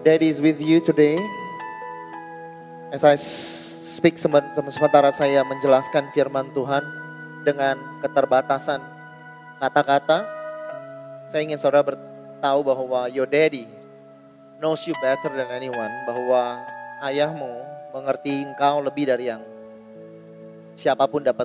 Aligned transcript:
Daddy 0.00 0.32
is 0.32 0.40
with 0.40 0.56
you 0.64 0.80
today. 0.80 1.20
As 2.88 3.04
I 3.04 3.20
speak 3.20 4.16
sementara 4.16 5.12
saya 5.12 5.44
menjelaskan 5.44 6.08
firman 6.16 6.48
Tuhan 6.56 6.80
dengan 7.44 7.76
keterbatasan 8.00 8.80
kata-kata, 9.60 10.24
saya 11.28 11.44
ingin 11.44 11.60
saudara 11.60 11.84
bertahu 11.84 12.64
bahwa 12.64 13.12
your 13.12 13.28
daddy 13.28 13.68
knows 14.56 14.88
you 14.88 14.96
better 15.04 15.28
than 15.36 15.52
anyone, 15.52 15.92
bahwa 16.08 16.64
ayahmu 17.04 17.60
mengerti 17.92 18.40
engkau 18.40 18.80
lebih 18.80 19.04
dari 19.04 19.28
yang 19.28 19.44
siapa 20.80 21.04
pun 21.12 21.28
dapat 21.28 21.44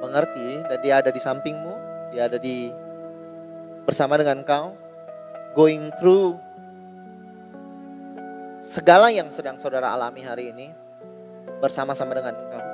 mengerti 0.00 0.64
dan 0.64 0.80
dia 0.80 1.04
ada 1.04 1.12
di 1.12 1.20
sampingmu, 1.20 1.74
dia 2.16 2.24
ada 2.24 2.40
di 2.40 2.72
bersama 3.84 4.16
dengan 4.16 4.40
engkau, 4.40 4.72
going 5.52 5.92
through 6.00 6.40
segala 8.66 9.14
yang 9.14 9.30
sedang 9.30 9.54
saudara 9.62 9.94
alami 9.94 10.26
hari 10.26 10.50
ini 10.50 10.74
bersama-sama 11.62 12.18
dengan 12.18 12.34
engkau. 12.34 12.64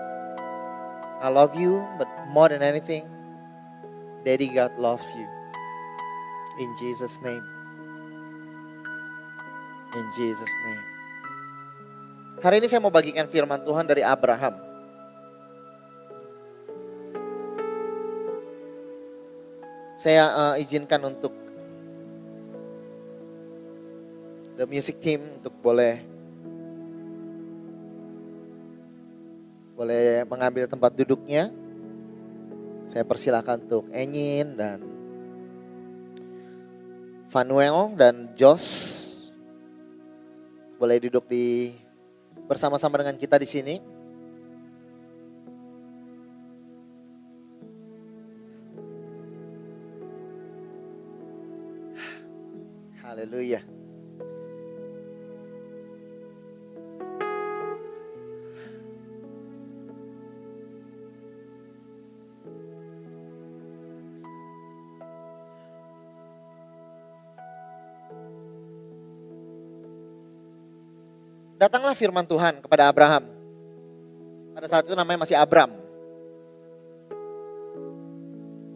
I 1.23 1.29
love 1.29 1.53
you, 1.53 1.85
but 2.01 2.09
more 2.33 2.49
than 2.49 2.65
anything, 2.65 3.05
Daddy 4.25 4.49
God 4.49 4.73
loves 4.81 5.13
you. 5.13 5.29
In 6.59 6.73
Jesus' 6.81 7.21
name. 7.21 7.45
In 9.93 10.07
Jesus' 10.17 10.57
name. 10.65 10.85
Hari 12.41 12.59
ini 12.59 12.67
saya 12.67 12.81
mau 12.83 12.91
bagikan 12.91 13.29
firman 13.29 13.61
Tuhan 13.63 13.87
dari 13.87 14.01
Abraham. 14.03 14.57
Saya 19.95 20.25
uh, 20.35 20.55
izinkan 20.59 20.99
untuk 21.07 21.31
the 24.63 24.71
music 24.71 25.03
team 25.03 25.19
untuk 25.43 25.51
boleh 25.59 25.99
boleh 29.75 30.23
mengambil 30.31 30.71
tempat 30.71 30.95
duduknya. 30.95 31.51
Saya 32.87 33.03
persilakan 33.03 33.59
untuk 33.67 33.91
Enyin 33.91 34.55
dan 34.55 34.79
Vanuel 37.35 37.91
dan 37.99 38.31
Josh 38.39 39.03
boleh 40.79 41.03
duduk 41.03 41.27
di 41.27 41.75
bersama-sama 42.47 43.03
dengan 43.03 43.19
kita 43.19 43.43
di 43.43 43.49
sini. 43.51 43.77
Haleluya. 53.03 53.72
Datanglah 71.73 71.97
firman 71.97 72.29
Tuhan 72.29 72.61
kepada 72.61 72.85
Abraham. 72.93 73.25
Pada 74.53 74.69
saat 74.69 74.85
itu 74.85 74.93
namanya 74.93 75.25
masih 75.25 75.41
Abram. 75.41 75.73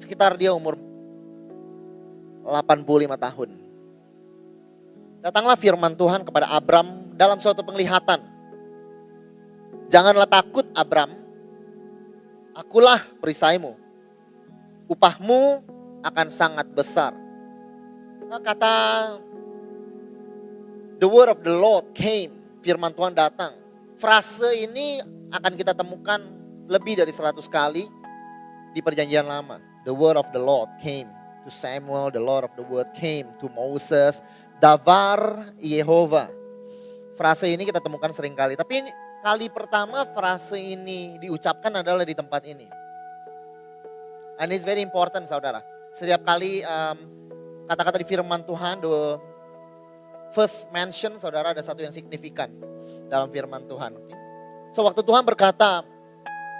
Sekitar 0.00 0.32
dia 0.40 0.56
umur 0.56 0.80
85 2.40 3.20
tahun. 3.20 3.52
Datanglah 5.20 5.60
firman 5.60 5.92
Tuhan 5.92 6.24
kepada 6.24 6.48
Abram 6.48 7.12
dalam 7.12 7.36
suatu 7.36 7.60
penglihatan. 7.60 8.16
Janganlah 9.92 10.24
takut 10.24 10.64
Abram, 10.72 11.12
akulah 12.56 13.04
perisaimu. 13.20 13.76
Upahmu 14.88 15.60
akan 16.00 16.26
sangat 16.32 16.64
besar. 16.72 17.12
Kata 18.24 18.72
the 20.96 21.04
word 21.04 21.28
of 21.28 21.44
the 21.44 21.52
Lord 21.52 21.92
came 21.92 22.35
firman 22.66 22.90
Tuhan 22.90 23.14
datang. 23.14 23.54
Frase 23.94 24.66
ini 24.66 24.98
akan 25.30 25.54
kita 25.54 25.70
temukan 25.70 26.18
lebih 26.66 26.98
dari 26.98 27.14
100 27.14 27.38
kali 27.46 27.86
di 28.74 28.82
perjanjian 28.82 29.22
lama. 29.22 29.62
The 29.86 29.94
word 29.94 30.18
of 30.18 30.26
the 30.34 30.42
Lord 30.42 30.66
came 30.82 31.06
to 31.46 31.48
Samuel, 31.54 32.10
the 32.10 32.18
Lord 32.18 32.42
of 32.42 32.52
the 32.58 32.66
word 32.66 32.90
came 32.98 33.30
to 33.38 33.46
Moses, 33.54 34.18
Davar 34.58 35.54
Yehova. 35.62 36.26
Frase 37.14 37.46
ini 37.46 37.62
kita 37.62 37.78
temukan 37.78 38.10
sering 38.10 38.34
kali, 38.34 38.58
tapi 38.58 38.82
ini, 38.82 38.90
kali 39.22 39.46
pertama 39.46 40.02
frase 40.10 40.58
ini 40.58 41.22
diucapkan 41.22 41.70
adalah 41.80 42.02
di 42.02 42.18
tempat 42.18 42.42
ini. 42.44 42.66
And 44.42 44.52
it's 44.52 44.66
very 44.66 44.82
important 44.82 45.30
saudara. 45.30 45.64
Setiap 45.96 46.26
kali 46.26 46.60
kata-kata 47.70 47.96
um, 47.96 48.02
di 48.02 48.06
firman 48.10 48.44
Tuhan, 48.44 48.84
the 48.84 49.16
first 50.34 50.70
mention 50.74 51.18
saudara 51.20 51.52
ada 51.52 51.62
satu 51.62 51.82
yang 51.82 51.94
signifikan 51.94 52.50
dalam 53.06 53.30
firman 53.30 53.66
Tuhan. 53.66 53.94
So 54.74 54.82
waktu 54.84 55.02
Tuhan 55.02 55.22
berkata 55.22 55.86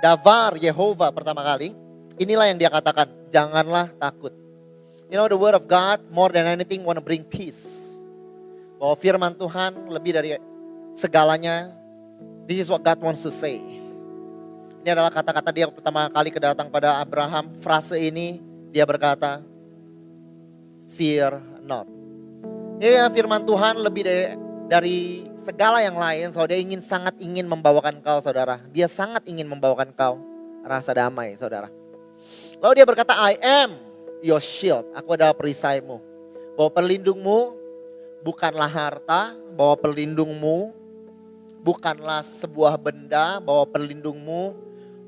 Davar 0.00 0.54
Yehova 0.60 1.08
pertama 1.08 1.40
kali, 1.40 1.72
inilah 2.20 2.52
yang 2.52 2.58
dia 2.60 2.68
katakan, 2.68 3.08
janganlah 3.32 3.88
takut. 3.96 4.32
You 5.08 5.16
know 5.16 5.30
the 5.30 5.38
word 5.38 5.54
of 5.56 5.64
God 5.64 6.04
more 6.10 6.28
than 6.28 6.44
anything 6.44 6.84
wanna 6.84 7.00
bring 7.00 7.24
peace. 7.24 7.96
Bahwa 8.76 8.92
firman 9.00 9.32
Tuhan 9.32 9.88
lebih 9.88 10.12
dari 10.12 10.36
segalanya, 10.92 11.72
this 12.44 12.66
is 12.66 12.68
what 12.68 12.84
God 12.84 13.00
wants 13.00 13.24
to 13.24 13.32
say. 13.32 13.56
Ini 14.84 14.94
adalah 14.94 15.10
kata-kata 15.10 15.50
dia 15.50 15.66
pertama 15.66 16.06
kali 16.12 16.30
kedatang 16.30 16.68
pada 16.70 17.00
Abraham. 17.00 17.50
Frase 17.58 17.98
ini 17.98 18.38
dia 18.70 18.84
berkata, 18.84 19.40
fear 20.94 21.40
not. 21.64 21.95
Ya 22.76 23.08
firman 23.08 23.40
Tuhan 23.40 23.80
lebih 23.80 24.04
dari, 24.04 24.36
dari 24.68 24.98
segala 25.40 25.80
yang 25.80 25.96
lain, 25.96 26.28
saudara 26.28 26.60
ingin 26.60 26.84
sangat 26.84 27.16
ingin 27.16 27.48
membawakan 27.48 28.04
kau 28.04 28.20
saudara. 28.20 28.60
Dia 28.68 28.84
sangat 28.84 29.24
ingin 29.24 29.48
membawakan 29.48 29.96
kau 29.96 30.20
rasa 30.60 30.92
damai 30.92 31.32
saudara. 31.40 31.72
Lalu 32.60 32.72
dia 32.76 32.84
berkata, 32.84 33.16
I 33.16 33.40
am 33.40 33.80
your 34.20 34.44
shield. 34.44 34.84
Aku 34.92 35.16
adalah 35.16 35.32
perisaimu. 35.32 36.04
Bahwa 36.52 36.68
perlindungmu 36.68 37.56
bukanlah 38.20 38.68
harta, 38.68 39.32
bahwa 39.56 39.80
perlindungmu 39.80 40.76
bukanlah 41.64 42.20
sebuah 42.20 42.76
benda, 42.76 43.40
bahwa 43.40 43.64
perlindungmu 43.72 44.52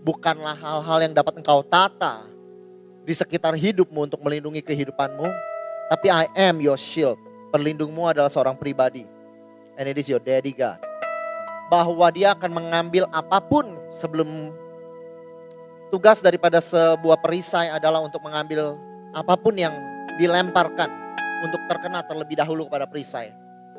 bukanlah 0.08 0.56
hal-hal 0.56 1.04
yang 1.04 1.12
dapat 1.12 1.36
engkau 1.36 1.60
tata 1.60 2.24
di 3.04 3.12
sekitar 3.12 3.52
hidupmu 3.52 4.08
untuk 4.08 4.24
melindungi 4.24 4.64
kehidupanmu. 4.64 5.28
Tapi 5.92 6.08
I 6.08 6.32
am 6.48 6.64
your 6.64 6.80
shield. 6.80 7.27
Perlindungmu 7.48 8.04
adalah 8.08 8.28
seorang 8.28 8.56
pribadi. 8.56 9.04
And 9.78 9.86
it 9.86 9.96
is 9.96 10.10
your 10.10 10.20
daddy 10.20 10.52
God. 10.52 10.80
Bahwa 11.72 12.08
dia 12.12 12.32
akan 12.32 12.50
mengambil 12.52 13.08
apa 13.12 13.40
pun 13.40 13.76
sebelum 13.92 14.52
tugas 15.88 16.20
daripada 16.20 16.60
sebuah 16.60 17.20
perisai 17.20 17.72
adalah 17.72 18.04
untuk 18.04 18.20
mengambil 18.24 18.76
apa 19.16 19.36
pun 19.36 19.56
yang 19.56 19.72
dilemparkan 20.20 20.92
untuk 21.44 21.60
terkena 21.70 22.04
terlebih 22.04 22.36
dahulu 22.36 22.66
kepada 22.68 22.84
perisai. 22.84 23.32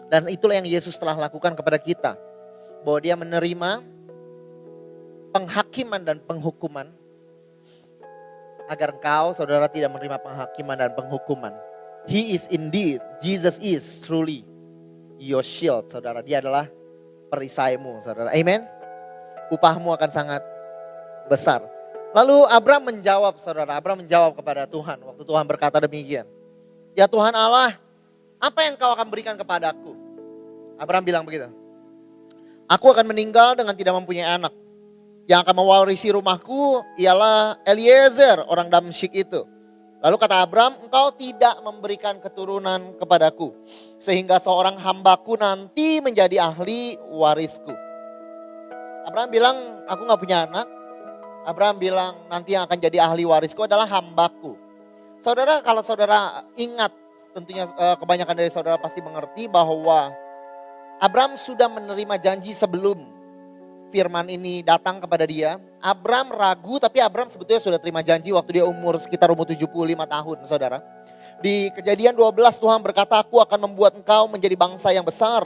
Dan 0.10 0.26
itulah 0.32 0.58
yang 0.58 0.70
Yesus 0.70 0.98
telah 0.98 1.14
lakukan 1.18 1.54
kepada 1.54 1.78
kita. 1.78 2.18
Bahwa 2.82 3.00
dia 3.04 3.14
menerima 3.20 3.84
penghakiman 5.36 6.02
dan 6.02 6.18
penghukuman 6.24 6.90
agar 8.70 8.94
engkau 8.94 9.34
saudara 9.34 9.66
tidak 9.66 9.90
menerima 9.90 10.22
penghakiman 10.22 10.78
dan 10.78 10.92
penghukuman. 10.94 11.54
He 12.08 12.38
is 12.38 12.48
indeed, 12.48 13.02
Jesus 13.20 13.60
is 13.60 13.84
truly 14.00 14.48
your 15.20 15.44
shield, 15.44 15.92
saudara. 15.92 16.24
Dia 16.24 16.40
adalah 16.40 16.70
perisaimu, 17.28 18.00
saudara. 18.00 18.32
Amen. 18.32 18.64
Upahmu 19.52 19.92
akan 19.94 20.10
sangat 20.10 20.42
besar. 21.28 21.62
Lalu 22.16 22.48
Abraham 22.50 22.90
menjawab, 22.96 23.38
saudara. 23.38 23.78
Abraham 23.78 24.02
menjawab 24.02 24.34
kepada 24.34 24.66
Tuhan 24.66 24.98
waktu 25.04 25.24
Tuhan 25.28 25.46
berkata 25.46 25.78
demikian. 25.84 26.26
Ya 26.98 27.06
Tuhan 27.06 27.36
Allah, 27.36 27.78
apa 28.42 28.60
yang 28.66 28.80
kau 28.80 28.90
akan 28.90 29.08
berikan 29.12 29.36
kepadaku? 29.38 29.94
Abraham 30.80 31.04
bilang 31.06 31.24
begitu. 31.28 31.52
Aku 32.70 32.90
akan 32.90 33.06
meninggal 33.06 33.58
dengan 33.58 33.76
tidak 33.76 33.94
mempunyai 33.98 34.40
anak. 34.40 34.54
Yang 35.30 35.46
akan 35.46 35.56
mewarisi 35.62 36.10
rumahku 36.10 36.82
ialah 36.98 37.62
Eliezer, 37.62 38.42
orang 38.50 38.66
Damsyik 38.70 39.14
itu. 39.14 39.46
Lalu 40.00 40.16
kata 40.16 40.48
Abraham, 40.48 40.80
engkau 40.80 41.12
tidak 41.12 41.60
memberikan 41.60 42.24
keturunan 42.24 42.96
kepadaku. 42.96 43.52
Sehingga 44.00 44.40
seorang 44.40 44.80
hambaku 44.80 45.36
nanti 45.36 46.00
menjadi 46.00 46.40
ahli 46.40 46.96
warisku. 47.12 47.76
Abraham 49.04 49.28
bilang, 49.28 49.58
aku 49.92 50.08
gak 50.08 50.22
punya 50.24 50.48
anak. 50.48 50.68
Abraham 51.44 51.78
bilang, 51.84 52.16
nanti 52.32 52.56
yang 52.56 52.64
akan 52.64 52.80
jadi 52.80 53.12
ahli 53.12 53.28
warisku 53.28 53.60
adalah 53.68 53.84
hambaku. 53.92 54.56
Saudara, 55.20 55.60
kalau 55.60 55.84
saudara 55.84 56.48
ingat, 56.56 56.96
tentunya 57.36 57.68
eh, 57.68 57.96
kebanyakan 58.00 58.36
dari 58.40 58.48
saudara 58.48 58.80
pasti 58.80 59.04
mengerti 59.04 59.52
bahwa 59.52 60.16
Abraham 61.04 61.36
sudah 61.36 61.68
menerima 61.68 62.16
janji 62.24 62.56
sebelum 62.56 63.19
firman 63.90 64.26
ini 64.30 64.62
datang 64.62 65.02
kepada 65.02 65.26
dia. 65.26 65.58
Abram 65.82 66.30
ragu 66.32 66.78
tapi 66.78 67.02
Abram 67.02 67.28
sebetulnya 67.28 67.62
sudah 67.62 67.80
terima 67.82 68.06
janji 68.06 68.32
waktu 68.32 68.62
dia 68.62 68.66
umur 68.66 68.96
sekitar 69.02 69.34
umur 69.34 69.50
75 69.50 69.70
tahun 70.06 70.38
saudara. 70.46 70.80
Di 71.40 71.72
kejadian 71.72 72.14
12 72.16 72.36
Tuhan 72.60 72.80
berkata 72.84 73.20
aku 73.20 73.40
akan 73.40 73.70
membuat 73.72 73.96
engkau 73.98 74.28
menjadi 74.28 74.56
bangsa 74.56 74.92
yang 74.94 75.04
besar. 75.04 75.44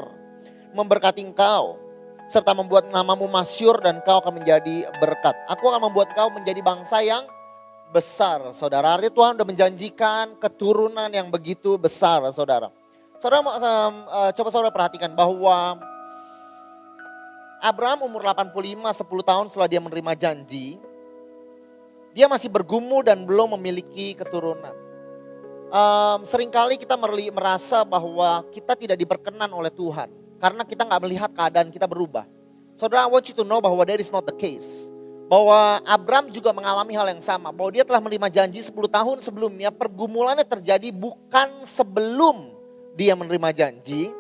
Memberkati 0.74 1.22
engkau. 1.22 1.80
Serta 2.26 2.56
membuat 2.56 2.90
namamu 2.90 3.30
masyur 3.30 3.78
dan 3.84 4.02
engkau 4.02 4.20
akan 4.24 4.42
menjadi 4.42 4.90
berkat. 4.98 5.36
Aku 5.52 5.70
akan 5.70 5.92
membuat 5.92 6.12
engkau 6.16 6.34
menjadi 6.34 6.62
bangsa 6.66 7.04
yang 7.06 7.24
besar 7.94 8.42
saudara. 8.58 8.98
Artinya 8.98 9.14
Tuhan 9.14 9.32
sudah 9.38 9.48
menjanjikan 9.48 10.26
keturunan 10.42 11.10
yang 11.14 11.30
begitu 11.30 11.78
besar 11.78 12.26
saudara. 12.34 12.74
Saudara 13.22 13.46
uh, 13.46 14.32
coba 14.34 14.50
saudara 14.50 14.74
perhatikan 14.74 15.14
bahwa 15.14 15.78
Abraham 17.64 18.12
umur 18.12 18.28
85, 18.28 18.76
10 18.92 19.24
tahun 19.24 19.46
setelah 19.48 19.70
dia 19.72 19.80
menerima 19.80 20.14
janji, 20.20 20.76
dia 22.12 22.28
masih 22.28 22.52
bergumul 22.52 23.08
dan 23.08 23.24
belum 23.24 23.56
memiliki 23.56 24.12
keturunan. 24.20 24.76
Um, 25.72 26.28
sering 26.28 26.52
kali 26.52 26.76
kita 26.76 27.00
merasa 27.00 27.88
bahwa 27.88 28.44
kita 28.52 28.76
tidak 28.76 29.00
diperkenan 29.00 29.48
oleh 29.48 29.72
Tuhan 29.72 30.12
karena 30.44 30.68
kita 30.68 30.84
nggak 30.84 31.02
melihat 31.08 31.32
keadaan 31.32 31.72
kita 31.72 31.88
berubah. 31.88 32.28
Saudara, 32.76 33.08
I 33.08 33.10
want 33.10 33.32
you 33.32 33.36
to 33.40 33.48
know 33.48 33.64
bahwa 33.64 33.80
that 33.88 34.04
is 34.04 34.12
not 34.12 34.28
the 34.28 34.36
case. 34.36 34.92
Bahwa 35.32 35.80
Abraham 35.88 36.36
juga 36.36 36.52
mengalami 36.52 37.00
hal 37.00 37.16
yang 37.16 37.24
sama. 37.24 37.50
Bahwa 37.56 37.72
dia 37.72 37.88
telah 37.88 38.04
menerima 38.04 38.28
janji 38.28 38.60
10 38.60 38.76
tahun 38.76 39.18
sebelumnya. 39.24 39.72
Pergumulannya 39.72 40.44
terjadi 40.44 40.92
bukan 40.92 41.64
sebelum 41.64 42.54
dia 43.00 43.16
menerima 43.16 43.50
janji. 43.56 44.12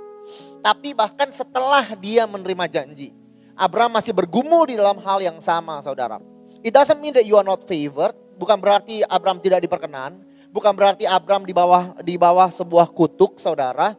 Tapi 0.63 0.95
bahkan 0.95 1.27
setelah 1.33 1.91
dia 1.97 2.23
menerima 2.23 2.65
janji. 2.71 3.22
Abraham 3.53 3.97
masih 3.97 4.13
bergumul 4.13 4.65
di 4.65 4.75
dalam 4.77 4.97
hal 5.01 5.21
yang 5.21 5.37
sama 5.37 5.77
saudara. 5.85 6.17
It 6.65 6.73
doesn't 6.73 6.97
mean 6.97 7.13
that 7.13 7.27
you 7.27 7.37
are 7.37 7.45
not 7.45 7.61
favored. 7.67 8.15
Bukan 8.39 8.57
berarti 8.57 9.05
Abraham 9.05 9.37
tidak 9.43 9.61
diperkenan. 9.61 10.17
Bukan 10.49 10.73
berarti 10.73 11.05
Abraham 11.05 11.45
di 11.45 11.53
bawah 11.53 11.97
di 12.01 12.15
bawah 12.17 12.49
sebuah 12.49 12.89
kutuk 12.93 13.37
saudara. 13.37 13.97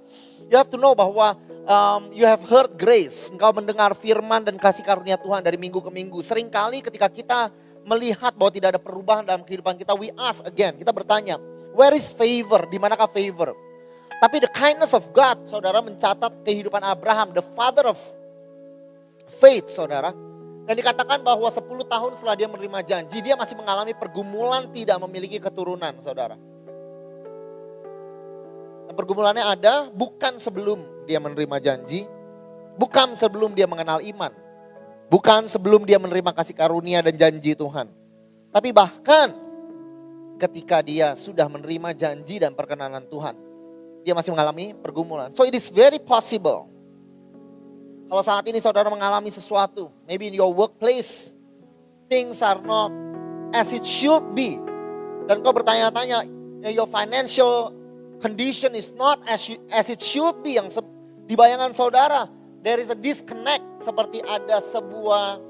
You 0.51 0.59
have 0.59 0.71
to 0.71 0.79
know 0.79 0.95
bahwa 0.95 1.39
um, 1.67 2.11
you 2.15 2.27
have 2.27 2.43
heard 2.47 2.75
grace. 2.79 3.31
Engkau 3.31 3.51
mendengar 3.55 3.95
firman 3.95 4.43
dan 4.43 4.59
kasih 4.59 4.83
karunia 4.87 5.19
Tuhan 5.19 5.43
dari 5.43 5.59
minggu 5.59 5.83
ke 5.83 5.91
minggu. 5.91 6.19
Seringkali 6.23 6.83
ketika 6.83 7.11
kita 7.11 7.51
melihat 7.85 8.33
bahwa 8.35 8.51
tidak 8.53 8.69
ada 8.77 8.81
perubahan 8.81 9.25
dalam 9.25 9.45
kehidupan 9.45 9.77
kita, 9.77 9.93
we 9.95 10.09
ask 10.17 10.41
again. 10.49 10.75
Kita 10.79 10.91
bertanya, 10.91 11.37
where 11.77 11.93
is 11.93 12.11
favor? 12.11 12.65
Di 12.69 12.81
manakah 12.81 13.09
favor? 13.13 13.53
Tapi 14.25 14.41
the 14.41 14.49
kindness 14.57 14.97
of 14.97 15.05
God, 15.13 15.45
saudara 15.45 15.85
mencatat 15.85 16.33
kehidupan 16.49 16.81
Abraham, 16.81 17.37
the 17.37 17.45
father 17.53 17.85
of 17.85 18.01
faith 19.35 19.67
saudara. 19.69 20.15
Dan 20.65 20.81
dikatakan 20.81 21.21
bahwa 21.21 21.45
10 21.45 21.61
tahun 21.85 22.13
setelah 22.17 22.37
dia 22.41 22.49
menerima 22.49 22.81
janji, 22.81 23.21
dia 23.21 23.37
masih 23.37 23.53
mengalami 23.53 23.93
pergumulan 23.93 24.65
tidak 24.73 24.97
memiliki 25.05 25.37
keturunan 25.37 25.93
saudara. 26.01 26.41
Dan 28.89 28.95
pergumulannya 28.97 29.45
ada 29.45 29.93
bukan 29.93 30.41
sebelum 30.41 31.05
dia 31.05 31.21
menerima 31.21 31.61
janji, 31.61 32.09
bukan 32.81 33.13
sebelum 33.13 33.53
dia 33.53 33.69
mengenal 33.69 34.01
iman. 34.01 34.33
Bukan 35.13 35.53
sebelum 35.53 35.85
dia 35.85 36.01
menerima 36.01 36.33
kasih 36.33 36.57
karunia 36.57 37.05
dan 37.05 37.13
janji 37.13 37.53
Tuhan. 37.53 37.93
Tapi 38.49 38.73
bahkan 38.73 39.37
ketika 40.41 40.83
dia 40.83 41.15
sudah 41.15 41.47
menerima 41.47 41.95
janji 41.95 42.41
dan 42.41 42.57
perkenanan 42.57 43.05
Tuhan. 43.07 43.37
Dia 44.05 44.13
masih 44.13 44.37
mengalami 44.37 44.77
pergumulan. 44.77 45.33
So 45.33 45.49
it 45.49 45.57
is 45.57 45.73
very 45.73 45.97
possible 46.01 46.69
kalau 48.09 48.23
saat 48.23 48.45
ini 48.45 48.61
saudara 48.61 48.93
mengalami 48.93 49.33
sesuatu, 49.33 49.89
maybe 50.05 50.29
in 50.29 50.37
your 50.37 50.53
workplace, 50.53 51.33
things 52.13 52.45
are 52.45 52.61
not 52.61 52.93
as 53.57 53.73
it 53.73 53.83
should 53.83 54.23
be. 54.37 54.61
Dan 55.25 55.41
kau 55.41 55.57
bertanya-tanya, 55.57 56.29
your 56.69 56.89
financial 56.89 57.73
condition 58.21 58.77
is 58.77 58.93
not 58.93 59.21
as, 59.25 59.49
you, 59.49 59.57
as 59.73 59.89
it 59.89 60.05
should 60.05 60.37
be. 60.45 60.61
Yang 60.61 60.85
di 61.25 61.33
bayangan 61.33 61.73
saudara, 61.73 62.29
there 62.61 62.77
is 62.77 62.93
a 62.93 62.99
disconnect. 62.99 63.65
Seperti 63.81 64.21
ada 64.25 64.61
sebuah 64.61 65.41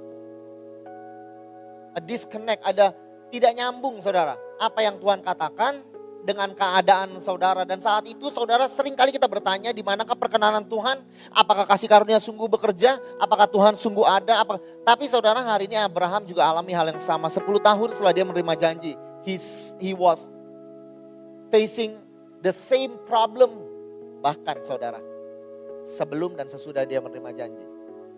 a 1.95 2.01
disconnect, 2.03 2.62
ada 2.62 2.95
tidak 3.35 3.55
nyambung 3.59 3.99
saudara. 3.99 4.39
Apa 4.62 4.87
yang 4.87 5.03
Tuhan 5.03 5.27
katakan 5.27 5.83
dengan 6.25 6.50
keadaan 6.56 7.21
saudara. 7.21 7.62
Dan 7.69 7.79
saat 7.79 8.09
itu 8.09 8.32
saudara 8.32 8.65
sering 8.67 8.97
kali 8.97 9.12
kita 9.12 9.29
bertanya 9.29 9.71
di 9.71 9.85
manakah 9.85 10.17
perkenanan 10.17 10.65
Tuhan. 10.65 11.05
Apakah 11.31 11.69
kasih 11.69 11.87
karunia 11.87 12.19
sungguh 12.19 12.49
bekerja? 12.49 12.97
Apakah 13.21 13.44
Tuhan 13.47 13.76
sungguh 13.76 14.03
ada? 14.03 14.41
Apa? 14.41 14.59
Tapi 14.82 15.05
saudara 15.06 15.44
hari 15.44 15.69
ini 15.69 15.76
Abraham 15.76 16.25
juga 16.25 16.49
alami 16.49 16.73
hal 16.73 16.91
yang 16.91 16.99
sama. 16.99 17.29
10 17.29 17.44
tahun 17.44 17.88
setelah 17.93 18.12
dia 18.17 18.25
menerima 18.25 18.55
janji. 18.56 18.93
He's, 19.23 19.76
he 19.76 19.93
was 19.93 20.32
facing 21.53 22.00
the 22.41 22.50
same 22.50 22.97
problem. 23.05 23.53
Bahkan 24.25 24.65
saudara. 24.65 24.99
Sebelum 25.85 26.32
dan 26.32 26.49
sesudah 26.49 26.88
dia 26.88 27.05
menerima 27.05 27.31
janji. 27.37 27.65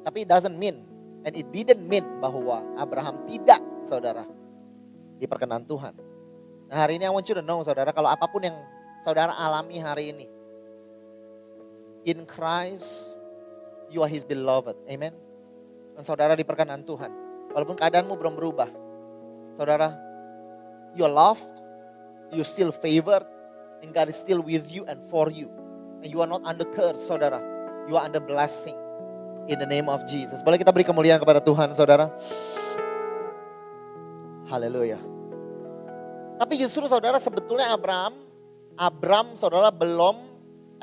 Tapi 0.06 0.22
it 0.22 0.30
doesn't 0.30 0.54
mean. 0.54 0.86
And 1.26 1.34
it 1.34 1.50
didn't 1.50 1.82
mean 1.82 2.06
bahwa 2.22 2.62
Abraham 2.78 3.26
tidak 3.26 3.58
saudara. 3.82 4.22
Diperkenan 5.18 5.66
Tuhan. 5.66 6.15
Nah 6.66 6.82
hari 6.82 6.98
ini 6.98 7.06
I 7.06 7.12
want 7.14 7.26
you 7.30 7.36
to 7.38 7.44
know 7.44 7.62
saudara, 7.62 7.94
kalau 7.94 8.10
apa 8.10 8.26
pun 8.26 8.42
yang 8.42 8.58
saudara 9.02 9.34
alami 9.34 9.78
hari 9.78 10.10
ini. 10.10 10.26
In 12.06 12.22
Christ, 12.26 13.18
you 13.90 14.02
are 14.02 14.10
his 14.10 14.22
beloved. 14.22 14.78
Amen. 14.86 15.14
Dan 15.94 16.02
saudara 16.06 16.38
diperkenan 16.38 16.86
Tuhan. 16.86 17.10
Walaupun 17.50 17.78
keadaanmu 17.78 18.14
belum 18.14 18.34
berubah. 18.38 18.70
Saudara, 19.58 19.96
you 20.94 21.02
are 21.02 21.10
loved, 21.10 21.50
you 22.30 22.46
still 22.46 22.70
favored, 22.70 23.24
and 23.82 23.90
God 23.90 24.06
is 24.12 24.18
still 24.18 24.42
with 24.42 24.70
you 24.70 24.86
and 24.86 25.02
for 25.10 25.32
you. 25.32 25.50
And 26.02 26.12
you 26.12 26.22
are 26.22 26.30
not 26.30 26.46
under 26.46 26.68
curse, 26.68 27.02
saudara. 27.02 27.42
You 27.90 27.98
are 27.98 28.04
under 28.06 28.20
blessing. 28.22 28.76
In 29.46 29.62
the 29.62 29.66
name 29.66 29.86
of 29.86 30.02
Jesus. 30.06 30.42
Boleh 30.42 30.58
kita 30.58 30.74
beri 30.74 30.82
kemuliaan 30.82 31.22
kepada 31.22 31.38
Tuhan, 31.38 31.70
saudara. 31.74 32.10
Haleluya. 34.50 35.15
Tapi 36.36 36.60
justru 36.60 36.84
saudara 36.84 37.16
sebetulnya 37.16 37.72
Abraham, 37.72 38.12
Abraham 38.76 39.32
saudara 39.40 39.72
belum, 39.72 40.20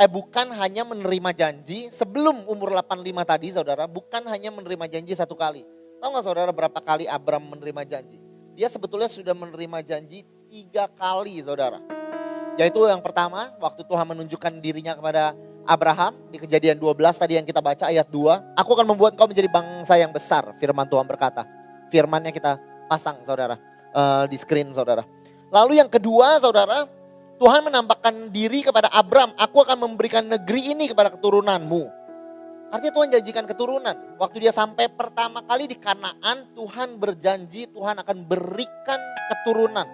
eh 0.02 0.10
bukan 0.10 0.50
hanya 0.58 0.82
menerima 0.82 1.30
janji 1.30 1.94
sebelum 1.94 2.50
umur 2.50 2.74
85 2.74 3.22
tadi 3.22 3.48
saudara, 3.54 3.86
bukan 3.86 4.26
hanya 4.34 4.50
menerima 4.50 4.90
janji 4.90 5.14
satu 5.14 5.38
kali. 5.38 5.62
Tahu 6.02 6.10
nggak 6.10 6.26
saudara 6.26 6.50
berapa 6.50 6.80
kali 6.82 7.06
Abraham 7.06 7.54
menerima 7.54 7.86
janji? 7.86 8.18
Dia 8.58 8.66
sebetulnya 8.66 9.06
sudah 9.06 9.38
menerima 9.38 9.86
janji 9.86 10.26
tiga 10.50 10.90
kali 10.90 11.38
saudara. 11.46 11.78
Yaitu 12.58 12.86
yang 12.90 13.02
pertama 13.06 13.54
waktu 13.62 13.86
Tuhan 13.86 14.10
menunjukkan 14.10 14.58
dirinya 14.58 14.98
kepada 14.98 15.38
Abraham 15.70 16.18
di 16.34 16.42
kejadian 16.42 16.82
12 16.82 16.98
tadi 17.14 17.38
yang 17.38 17.46
kita 17.46 17.62
baca 17.62 17.94
ayat 17.94 18.10
2. 18.10 18.58
Aku 18.58 18.74
akan 18.74 18.90
membuat 18.90 19.14
kau 19.14 19.30
menjadi 19.30 19.50
bangsa 19.54 20.02
yang 20.02 20.10
besar 20.10 20.50
firman 20.58 20.90
Tuhan 20.90 21.06
berkata. 21.06 21.46
Firmannya 21.94 22.34
kita 22.34 22.58
pasang 22.90 23.22
saudara 23.22 23.58
uh, 23.94 24.26
di 24.26 24.38
screen 24.38 24.74
saudara. 24.74 25.06
Lalu 25.54 25.78
yang 25.78 25.86
kedua 25.86 26.42
saudara, 26.42 26.90
Tuhan 27.38 27.62
menampakkan 27.62 28.34
diri 28.34 28.66
kepada 28.66 28.90
Abram, 28.90 29.38
aku 29.38 29.62
akan 29.62 29.86
memberikan 29.86 30.26
negeri 30.26 30.74
ini 30.74 30.90
kepada 30.90 31.14
keturunanmu. 31.14 32.02
Artinya 32.74 32.94
Tuhan 32.98 33.10
janjikan 33.14 33.46
keturunan. 33.46 33.94
Waktu 34.18 34.42
dia 34.42 34.50
sampai 34.50 34.90
pertama 34.90 35.46
kali 35.46 35.70
di 35.70 35.78
Kanaan, 35.78 36.50
Tuhan 36.58 36.98
berjanji 36.98 37.70
Tuhan 37.70 38.02
akan 38.02 38.18
berikan 38.26 38.98
keturunan. 39.30 39.86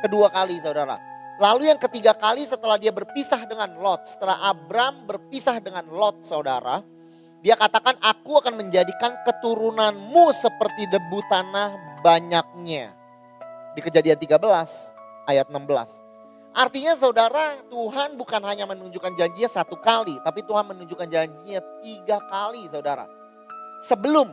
Kedua 0.00 0.32
kali 0.32 0.56
saudara. 0.64 0.96
Lalu 1.36 1.68
yang 1.68 1.76
ketiga 1.76 2.16
kali 2.16 2.48
setelah 2.48 2.80
dia 2.80 2.88
berpisah 2.88 3.44
dengan 3.44 3.68
Lot, 3.84 4.08
setelah 4.08 4.48
Abram 4.48 5.04
berpisah 5.04 5.60
dengan 5.60 5.92
Lot 5.92 6.24
saudara, 6.24 6.80
dia 7.44 7.52
katakan 7.52 8.00
aku 8.00 8.40
akan 8.40 8.64
menjadikan 8.64 9.12
keturunanmu 9.28 10.32
seperti 10.32 10.88
debu 10.88 11.20
tanah 11.28 12.00
banyaknya. 12.00 12.96
Di 13.76 13.80
kejadian 13.84 14.16
13, 14.16 15.01
ayat 15.28 15.48
16. 15.50 16.02
Artinya 16.52 16.92
saudara, 16.92 17.56
Tuhan 17.72 18.20
bukan 18.20 18.44
hanya 18.44 18.68
menunjukkan 18.68 19.16
janjinya 19.16 19.48
satu 19.48 19.80
kali, 19.80 20.20
tapi 20.20 20.44
Tuhan 20.44 20.68
menunjukkan 20.68 21.08
janjinya 21.08 21.60
tiga 21.80 22.20
kali 22.28 22.68
saudara. 22.68 23.08
Sebelum 23.88 24.28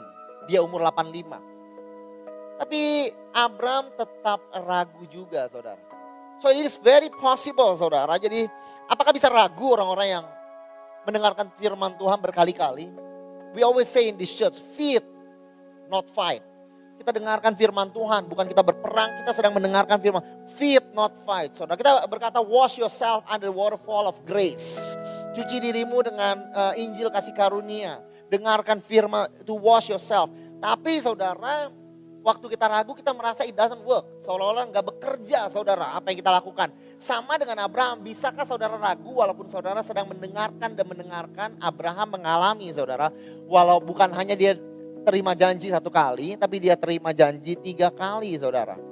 dia 0.51 0.59
umur 0.59 0.83
85. 0.83 2.59
Tapi 2.59 3.07
Abraham 3.31 3.87
tetap 3.95 4.43
ragu 4.51 5.07
juga 5.07 5.47
saudara. 5.47 5.79
So 6.43 6.51
it 6.51 6.59
is 6.63 6.75
very 6.75 7.07
possible 7.07 7.71
saudara. 7.79 8.19
Jadi 8.19 8.47
apakah 8.91 9.15
bisa 9.15 9.31
ragu 9.31 9.71
orang-orang 9.71 10.19
yang 10.19 10.25
mendengarkan 11.07 11.47
firman 11.55 11.95
Tuhan 11.95 12.19
berkali-kali? 12.19 12.91
We 13.55 13.63
always 13.63 13.87
say 13.87 14.11
in 14.11 14.19
this 14.19 14.35
church, 14.35 14.59
feed, 14.75 15.03
not 15.87 16.03
fight. 16.11 16.43
Kita 16.99 17.15
dengarkan 17.15 17.55
firman 17.55 17.95
Tuhan, 17.95 18.27
bukan 18.27 18.43
kita 18.43 18.59
berperang, 18.59 19.23
kita 19.23 19.31
sedang 19.31 19.55
mendengarkan 19.55 20.03
firman. 20.03 20.19
Feed, 20.51 20.78
not 20.99 21.15
fight. 21.23 21.55
Saudara, 21.55 21.79
kita 21.79 22.03
berkata 22.11 22.43
wash 22.43 22.75
yourself 22.75 23.23
under 23.31 23.47
the 23.47 23.55
waterfall 23.55 24.11
of 24.11 24.19
grace. 24.27 24.99
Cuci 25.31 25.63
dirimu 25.63 26.03
dengan 26.03 26.43
uh, 26.51 26.73
Injil 26.75 27.07
kasih 27.07 27.31
karunia. 27.31 28.03
Dengarkan 28.27 28.83
firman, 28.83 29.31
to 29.47 29.55
wash 29.55 29.87
yourself. 29.87 30.27
Tapi 30.59 30.99
saudara, 30.99 31.71
waktu 32.19 32.45
kita 32.51 32.67
ragu 32.67 32.91
kita 32.91 33.15
merasa 33.15 33.47
it 33.47 33.55
doesn't 33.55 33.79
work. 33.87 34.05
Seolah-olah 34.21 34.67
nggak 34.69 34.85
bekerja 34.85 35.47
saudara 35.47 35.95
apa 35.95 36.11
yang 36.11 36.19
kita 36.19 36.31
lakukan. 36.35 36.69
Sama 36.99 37.39
dengan 37.39 37.63
Abraham, 37.63 38.03
bisakah 38.03 38.43
saudara 38.43 38.75
ragu 38.75 39.23
walaupun 39.23 39.47
saudara 39.47 39.79
sedang 39.79 40.11
mendengarkan 40.11 40.75
dan 40.75 40.85
mendengarkan 40.85 41.55
Abraham 41.63 42.19
mengalami 42.19 42.67
saudara. 42.75 43.09
Walau 43.47 43.79
bukan 43.79 44.11
hanya 44.13 44.35
dia 44.35 44.59
terima 45.07 45.31
janji 45.33 45.71
satu 45.71 45.87
kali, 45.87 46.35
tapi 46.35 46.59
dia 46.59 46.75
terima 46.75 47.15
janji 47.15 47.55
tiga 47.55 47.87
kali 47.89 48.35
saudara. 48.35 48.88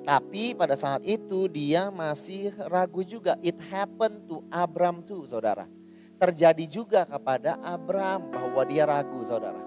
Tapi 0.00 0.56
pada 0.56 0.74
saat 0.74 1.04
itu 1.04 1.46
dia 1.46 1.92
masih 1.92 2.52
ragu 2.66 3.04
juga. 3.04 3.36
It 3.44 3.56
happened 3.68 4.24
to 4.26 4.40
Abraham 4.48 5.04
too 5.04 5.28
saudara. 5.28 5.68
Terjadi 6.20 6.64
juga 6.68 7.04
kepada 7.08 7.56
Abraham 7.60 8.28
bahwa 8.32 8.62
dia 8.64 8.84
ragu 8.88 9.20
saudara. 9.24 9.60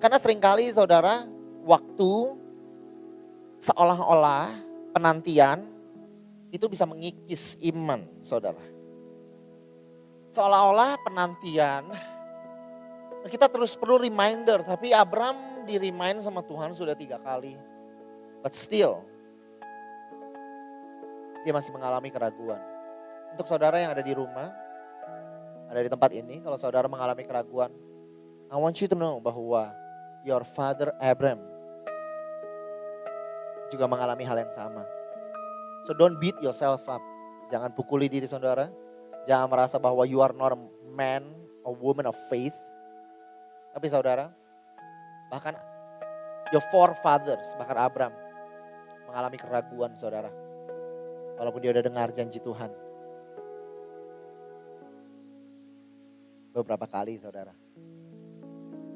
Karena 0.00 0.18
sering 0.20 0.40
kali 0.40 0.68
saudara 0.72 1.28
waktu 1.64 2.12
seolah-olah 3.62 4.50
penantian 4.92 5.64
itu 6.52 6.68
bisa 6.68 6.84
mengikis 6.84 7.56
iman 7.72 8.04
saudara. 8.20 8.60
Seolah-olah 10.32 10.96
penantian 11.04 11.84
kita 13.30 13.46
terus 13.46 13.78
perlu 13.78 14.02
reminder, 14.02 14.66
tapi 14.66 14.90
Abram 14.90 15.62
di 15.62 15.78
remind 15.78 16.24
sama 16.24 16.42
Tuhan 16.42 16.74
sudah 16.74 16.98
tiga 16.98 17.22
kali. 17.22 17.54
But 18.42 18.58
still, 18.58 19.06
dia 21.42 21.52
masih 21.54 21.74
mengalami 21.74 22.08
keraguan. 22.08 22.58
Untuk 23.34 23.48
saudara 23.48 23.80
yang 23.80 23.92
ada 23.92 24.04
di 24.04 24.12
rumah, 24.14 24.50
ada 25.68 25.80
di 25.80 25.88
tempat 25.88 26.10
ini, 26.12 26.40
kalau 26.44 26.56
saudara 26.60 26.86
mengalami 26.86 27.24
keraguan, 27.24 27.72
I 28.52 28.56
want 28.60 28.76
you 28.78 28.88
to 28.88 28.96
know 28.96 29.16
bahwa 29.18 29.72
your 30.22 30.44
father 30.44 30.92
Abram 31.00 31.40
juga 33.72 33.88
mengalami 33.88 34.22
hal 34.28 34.36
yang 34.36 34.52
sama. 34.52 34.84
So 35.88 35.96
don't 35.96 36.20
beat 36.20 36.36
yourself 36.44 36.84
up. 36.86 37.00
Jangan 37.48 37.72
pukuli 37.72 38.06
diri 38.06 38.28
saudara. 38.28 38.68
Jangan 39.24 39.48
merasa 39.48 39.80
bahwa 39.80 40.04
you 40.04 40.20
are 40.20 40.36
not 40.36 40.52
a 40.52 40.60
man, 40.92 41.24
a 41.64 41.72
woman 41.72 42.04
of 42.04 42.14
faith 42.28 42.54
tapi 43.72 43.88
saudara, 43.88 44.28
bahkan 45.32 45.56
your 46.52 46.60
forefathers, 46.68 47.56
bahkan 47.56 47.80
Abraham 47.80 48.14
mengalami 49.08 49.36
keraguan 49.40 49.96
saudara. 49.96 50.28
Walaupun 51.42 51.58
dia 51.58 51.74
udah 51.74 51.82
dengar 51.82 52.14
janji 52.14 52.38
Tuhan. 52.38 52.70
Beberapa 56.54 56.86
kali 56.86 57.18
saudara. 57.18 57.50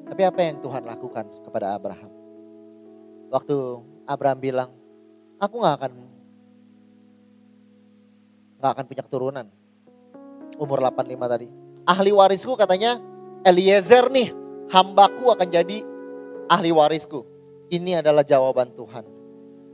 Tapi 0.07 0.23
apa 0.23 0.39
yang 0.39 0.63
Tuhan 0.63 0.87
lakukan 0.87 1.27
kepada 1.43 1.75
Abraham? 1.75 2.07
Waktu 3.27 3.83
Abraham 4.07 4.39
bilang, 4.39 4.71
aku 5.35 5.59
gak 5.59 5.75
akan 5.75 5.93
gak 8.63 8.71
akan 8.79 8.85
punya 8.87 9.03
keturunan. 9.03 9.45
Umur 10.55 10.79
85 10.79 11.27
tadi. 11.27 11.51
Ahli 11.83 12.15
warisku 12.15 12.55
katanya 12.55 12.95
Eliezer 13.43 14.07
nih 14.07 14.31
hambaku 14.71 15.35
akan 15.35 15.51
jadi 15.51 15.83
ahli 16.47 16.71
warisku. 16.71 17.27
Ini 17.67 17.99
adalah 17.99 18.23
jawaban 18.23 18.71
Tuhan. 18.71 19.03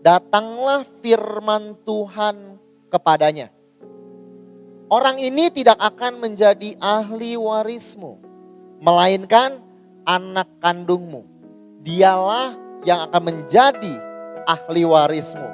Datanglah 0.02 0.82
firman 1.06 1.78
Tuhan 1.86 2.63
kepadanya. 2.94 3.50
Orang 4.94 5.18
ini 5.18 5.50
tidak 5.50 5.82
akan 5.82 6.22
menjadi 6.22 6.78
ahli 6.78 7.34
warismu. 7.34 8.22
Melainkan 8.78 9.58
anak 10.06 10.46
kandungmu. 10.62 11.26
Dialah 11.82 12.54
yang 12.86 13.02
akan 13.10 13.22
menjadi 13.26 13.94
ahli 14.46 14.86
warismu. 14.86 15.50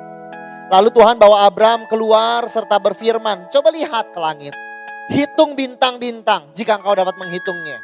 Lalu 0.69 0.89
Tuhan 0.91 1.17
bawa 1.17 1.47
Abraham 1.47 1.87
keluar 1.87 2.45
serta 2.45 2.77
berfirman, 2.77 3.49
coba 3.49 3.73
lihat 3.73 4.11
ke 4.13 4.19
langit. 4.19 4.53
Hitung 5.09 5.57
bintang-bintang 5.57 6.53
jika 6.53 6.77
engkau 6.77 6.93
dapat 6.93 7.17
menghitungnya. 7.17 7.81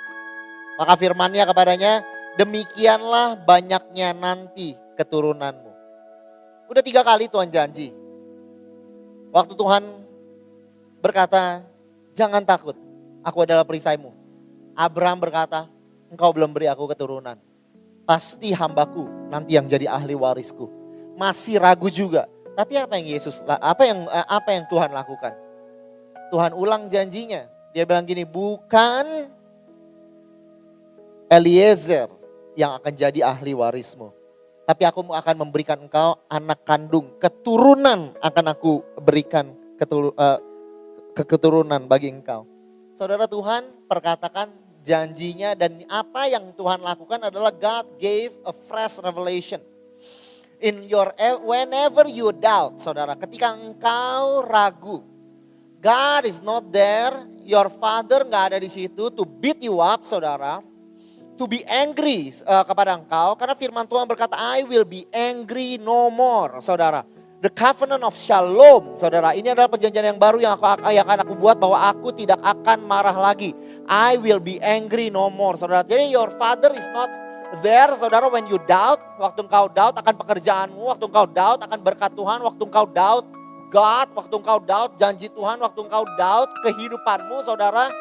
Maka 0.77 0.93
firmannya 0.93 1.49
kepadanya, 1.49 2.05
demikianlah 2.37 3.41
banyaknya 3.41 4.13
nanti 4.13 4.77
keturunanmu. 4.99 5.71
Udah 6.69 6.83
tiga 6.85 7.01
kali 7.01 7.25
Tuhan 7.25 7.49
janji. 7.49 8.04
Waktu 9.35 9.51
Tuhan 9.59 9.83
berkata, 11.03 11.59
jangan 12.15 12.39
takut, 12.47 12.79
aku 13.19 13.43
adalah 13.43 13.67
perisaimu. 13.67 14.15
Abraham 14.71 15.19
berkata, 15.19 15.67
engkau 16.07 16.31
belum 16.31 16.55
beri 16.55 16.71
aku 16.71 16.87
keturunan. 16.87 17.35
Pasti 18.07 18.55
hambaku 18.55 19.03
nanti 19.27 19.59
yang 19.59 19.67
jadi 19.67 19.91
ahli 19.91 20.15
warisku. 20.15 20.71
Masih 21.19 21.59
ragu 21.59 21.91
juga. 21.91 22.31
Tapi 22.55 22.79
apa 22.79 22.95
yang 22.95 23.11
Yesus, 23.11 23.43
apa 23.43 23.83
yang 23.83 24.07
apa 24.07 24.55
yang 24.55 24.63
Tuhan 24.71 24.95
lakukan? 24.95 25.35
Tuhan 26.31 26.55
ulang 26.55 26.87
janjinya. 26.87 27.51
Dia 27.75 27.83
bilang 27.83 28.07
gini, 28.07 28.23
bukan 28.23 29.27
Eliezer 31.27 32.07
yang 32.55 32.79
akan 32.79 32.93
jadi 32.95 33.19
ahli 33.35 33.51
warismu. 33.51 34.14
Tapi 34.65 34.81
aku 34.81 35.05
akan 35.13 35.35
memberikan 35.45 35.77
engkau 35.85 36.17
anak 36.25 36.65
kandung, 36.65 37.13
keturunan 37.21 38.17
akan 38.17 38.45
aku 38.49 38.81
berikan 38.97 39.53
ketur, 39.77 40.09
uh, 40.17 40.41
keturunan 41.13 41.85
bagi 41.85 42.09
engkau. 42.09 42.49
Saudara 42.97 43.29
Tuhan 43.29 43.69
perkatakan 43.85 44.49
janjinya 44.81 45.53
dan 45.53 45.85
apa 45.85 46.25
yang 46.25 46.49
Tuhan 46.57 46.81
lakukan 46.81 47.29
adalah 47.29 47.53
God 47.53 48.01
gave 48.01 48.33
a 48.41 48.53
fresh 48.65 48.97
revelation. 48.97 49.61
In 50.57 50.89
your 50.89 51.13
whenever 51.45 52.09
you 52.09 52.33
doubt, 52.33 52.81
saudara, 52.81 53.13
ketika 53.13 53.53
engkau 53.53 54.41
ragu, 54.41 55.05
God 55.77 56.25
is 56.25 56.41
not 56.41 56.73
there, 56.73 57.13
your 57.45 57.69
father 57.69 58.25
nggak 58.25 58.55
ada 58.55 58.57
di 58.57 58.71
situ 58.71 59.13
to 59.13 59.29
beat 59.29 59.61
you 59.61 59.77
up, 59.77 60.01
saudara 60.01 60.65
to 61.35 61.45
be 61.45 61.61
angry 61.67 62.31
uh, 62.47 62.63
kepada 62.63 62.95
engkau 62.95 63.35
karena 63.35 63.55
firman 63.55 63.85
Tuhan 63.85 64.07
berkata 64.07 64.35
I 64.35 64.63
will 64.63 64.87
be 64.87 65.07
angry 65.11 65.77
no 65.79 66.07
more 66.07 66.63
saudara. 66.63 67.03
The 67.43 67.51
covenant 67.51 68.01
of 68.01 68.15
shalom 68.17 68.97
saudara. 68.97 69.35
Ini 69.37 69.53
adalah 69.53 69.69
perjanjian 69.69 70.15
yang 70.15 70.17
baru 70.17 70.41
yang 70.41 70.57
aku 70.57 70.89
yang 70.89 71.05
akan 71.05 71.27
aku 71.27 71.33
buat 71.37 71.59
bahwa 71.61 71.77
aku 71.77 72.09
tidak 72.15 72.41
akan 72.41 72.81
marah 72.87 73.13
lagi. 73.13 73.53
I 73.85 74.17
will 74.17 74.41
be 74.41 74.57
angry 74.63 75.13
no 75.13 75.29
more 75.29 75.59
saudara. 75.59 75.85
Jadi 75.85 76.09
your 76.09 76.33
father 76.39 76.73
is 76.73 76.87
not 76.95 77.11
there 77.61 77.93
saudara. 77.93 78.31
When 78.31 78.49
you 78.49 78.57
doubt 78.65 78.97
waktu 79.21 79.45
engkau 79.45 79.69
doubt 79.69 79.99
akan 79.99 80.15
pekerjaanmu 80.15 80.89
waktu 80.89 81.05
engkau 81.05 81.27
doubt 81.29 81.59
akan 81.67 81.79
berkat 81.83 82.11
Tuhan 82.17 82.39
waktu 82.41 82.63
engkau 82.65 82.85
doubt 82.89 83.25
God 83.69 84.07
waktu 84.15 84.35
engkau 84.39 84.59
doubt 84.63 84.91
janji 84.95 85.27
Tuhan 85.29 85.59
waktu 85.59 85.79
engkau 85.85 86.03
doubt 86.17 86.49
kehidupanmu 86.63 87.43
saudara 87.43 87.91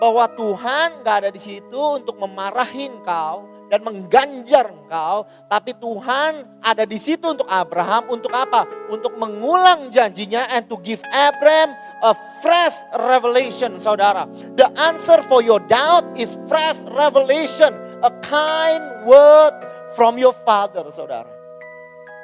bahwa 0.00 0.24
Tuhan 0.32 1.04
gak 1.04 1.16
ada 1.22 1.30
di 1.30 1.38
situ 1.38 2.00
untuk 2.00 2.16
memarahin 2.16 3.04
kau 3.04 3.44
dan 3.70 3.86
mengganjar 3.86 4.66
engkau, 4.66 5.28
tapi 5.46 5.70
Tuhan 5.78 6.42
ada 6.58 6.82
di 6.82 6.98
situ 6.98 7.36
untuk 7.36 7.46
Abraham 7.46 8.10
untuk 8.10 8.34
apa? 8.34 8.66
Untuk 8.90 9.14
mengulang 9.14 9.94
janjinya 9.94 10.50
and 10.50 10.66
to 10.66 10.74
give 10.82 10.98
Abraham 11.14 11.76
a 12.02 12.12
fresh 12.42 12.74
revelation, 12.98 13.78
saudara. 13.78 14.26
The 14.58 14.66
answer 14.74 15.22
for 15.30 15.38
your 15.38 15.62
doubt 15.70 16.18
is 16.18 16.34
fresh 16.50 16.82
revelation, 16.90 17.70
a 18.02 18.10
kind 18.26 18.82
word 19.06 19.54
from 19.94 20.18
your 20.18 20.34
father, 20.42 20.82
saudara. 20.90 21.30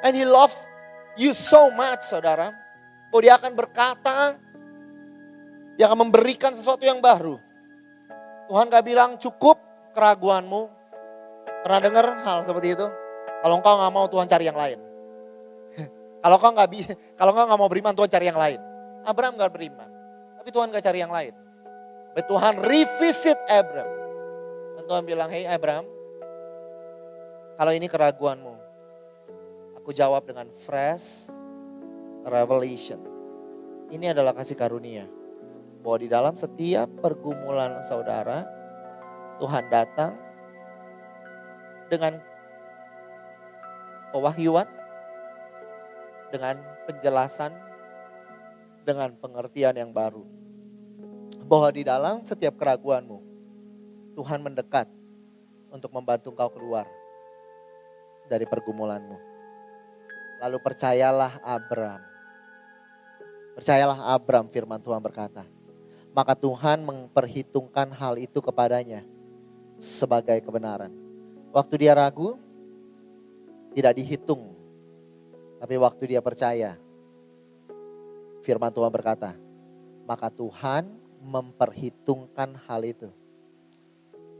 And 0.03 0.19
he 0.19 0.27
loves 0.27 0.67
you 1.15 1.31
so 1.31 1.71
much, 1.71 2.03
saudara. 2.03 2.51
Oh, 3.15 3.23
dia 3.23 3.39
akan 3.39 3.55
berkata, 3.55 4.35
dia 5.79 5.87
akan 5.87 6.11
memberikan 6.11 6.51
sesuatu 6.51 6.83
yang 6.83 6.99
baru. 6.99 7.46
Tuhan 8.47 8.71
gak 8.71 8.85
bilang 8.87 9.19
cukup 9.19 9.59
keraguanmu. 9.91 10.71
Pernah 11.67 11.79
dengar 11.83 12.05
hal 12.23 12.47
seperti 12.47 12.79
itu? 12.79 12.87
Kalau 13.43 13.55
engkau 13.59 13.75
gak 13.75 13.93
mau 13.93 14.05
Tuhan 14.07 14.27
cari 14.27 14.45
yang 14.47 14.57
lain. 14.57 14.79
kalau 16.23 16.35
engkau 16.39 16.51
gak 16.55 16.69
kalau 17.19 17.31
engkau 17.35 17.45
gak 17.51 17.59
mau 17.59 17.69
beriman 17.69 17.93
Tuhan 17.93 18.09
cari 18.09 18.25
yang 18.31 18.39
lain. 18.39 18.59
Abraham 19.03 19.35
gak 19.35 19.51
beriman. 19.51 19.89
Tapi 20.39 20.49
Tuhan 20.49 20.67
gak 20.71 20.83
cari 20.83 20.99
yang 21.03 21.11
lain. 21.11 21.33
Tapi 22.15 22.23
Tuhan 22.23 22.53
revisit 22.63 23.39
Abraham. 23.51 23.91
Dan 24.79 24.83
Tuhan 24.89 25.03
bilang, 25.05 25.29
hey 25.29 25.45
Abraham, 25.45 25.85
kalau 27.57 27.73
ini 27.73 27.89
keraguanmu, 27.89 28.53
aku 29.77 29.89
jawab 29.89 30.23
dengan 30.29 30.45
fresh 30.61 31.33
revelation. 32.21 33.01
Ini 33.89 34.13
adalah 34.13 34.37
kasih 34.37 34.53
karunia. 34.53 35.09
Bahwa 35.87 36.03
di 36.03 36.11
dalam 36.11 36.35
setiap 36.35 36.91
pergumulan 36.99 37.79
saudara, 37.79 38.43
Tuhan 39.39 39.71
datang 39.71 40.19
dengan 41.87 42.19
pewahyuan, 44.11 44.67
dengan 46.27 46.59
penjelasan, 46.91 47.55
dengan 48.83 49.15
pengertian 49.15 49.79
yang 49.79 49.95
baru. 49.95 50.27
Bahwa 51.47 51.71
di 51.71 51.87
dalam 51.87 52.19
setiap 52.19 52.59
keraguanmu, 52.59 53.23
Tuhan 54.19 54.43
mendekat 54.43 54.91
untuk 55.71 55.95
membantu 55.95 56.35
kau 56.35 56.51
keluar 56.51 56.83
dari 58.27 58.43
pergumulanmu. 58.43 59.15
Lalu 60.43 60.57
percayalah 60.59 61.39
Abram. 61.47 62.03
Percayalah 63.55 64.11
Abram 64.11 64.51
firman 64.51 64.83
Tuhan 64.83 64.99
berkata. 64.99 65.56
Maka 66.17 66.33
Tuhan 66.33 66.81
memperhitungkan 66.81 67.93
hal 67.93 68.17
itu 68.17 68.41
kepadanya 68.41 69.05
sebagai 69.77 70.41
kebenaran. 70.41 70.89
Waktu 71.53 71.85
dia 71.85 71.93
ragu, 71.93 72.41
tidak 73.77 73.93
dihitung. 74.01 74.57
Tapi 75.61 75.77
waktu 75.77 76.17
dia 76.17 76.21
percaya, 76.25 76.73
firman 78.41 78.73
Tuhan 78.73 78.89
berkata, 78.89 79.37
maka 80.09 80.33
Tuhan 80.33 80.89
memperhitungkan 81.21 82.65
hal 82.65 82.81
itu. 82.81 83.13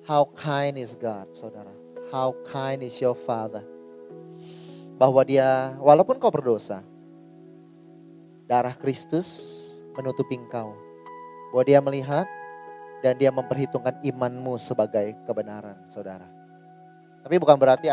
How 0.10 0.26
kind 0.34 0.82
is 0.82 0.98
God, 0.98 1.30
saudara. 1.38 1.70
How 2.10 2.34
kind 2.50 2.82
is 2.82 2.98
your 2.98 3.14
Father. 3.14 3.62
Bahwa 4.98 5.22
dia, 5.22 5.78
walaupun 5.78 6.18
kau 6.18 6.34
berdosa, 6.34 6.82
darah 8.50 8.74
Kristus 8.74 9.54
menutupi 9.94 10.42
engkau. 10.42 10.87
Bahwa 11.52 11.64
dia 11.64 11.80
melihat 11.80 12.28
dan 13.02 13.14
dia 13.16 13.30
memperhitungkan 13.30 14.02
imanmu 14.02 14.58
sebagai 14.58 15.16
kebenaran, 15.24 15.78
saudara. 15.88 16.26
Tapi 17.24 17.36
bukan 17.38 17.58
berarti 17.60 17.92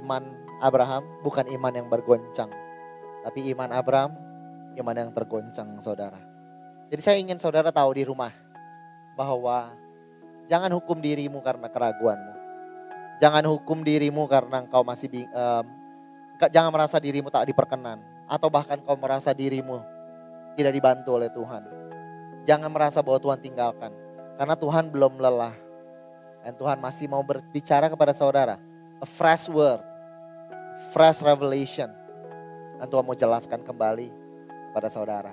iman 0.00 0.22
Abraham 0.62 1.04
bukan 1.20 1.44
iman 1.52 1.72
yang 1.74 1.88
bergoncang. 1.90 2.48
Tapi 3.26 3.50
iman 3.52 3.70
Abraham, 3.74 4.14
iman 4.78 4.96
yang 4.96 5.10
tergoncang 5.12 5.76
saudara. 5.82 6.18
Jadi 6.86 7.00
saya 7.02 7.16
ingin 7.18 7.36
saudara 7.36 7.74
tahu 7.74 7.98
di 7.98 8.06
rumah 8.06 8.30
bahwa 9.18 9.74
jangan 10.46 10.70
hukum 10.70 11.02
dirimu 11.02 11.42
karena 11.42 11.66
keraguanmu. 11.66 12.34
Jangan 13.18 13.44
hukum 13.48 13.80
dirimu 13.82 14.28
karena 14.28 14.62
engkau 14.62 14.84
masih 14.84 15.08
di, 15.08 15.22
um, 15.32 15.64
jangan 16.52 16.70
merasa 16.70 17.00
dirimu 17.00 17.32
tak 17.32 17.48
diperkenan 17.48 17.98
atau 18.28 18.52
bahkan 18.52 18.76
kau 18.84 18.94
merasa 18.94 19.32
dirimu 19.32 19.80
tidak 20.54 20.72
dibantu 20.76 21.16
oleh 21.16 21.32
Tuhan. 21.32 21.62
Jangan 22.46 22.70
merasa 22.70 23.02
bahwa 23.02 23.18
Tuhan 23.18 23.42
tinggalkan 23.42 23.90
karena 24.38 24.54
Tuhan 24.54 24.86
belum 24.88 25.18
lelah. 25.18 25.54
Dan 26.46 26.54
Tuhan 26.54 26.78
masih 26.78 27.10
mau 27.10 27.26
berbicara 27.26 27.90
kepada 27.90 28.14
saudara 28.14 28.62
a 29.02 29.06
fresh 29.08 29.50
word, 29.50 29.82
fresh 30.94 31.18
revelation. 31.18 31.90
Dan 32.78 32.86
Tuhan 32.86 33.02
mau 33.02 33.18
jelaskan 33.18 33.66
kembali 33.66 34.14
kepada 34.70 34.86
saudara. 34.86 35.32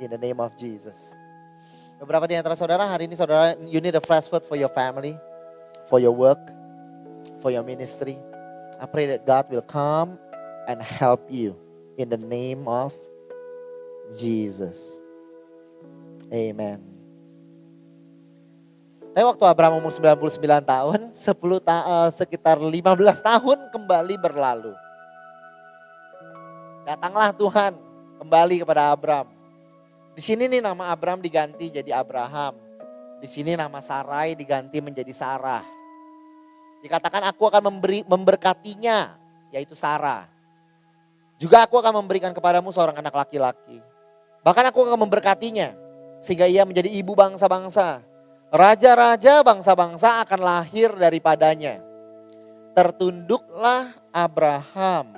In 0.00 0.08
the 0.08 0.16
name 0.16 0.40
of 0.40 0.56
Jesus. 0.56 1.12
Beberapa 2.00 2.24
di 2.28 2.36
antara 2.36 2.56
saudara 2.56 2.84
hari 2.88 3.08
ini 3.08 3.16
saudara 3.16 3.56
you 3.68 3.80
need 3.80 3.96
a 3.96 4.04
fresh 4.04 4.28
word 4.32 4.44
for 4.48 4.56
your 4.56 4.72
family, 4.72 5.16
for 5.92 6.00
your 6.00 6.12
work, 6.12 6.40
for 7.44 7.52
your 7.52 7.64
ministry. 7.64 8.16
I 8.80 8.88
pray 8.88 9.08
that 9.12 9.28
God 9.28 9.48
will 9.52 9.64
come 9.64 10.16
and 10.68 10.80
help 10.80 11.28
you 11.28 11.56
in 11.96 12.08
the 12.08 12.20
name 12.20 12.68
of 12.68 12.92
Jesus. 14.16 15.00
Amen. 16.30 16.96
Tapi 19.16 19.24
waktu 19.24 19.44
Abraham 19.48 19.80
umur 19.80 19.88
99 19.88 20.60
tahun, 20.60 21.00
10 21.16 21.64
ta 21.64 21.76
uh, 21.88 22.10
sekitar 22.12 22.60
15 22.60 22.76
tahun 23.24 23.58
kembali 23.72 24.14
berlalu. 24.20 24.76
Datanglah 26.84 27.32
Tuhan 27.32 27.72
kembali 28.20 28.60
kepada 28.60 28.92
Abraham. 28.92 29.32
Di 30.12 30.20
sini 30.20 30.52
nih 30.52 30.60
nama 30.60 30.92
Abraham 30.92 31.24
diganti 31.24 31.72
jadi 31.72 31.96
Abraham. 31.96 32.60
Di 33.16 33.24
sini 33.24 33.56
nama 33.56 33.80
Sarai 33.80 34.36
diganti 34.36 34.84
menjadi 34.84 35.16
Sarah. 35.16 35.64
Dikatakan 36.84 37.24
aku 37.24 37.48
akan 37.48 37.72
memberi 37.72 38.04
memberkatinya, 38.04 39.16
yaitu 39.48 39.72
Sarah. 39.72 40.28
Juga 41.40 41.64
aku 41.64 41.80
akan 41.80 42.04
memberikan 42.04 42.36
kepadamu 42.36 42.68
seorang 42.68 43.00
anak 43.00 43.16
laki-laki. 43.16 43.80
Bahkan 44.44 44.64
aku 44.68 44.84
akan 44.84 45.08
memberkatinya 45.08 45.85
sehingga 46.26 46.50
ia 46.50 46.66
menjadi 46.66 46.90
ibu 46.90 47.14
bangsa-bangsa. 47.14 48.02
Raja-raja 48.50 49.46
bangsa-bangsa 49.46 50.26
akan 50.26 50.40
lahir 50.42 50.90
daripadanya. 50.90 51.78
Tertunduklah 52.74 53.94
Abraham. 54.10 55.14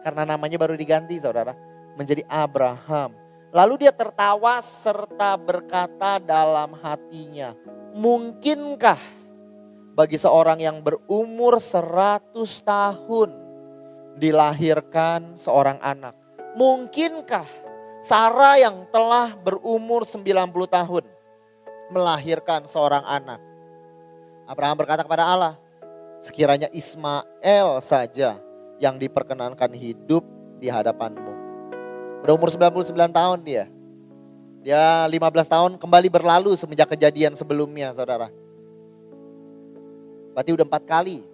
Karena 0.00 0.24
namanya 0.24 0.56
baru 0.56 0.72
diganti 0.72 1.20
saudara. 1.20 1.52
Menjadi 2.00 2.24
Abraham. 2.32 3.12
Lalu 3.52 3.84
dia 3.84 3.92
tertawa 3.92 4.56
serta 4.64 5.36
berkata 5.36 6.16
dalam 6.16 6.72
hatinya. 6.80 7.52
Mungkinkah 7.92 9.00
bagi 9.92 10.16
seorang 10.16 10.64
yang 10.64 10.80
berumur 10.80 11.60
100 11.60 12.32
tahun 12.64 13.30
dilahirkan 14.16 15.36
seorang 15.36 15.76
anak? 15.80 16.16
Mungkinkah 16.56 17.67
Sarah 17.98 18.54
yang 18.62 18.86
telah 18.94 19.34
berumur 19.34 20.06
90 20.06 20.30
tahun 20.70 21.04
melahirkan 21.90 22.62
seorang 22.70 23.02
anak. 23.02 23.42
Abraham 24.46 24.78
berkata 24.78 25.02
kepada 25.02 25.26
Allah, 25.26 25.54
sekiranya 26.22 26.70
Ismail 26.70 27.82
saja 27.82 28.38
yang 28.78 28.96
diperkenankan 29.02 29.74
hidup 29.74 30.22
di 30.62 30.70
hadapanmu. 30.70 31.34
Berumur 32.22 32.54
99 32.54 32.94
tahun 33.10 33.38
dia. 33.42 33.64
Dia 34.62 35.06
15 35.06 35.18
tahun 35.50 35.72
kembali 35.78 36.08
berlalu 36.10 36.54
semenjak 36.54 36.94
kejadian 36.94 37.34
sebelumnya 37.34 37.90
saudara. 37.94 38.30
Berarti 40.38 40.54
udah 40.54 40.66
empat 40.66 40.86
kali 40.86 41.26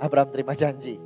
Abraham 0.00 0.32
terima 0.32 0.56
janji. 0.56 0.96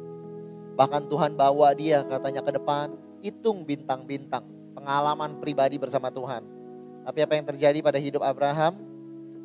Bahkan 0.79 1.11
Tuhan 1.11 1.35
bawa 1.35 1.75
dia 1.75 2.07
katanya 2.07 2.43
ke 2.47 2.55
depan, 2.55 2.95
hitung 3.19 3.67
bintang-bintang. 3.67 4.56
Pengalaman 4.87 5.43
pribadi 5.43 5.83
bersama 5.83 6.15
Tuhan 6.15 6.57
tapi 7.07 7.23
apa 7.23 7.39
yang 7.39 7.47
terjadi 7.47 7.79
pada 7.87 8.03
hidup 8.03 8.19
Abraham? 8.27 8.83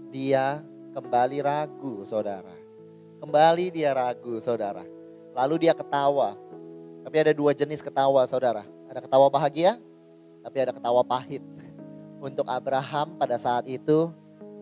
Dia 0.09 0.65
kembali 0.97 1.45
ragu, 1.45 2.01
saudara. 2.09 2.57
Kembali 3.21 3.69
dia 3.69 3.93
ragu, 3.93 4.41
saudara. 4.41 4.81
Lalu 5.37 5.69
dia 5.69 5.77
ketawa. 5.77 6.33
Tapi 7.05 7.15
ada 7.21 7.37
dua 7.37 7.53
jenis 7.53 7.85
ketawa, 7.85 8.25
saudara. 8.25 8.65
Ada 8.89 9.05
ketawa 9.05 9.29
bahagia, 9.29 9.77
tapi 10.41 10.57
ada 10.57 10.73
ketawa 10.73 11.05
pahit. 11.05 11.45
Untuk 12.17 12.49
Abraham 12.49 13.13
pada 13.21 13.37
saat 13.37 13.69
itu 13.69 14.09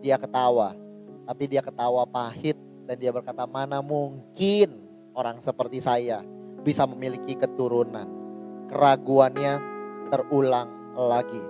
dia 0.04 0.20
ketawa. 0.20 0.76
Tapi 1.24 1.56
dia 1.56 1.64
ketawa 1.64 2.04
pahit 2.04 2.60
dan 2.84 3.00
dia 3.00 3.08
berkata 3.16 3.48
mana 3.48 3.80
mungkin 3.80 4.76
orang 5.16 5.40
seperti 5.40 5.80
saya 5.80 6.20
bisa 6.60 6.84
memiliki 6.84 7.32
keturunan. 7.32 8.04
Keraguannya 8.68 9.69
terulang 10.10 10.68
lagi. 10.98 11.40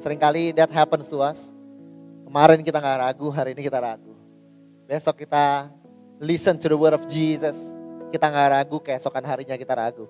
Seringkali 0.00 0.56
that 0.56 0.72
happens 0.72 1.06
to 1.12 1.20
us. 1.20 1.52
Kemarin 2.24 2.60
kita 2.64 2.80
nggak 2.80 2.98
ragu, 3.04 3.28
hari 3.28 3.52
ini 3.56 3.62
kita 3.64 3.80
ragu. 3.80 4.12
Besok 4.88 5.24
kita 5.24 5.68
listen 6.20 6.56
to 6.56 6.68
the 6.68 6.78
word 6.78 6.96
of 6.96 7.04
Jesus. 7.04 7.56
Kita 8.08 8.28
nggak 8.28 8.48
ragu, 8.56 8.76
keesokan 8.80 9.24
harinya 9.24 9.56
kita 9.56 9.76
ragu. 9.76 10.08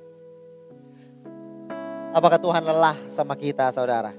Apakah 2.15 2.39
Tuhan 2.39 2.63
lelah 2.63 2.97
sama 3.11 3.35
kita 3.35 3.71
saudara? 3.75 4.15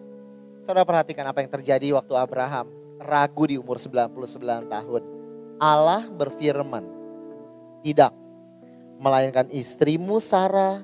Saudara 0.64 0.86
perhatikan 0.86 1.26
apa 1.26 1.42
yang 1.42 1.52
terjadi 1.52 1.98
waktu 1.98 2.14
Abraham 2.14 2.70
ragu 3.00 3.48
di 3.48 3.56
umur 3.56 3.80
99 3.80 4.70
tahun. 4.70 5.04
Allah 5.60 6.08
berfirman, 6.08 6.86
tidak, 7.84 8.12
melainkan 9.00 9.48
istrimu 9.52 10.20
Sarah 10.20 10.84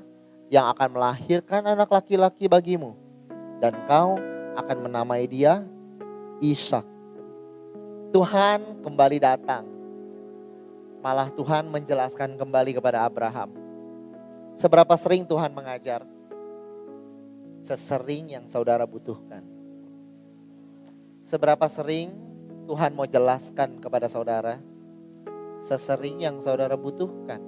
yang 0.50 0.70
akan 0.72 0.98
melahirkan 0.98 1.64
anak 1.66 1.90
laki-laki 1.90 2.46
bagimu. 2.46 2.94
Dan 3.62 3.74
kau 3.90 4.20
akan 4.56 4.78
menamai 4.86 5.26
dia 5.26 5.64
Ishak. 6.44 6.84
Tuhan 8.12 8.84
kembali 8.84 9.18
datang. 9.20 9.64
Malah 11.00 11.30
Tuhan 11.32 11.70
menjelaskan 11.70 12.36
kembali 12.36 12.76
kepada 12.76 13.06
Abraham. 13.06 13.52
Seberapa 14.56 14.96
sering 14.96 15.28
Tuhan 15.28 15.52
mengajar? 15.52 16.04
sesering 17.66 18.30
yang 18.30 18.46
saudara 18.46 18.86
butuhkan. 18.86 19.42
Seberapa 21.26 21.66
sering 21.66 22.14
Tuhan 22.70 22.94
mau 22.94 23.10
jelaskan 23.10 23.82
kepada 23.82 24.06
saudara, 24.06 24.62
sesering 25.66 26.22
yang 26.22 26.38
saudara 26.38 26.78
butuhkan. 26.78 27.42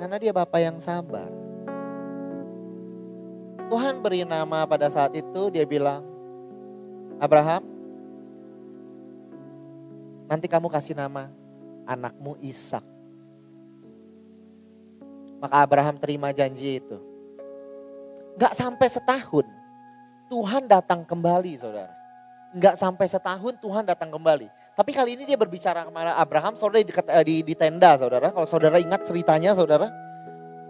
Karena 0.00 0.16
dia 0.16 0.32
Bapak 0.32 0.60
yang 0.64 0.80
sabar. 0.80 1.28
Tuhan 3.68 4.00
beri 4.00 4.24
nama 4.24 4.64
pada 4.64 4.88
saat 4.88 5.12
itu, 5.12 5.52
dia 5.52 5.68
bilang, 5.68 6.00
Abraham, 7.20 7.60
nanti 10.24 10.48
kamu 10.48 10.72
kasih 10.72 10.96
nama 10.96 11.28
anakmu 11.84 12.40
Ishak. 12.40 12.80
Maka 15.44 15.56
Abraham 15.60 16.00
terima 16.00 16.32
janji 16.32 16.80
itu. 16.80 16.96
Gak 18.40 18.56
sampai 18.56 18.88
setahun, 18.88 19.44
Tuhan 20.32 20.64
datang 20.64 21.04
kembali 21.04 21.60
saudara. 21.60 21.92
Gak 22.56 22.80
sampai 22.80 23.04
setahun 23.04 23.52
Tuhan 23.60 23.84
datang 23.84 24.08
kembali. 24.08 24.48
Tapi 24.80 24.96
kali 24.96 25.12
ini 25.12 25.28
dia 25.28 25.36
berbicara 25.36 25.84
kepada 25.84 26.16
Abraham, 26.16 26.56
saudara 26.56 26.80
di, 26.80 26.88
eh, 26.88 27.24
di, 27.28 27.36
di 27.44 27.52
tenda 27.52 28.00
saudara. 28.00 28.32
Kalau 28.32 28.48
saudara 28.48 28.80
ingat 28.80 29.04
ceritanya 29.04 29.52
saudara. 29.52 29.92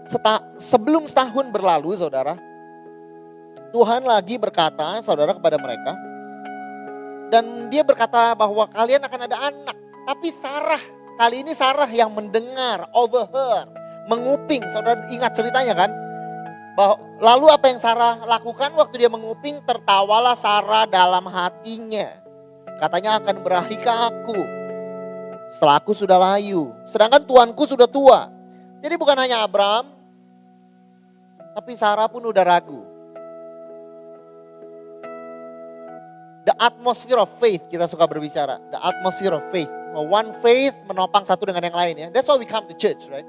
Seta, 0.03 0.42
sebelum 0.59 1.07
setahun 1.07 1.46
berlalu 1.55 1.94
saudara. 1.94 2.35
Tuhan 3.70 4.03
lagi 4.03 4.35
berkata 4.35 4.99
saudara 4.99 5.31
kepada 5.31 5.62
mereka. 5.62 5.94
Dan 7.31 7.70
dia 7.70 7.87
berkata 7.87 8.35
bahwa 8.35 8.66
kalian 8.66 8.99
akan 8.99 9.20
ada 9.31 9.38
anak. 9.46 9.79
Tapi 10.03 10.35
Sarah, 10.35 10.83
kali 11.14 11.46
ini 11.46 11.55
Sarah 11.55 11.87
yang 11.87 12.11
mendengar, 12.11 12.90
overheard 12.90 13.70
menguping. 14.11 14.66
Saudara 14.75 15.07
ingat 15.07 15.38
ceritanya 15.38 15.87
kan? 15.87 15.90
Bahwa, 16.75 16.99
lalu 17.23 17.46
apa 17.46 17.70
yang 17.70 17.79
Sarah 17.79 18.18
lakukan 18.27 18.75
waktu 18.75 19.07
dia 19.07 19.11
menguping? 19.12 19.62
Tertawalah 19.62 20.35
Sarah 20.35 20.90
dalam 20.90 21.31
hatinya. 21.31 22.19
Katanya 22.81 23.21
akan 23.21 23.37
berakhir 23.45 23.77
ke 23.77 23.93
aku. 23.93 24.40
Setelah 25.53 25.77
aku 25.77 25.93
sudah 25.93 26.16
layu. 26.16 26.73
Sedangkan 26.88 27.21
tuanku 27.21 27.69
sudah 27.69 27.85
tua. 27.85 28.33
Jadi 28.81 28.97
bukan 28.97 29.21
hanya 29.21 29.45
Abraham. 29.45 29.93
Tapi 31.53 31.77
Sarah 31.77 32.09
pun 32.09 32.25
udah 32.25 32.40
ragu. 32.40 32.81
The 36.49 36.57
atmosphere 36.57 37.21
of 37.21 37.29
faith 37.37 37.69
kita 37.69 37.85
suka 37.85 38.09
berbicara. 38.09 38.57
The 38.73 38.81
atmosphere 38.81 39.37
of 39.37 39.45
faith. 39.53 39.69
One 39.93 40.33
faith 40.40 40.73
menopang 40.88 41.29
satu 41.29 41.45
dengan 41.45 41.69
yang 41.69 41.77
lain 41.77 41.95
ya. 41.99 42.09
That's 42.09 42.25
why 42.31 42.40
we 42.40 42.49
come 42.49 42.64
to 42.71 42.77
church, 42.79 43.11
right? 43.12 43.29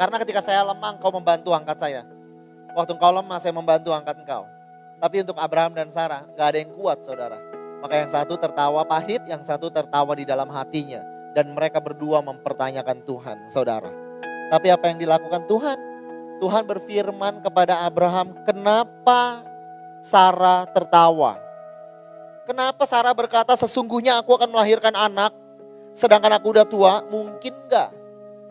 Karena 0.00 0.16
ketika 0.18 0.40
saya 0.40 0.64
lemah, 0.64 0.96
engkau 0.96 1.12
membantu 1.12 1.52
angkat 1.52 1.76
saya. 1.76 2.02
Waktu 2.72 2.96
engkau 2.96 3.12
lemah, 3.12 3.38
saya 3.38 3.52
membantu 3.52 3.92
angkat 3.92 4.16
engkau. 4.24 4.48
Tapi 4.96 5.16
untuk 5.20 5.36
Abraham 5.36 5.76
dan 5.76 5.92
Sarah, 5.92 6.24
gak 6.32 6.56
ada 6.56 6.58
yang 6.58 6.72
kuat 6.72 7.04
saudara. 7.04 7.36
Maka 7.80 7.94
yang 7.96 8.10
satu 8.12 8.36
tertawa 8.36 8.84
pahit, 8.84 9.24
yang 9.24 9.40
satu 9.40 9.72
tertawa 9.72 10.12
di 10.12 10.28
dalam 10.28 10.48
hatinya. 10.52 11.00
Dan 11.32 11.56
mereka 11.56 11.80
berdua 11.80 12.20
mempertanyakan 12.20 13.04
Tuhan, 13.08 13.38
saudara. 13.48 13.88
Tapi 14.52 14.68
apa 14.68 14.90
yang 14.92 14.98
dilakukan 15.00 15.48
Tuhan? 15.48 15.78
Tuhan 16.40 16.64
berfirman 16.64 17.44
kepada 17.44 17.84
Abraham, 17.84 18.32
kenapa 18.48 19.44
Sarah 20.00 20.64
tertawa? 20.72 21.36
Kenapa 22.48 22.82
Sarah 22.88 23.14
berkata 23.14 23.54
sesungguhnya 23.54 24.18
aku 24.18 24.34
akan 24.34 24.50
melahirkan 24.50 24.96
anak, 24.96 25.30
sedangkan 25.94 26.34
aku 26.40 26.56
udah 26.56 26.66
tua? 26.66 27.04
Mungkin 27.06 27.54
enggak? 27.68 27.94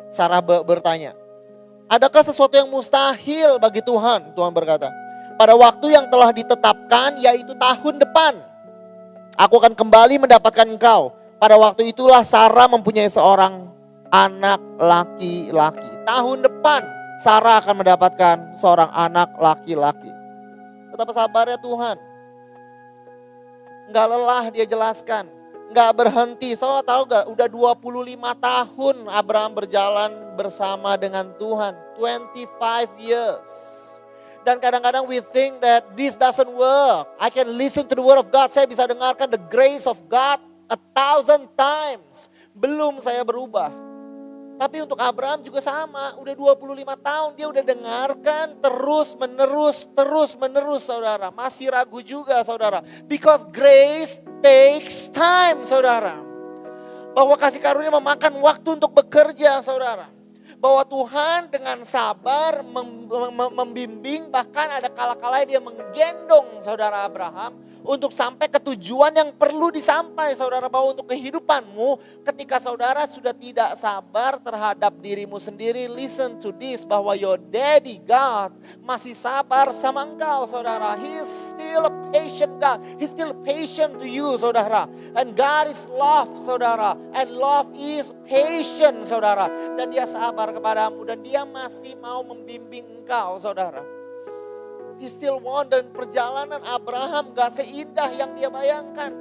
Sarah 0.07 0.39
bertanya. 0.41 1.17
Adakah 1.89 2.21
sesuatu 2.21 2.53
yang 2.53 2.69
mustahil 2.69 3.57
bagi 3.57 3.81
Tuhan? 3.81 4.31
Tuhan 4.37 4.53
berkata, 4.53 4.93
pada 5.35 5.57
waktu 5.57 5.97
yang 5.97 6.05
telah 6.07 6.29
ditetapkan 6.29 7.17
yaitu 7.17 7.57
tahun 7.57 7.95
depan. 7.99 8.48
Aku 9.39 9.56
akan 9.56 9.71
kembali 9.71 10.19
mendapatkan 10.19 10.67
engkau. 10.67 11.15
Pada 11.39 11.56
waktu 11.56 11.95
itulah 11.95 12.28
Sarah 12.28 12.67
mempunyai 12.67 13.08
seorang 13.08 13.71
anak 14.12 14.60
laki-laki. 14.75 15.88
Tahun 16.04 16.43
depan 16.43 16.84
Sarah 17.23 17.63
akan 17.63 17.80
mendapatkan 17.80 18.60
seorang 18.60 18.91
anak 18.91 19.32
laki-laki. 19.39 20.12
Betapa 20.91 21.15
sabarnya 21.15 21.56
Tuhan. 21.63 21.95
Enggak 23.88 24.06
lelah 24.12 24.45
dia 24.52 24.65
jelaskan 24.67 25.39
nggak 25.69 25.91
berhenti. 25.95 26.58
So 26.58 26.82
tahu 26.82 27.06
gak, 27.08 27.30
udah 27.30 27.47
25 27.47 28.17
tahun 28.41 28.95
Abraham 29.08 29.54
berjalan 29.54 30.12
bersama 30.36 30.97
dengan 30.97 31.30
Tuhan. 31.38 31.78
25 31.95 32.89
years. 32.99 33.49
Dan 34.49 34.57
kadang-kadang 34.57 35.05
we 35.05 35.21
think 35.29 35.62
that 35.62 35.93
this 35.93 36.17
doesn't 36.17 36.49
work. 36.49 37.05
I 37.21 37.29
can 37.29 37.53
listen 37.53 37.85
to 37.85 37.93
the 37.93 38.01
word 38.01 38.17
of 38.17 38.33
God. 38.33 38.49
Saya 38.49 38.65
bisa 38.65 38.81
dengarkan 38.89 39.29
the 39.29 39.38
grace 39.38 39.85
of 39.85 40.01
God 40.09 40.41
a 40.65 40.77
thousand 40.97 41.53
times. 41.53 42.33
Belum 42.57 42.97
saya 42.97 43.21
berubah. 43.21 43.69
Tapi 44.57 44.81
untuk 44.81 44.97
Abraham 44.97 45.45
juga 45.45 45.62
sama, 45.62 46.17
udah 46.17 46.33
25 46.33 46.65
tahun 46.81 47.29
dia 47.38 47.45
udah 47.45 47.62
dengarkan 47.62 48.57
terus 48.57 49.13
menerus, 49.21 49.85
terus 49.93 50.33
menerus 50.33 50.81
saudara. 50.89 51.29
Masih 51.29 51.69
ragu 51.69 52.01
juga 52.01 52.41
saudara. 52.41 52.81
Because 53.05 53.45
grace 53.53 54.17
takes 54.41 55.13
time 55.13 55.62
saudara. 55.62 56.17
Bahwa 57.13 57.38
kasih 57.38 57.62
karunia 57.62 57.93
memakan 57.93 58.33
waktu 58.41 58.81
untuk 58.81 58.97
bekerja 58.97 59.62
saudara. 59.62 60.09
Bahwa 60.59 60.83
Tuhan 60.83 61.47
dengan 61.47 61.87
sabar 61.87 62.59
mem 62.67 63.07
mem 63.07 63.51
membimbing 63.63 64.27
bahkan 64.27 64.67
ada 64.67 64.91
kala-kala 64.91 65.47
dia 65.47 65.63
menggendong 65.63 66.59
saudara 66.59 67.07
Abraham 67.07 67.55
untuk 67.79 68.11
sampai 68.11 68.51
ke 68.51 68.59
tujuan 68.59 69.15
yang 69.15 69.31
perlu 69.39 69.71
disampai 69.71 70.35
saudara 70.35 70.67
bahwa 70.67 70.91
untuk 70.91 71.07
kehidupanmu. 71.07 72.21
Ketika 72.27 72.59
saudara 72.59 73.07
sudah 73.07 73.31
tidak 73.31 73.79
sabar 73.79 74.35
terhadap 74.35 74.99
dirimu 74.99 75.39
sendiri 75.39 75.87
listen 75.87 76.35
to 76.43 76.51
this 76.59 76.83
bahwa 76.83 77.15
your 77.15 77.39
daddy 77.39 78.03
God 78.03 78.51
masih 78.89 79.13
sabar 79.13 79.69
sama 79.69 80.02
engkau 80.02 80.49
saudara. 80.49 80.97
He 80.97 81.21
is 81.21 81.30
still 81.54 81.86
a 81.86 81.93
patient 82.10 82.58
God. 82.58 82.82
He 82.97 83.06
still 83.06 83.38
patient 83.45 84.02
to 84.02 84.10
you 84.10 84.34
saudara. 84.41 84.89
And 85.13 85.38
God 85.38 85.69
is 85.69 85.86
love 85.93 86.34
saudara. 86.34 86.97
And 87.13 87.30
love 87.38 87.69
is 87.78 88.10
patient 88.25 89.06
saudara. 89.06 89.45
Dan 89.78 89.93
dia 89.93 90.10
sabar 90.10 90.49
kepadamu 90.49 91.06
dan 91.06 91.21
dia 91.21 91.45
masih 91.45 91.93
mau 92.02 92.25
membimbing 92.25 93.06
engkau 93.06 93.38
saudara. 93.38 93.86
He 94.97 95.06
still 95.06 95.38
want 95.38 95.69
dan 95.69 95.93
perjalanan 95.93 96.65
Abraham 96.65 97.38
gak 97.38 97.62
seindah 97.62 98.10
yang 98.17 98.34
dia 98.34 98.49
bayangkan. 98.49 99.13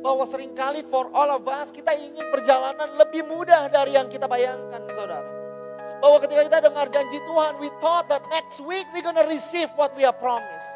Bahwa 0.00 0.24
sering 0.24 0.56
kali 0.56 0.80
for 0.80 1.12
all 1.12 1.28
of 1.28 1.44
us 1.44 1.68
kita 1.68 1.92
ingin 1.92 2.24
perjalanan 2.32 2.96
lebih 2.96 3.28
mudah 3.28 3.68
dari 3.68 4.00
yang 4.00 4.08
kita 4.08 4.24
bayangkan 4.24 4.80
saudara. 4.96 5.39
Bahwa 6.00 6.16
ketika 6.24 6.42
kita 6.48 6.58
dengar 6.64 6.88
janji 6.88 7.20
Tuhan, 7.28 7.60
we 7.60 7.68
thought 7.84 8.08
that 8.08 8.24
next 8.32 8.60
week 8.64 8.88
we 8.96 9.04
gonna 9.04 9.28
receive 9.28 9.68
what 9.76 9.92
we 9.92 10.02
are 10.02 10.16
promised. 10.16 10.68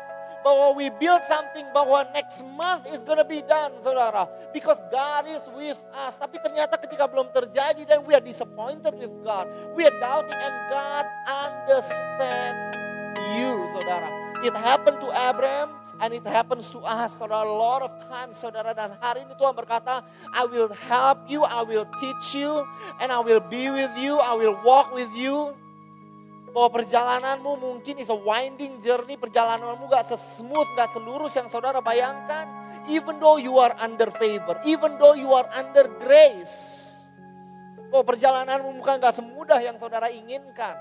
Bahwa 0.45 0.77
we 0.77 0.93
build 1.01 1.25
something 1.25 1.65
bahwa 1.73 2.05
next 2.13 2.45
month 2.53 2.85
is 2.93 3.01
gonna 3.01 3.25
be 3.25 3.41
done 3.49 3.73
saudara. 3.81 4.29
Because 4.53 4.77
God 4.93 5.25
is 5.25 5.41
with 5.57 5.81
us. 6.05 6.21
Tapi 6.21 6.37
ternyata 6.45 6.77
ketika 6.77 7.09
belum 7.09 7.33
terjadi 7.33 7.89
dan 7.89 8.05
we 8.05 8.13
are 8.13 8.21
disappointed 8.21 8.93
with 9.01 9.13
God. 9.25 9.49
We 9.73 9.89
are 9.89 9.97
doubting 9.97 10.37
and 10.37 10.57
God 10.69 11.05
understands 11.25 12.77
you 13.41 13.65
saudara. 13.73 14.13
It 14.45 14.53
happened 14.53 15.01
to 15.01 15.09
Abraham 15.09 15.84
and 16.05 16.13
it 16.13 16.27
happens 16.29 16.69
to 16.69 16.85
us 16.85 17.17
saudara 17.17 17.49
a 17.49 17.57
lot 17.57 17.81
of 17.81 17.97
times 18.13 18.37
saudara 18.37 18.77
dan 18.77 18.93
hari 19.01 19.25
ini 19.25 19.33
Tuhan 19.41 19.57
berkata 19.57 20.05
I 20.37 20.45
will 20.45 20.69
help 20.69 21.25
you, 21.33 21.49
I 21.49 21.65
will 21.65 21.89
teach 21.97 22.37
you 22.37 22.61
and 23.01 23.09
I 23.09 23.25
will 23.25 23.41
be 23.41 23.73
with 23.73 23.97
you, 23.97 24.21
I 24.21 24.37
will 24.37 24.61
walk 24.61 24.93
with 24.93 25.09
you 25.17 25.57
bahwa 26.53 26.71
perjalananmu 26.85 27.51
mungkin 27.59 27.99
is 27.99 28.13
a 28.13 28.15
winding 28.15 28.79
journey, 28.85 29.19
perjalananmu 29.19 29.91
gak 29.91 30.07
sesmooth, 30.07 30.71
gak 30.79 30.87
selurus 30.95 31.35
yang 31.35 31.51
saudara 31.51 31.83
bayangkan. 31.83 32.47
Even 32.87 33.19
though 33.19 33.43
you 33.43 33.59
are 33.59 33.75
under 33.83 34.07
favor, 34.15 34.55
even 34.63 34.95
though 35.03 35.19
you 35.19 35.35
are 35.35 35.51
under 35.51 35.91
grace. 35.99 36.95
Bahwa 37.91 38.07
perjalananmu 38.07 38.71
bukan 38.79 39.03
gak 39.03 39.19
semudah 39.19 39.59
yang 39.67 39.83
saudara 39.83 40.07
inginkan. 40.15 40.79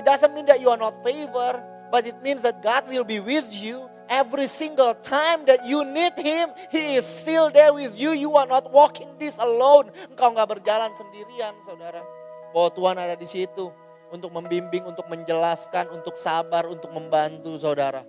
It 0.00 0.08
doesn't 0.08 0.32
mean 0.32 0.48
that 0.48 0.64
you 0.64 0.72
are 0.72 0.80
not 0.80 0.96
favor, 1.04 1.60
But 1.92 2.08
it 2.08 2.16
means 2.24 2.40
that 2.40 2.64
God 2.64 2.88
will 2.88 3.04
be 3.04 3.20
with 3.20 3.52
you 3.52 3.84
every 4.12 4.44
single 4.44 4.92
time 5.00 5.48
that 5.48 5.64
you 5.64 5.88
need 5.88 6.12
Him. 6.20 6.52
He 6.68 7.00
is 7.00 7.08
still 7.08 7.48
there 7.48 7.72
with 7.72 7.96
you. 7.96 8.12
You 8.12 8.36
are 8.36 8.44
not 8.44 8.68
walking 8.68 9.08
this 9.16 9.40
alone. 9.40 9.88
Engkau 10.12 10.36
nggak 10.36 10.60
berjalan 10.60 10.92
sendirian, 10.92 11.56
saudara. 11.64 12.04
Bahwa 12.52 12.68
Tuhan 12.76 12.96
ada 13.00 13.16
di 13.16 13.24
situ 13.24 13.72
untuk 14.12 14.28
membimbing, 14.28 14.84
untuk 14.84 15.08
menjelaskan, 15.08 15.88
untuk 15.88 16.20
sabar, 16.20 16.68
untuk 16.68 16.92
membantu 16.92 17.56
saudara. 17.56 18.04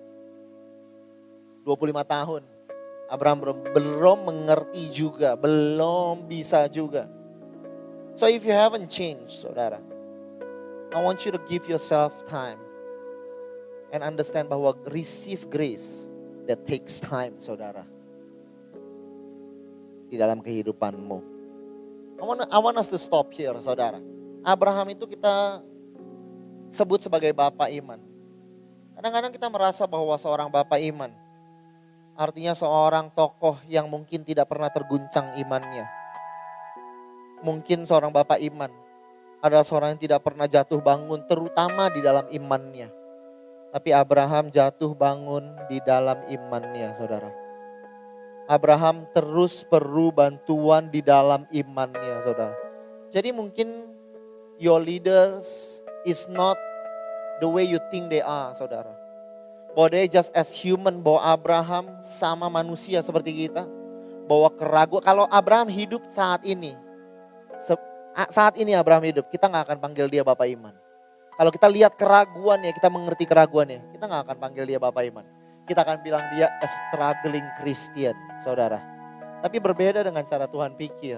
25 1.64 2.04
tahun. 2.04 2.44
Abraham 3.08 3.40
belum, 3.40 3.58
belum 3.72 4.18
mengerti 4.28 4.92
juga, 4.92 5.40
belum 5.40 6.28
bisa 6.28 6.68
juga. 6.68 7.08
So 8.20 8.28
if 8.28 8.44
you 8.44 8.52
haven't 8.52 8.92
changed, 8.92 9.48
saudara, 9.48 9.80
I 10.92 11.00
want 11.00 11.24
you 11.24 11.32
to 11.32 11.42
give 11.48 11.66
yourself 11.72 12.28
time 12.28 12.63
and 13.94 14.02
understand 14.02 14.50
bahwa 14.50 14.74
receive 14.90 15.46
grace 15.54 16.10
that 16.50 16.66
takes 16.66 16.98
time, 16.98 17.38
saudara. 17.38 17.86
Di 20.10 20.18
dalam 20.18 20.42
kehidupanmu. 20.42 21.20
I 22.18 22.24
want, 22.26 22.40
I 22.50 22.60
want 22.60 22.78
us 22.82 22.90
to 22.90 22.98
stop 22.98 23.30
here, 23.38 23.54
saudara. 23.62 24.02
Abraham 24.42 24.90
itu 24.92 25.06
kita 25.06 25.62
sebut 26.74 27.06
sebagai 27.06 27.30
bapak 27.32 27.70
iman. 27.78 28.02
Kadang-kadang 28.98 29.32
kita 29.32 29.48
merasa 29.48 29.86
bahwa 29.86 30.18
seorang 30.18 30.50
bapak 30.50 30.82
iman 30.90 31.14
artinya 32.14 32.54
seorang 32.54 33.10
tokoh 33.14 33.58
yang 33.66 33.90
mungkin 33.90 34.22
tidak 34.22 34.50
pernah 34.50 34.70
terguncang 34.70 35.34
imannya. 35.42 35.86
Mungkin 37.42 37.84
seorang 37.90 38.14
bapak 38.14 38.40
iman 38.54 38.70
adalah 39.44 39.66
seorang 39.66 39.98
yang 39.98 40.02
tidak 40.02 40.22
pernah 40.24 40.46
jatuh 40.46 40.80
bangun 40.80 41.26
terutama 41.26 41.90
di 41.90 42.00
dalam 42.00 42.30
imannya. 42.30 43.03
Tapi 43.74 43.90
Abraham 43.90 44.54
jatuh 44.54 44.94
bangun 44.94 45.50
di 45.66 45.82
dalam 45.82 46.22
imannya, 46.30 46.94
saudara. 46.94 47.34
Abraham 48.46 49.10
terus 49.18 49.66
perlu 49.66 50.14
bantuan 50.14 50.94
di 50.94 51.02
dalam 51.02 51.50
imannya, 51.50 52.22
saudara. 52.22 52.54
Jadi 53.10 53.34
mungkin 53.34 53.90
your 54.62 54.78
leaders 54.78 55.82
is 56.06 56.30
not 56.30 56.54
the 57.42 57.50
way 57.50 57.66
you 57.66 57.82
think 57.90 58.14
they 58.14 58.22
are, 58.22 58.54
saudara. 58.54 58.94
Bahwa 59.74 59.90
just 60.06 60.30
as 60.38 60.54
human, 60.54 61.02
bahwa 61.02 61.34
Abraham 61.34 61.98
sama 61.98 62.46
manusia 62.54 63.02
seperti 63.02 63.50
kita. 63.50 63.66
Bahwa 64.30 64.54
keraguan, 64.54 65.02
kalau 65.02 65.26
Abraham 65.34 65.66
hidup 65.66 66.06
saat 66.14 66.46
ini, 66.46 66.78
saat 68.30 68.54
ini 68.62 68.78
Abraham 68.78 69.10
hidup, 69.10 69.26
kita 69.34 69.50
nggak 69.50 69.66
akan 69.66 69.78
panggil 69.82 70.06
dia 70.14 70.22
Bapak 70.22 70.46
Iman. 70.46 70.78
Kalau 71.34 71.50
kita 71.50 71.66
lihat 71.66 71.98
keraguannya, 71.98 72.72
kita 72.78 72.94
mengerti 72.94 73.26
keraguannya, 73.26 73.82
kita 73.98 74.06
nggak 74.06 74.22
akan 74.30 74.38
panggil 74.38 74.64
dia 74.70 74.78
Bapak 74.78 75.02
Iman. 75.02 75.26
Kita 75.66 75.82
akan 75.82 75.98
bilang 76.06 76.22
dia 76.36 76.52
a 76.62 76.68
struggling 76.68 77.48
Christian, 77.58 78.14
saudara. 78.44 78.78
Tapi 79.42 79.58
berbeda 79.58 80.06
dengan 80.06 80.22
cara 80.28 80.46
Tuhan 80.46 80.78
pikir. 80.78 81.18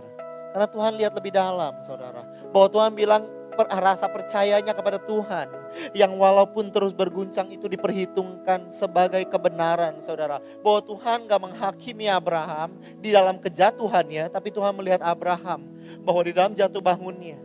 Karena 0.56 0.72
Tuhan 0.72 0.96
lihat 0.96 1.14
lebih 1.20 1.36
dalam, 1.36 1.76
saudara. 1.84 2.24
Bahwa 2.56 2.68
Tuhan 2.72 2.96
bilang 2.96 3.28
rasa 3.60 4.08
percayanya 4.08 4.72
kepada 4.72 4.96
Tuhan. 5.04 5.52
Yang 5.92 6.16
walaupun 6.16 6.72
terus 6.72 6.96
berguncang 6.96 7.52
itu 7.52 7.68
diperhitungkan 7.68 8.72
sebagai 8.72 9.20
kebenaran, 9.28 10.00
saudara. 10.00 10.40
Bahwa 10.64 10.80
Tuhan 10.80 11.28
gak 11.28 11.42
menghakimi 11.44 12.08
Abraham 12.08 12.80
di 13.04 13.12
dalam 13.12 13.36
kejatuhannya, 13.44 14.32
tapi 14.32 14.48
Tuhan 14.54 14.72
melihat 14.80 15.04
Abraham. 15.04 15.68
Bahwa 16.08 16.22
di 16.24 16.32
dalam 16.32 16.56
jatuh 16.56 16.80
bangunnya. 16.80 17.36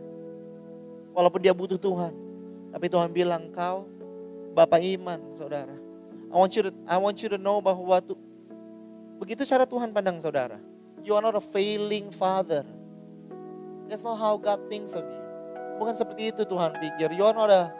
Walaupun 1.11 1.43
dia 1.43 1.51
butuh 1.51 1.75
Tuhan, 1.75 2.30
tapi 2.71 2.87
Tuhan 2.87 3.11
bilang 3.11 3.51
kau 3.51 3.87
Bapak 4.51 4.83
iman, 4.83 5.31
saudara. 5.31 5.71
I 6.31 6.35
want 6.35 6.51
you 6.55 6.63
to, 6.67 6.71
I 6.83 6.97
want 6.99 7.23
you 7.23 7.29
to 7.31 7.39
know 7.39 7.63
bahwa 7.63 8.03
tu, 8.03 8.19
begitu 9.19 9.47
cara 9.47 9.63
Tuhan 9.63 9.95
pandang 9.95 10.19
saudara. 10.19 10.59
You 11.03 11.15
are 11.15 11.23
not 11.23 11.39
a 11.39 11.43
failing 11.43 12.11
father. 12.11 12.67
That's 13.87 14.03
not 14.03 14.19
how 14.19 14.35
God 14.35 14.67
thinks 14.67 14.91
of 14.95 15.03
you. 15.03 15.21
Bukan 15.79 15.95
seperti 15.97 16.35
itu 16.35 16.43
Tuhan 16.45 16.77
pikir. 16.77 17.15
You 17.15 17.25
are 17.25 17.35
not 17.35 17.49
a, 17.49 17.71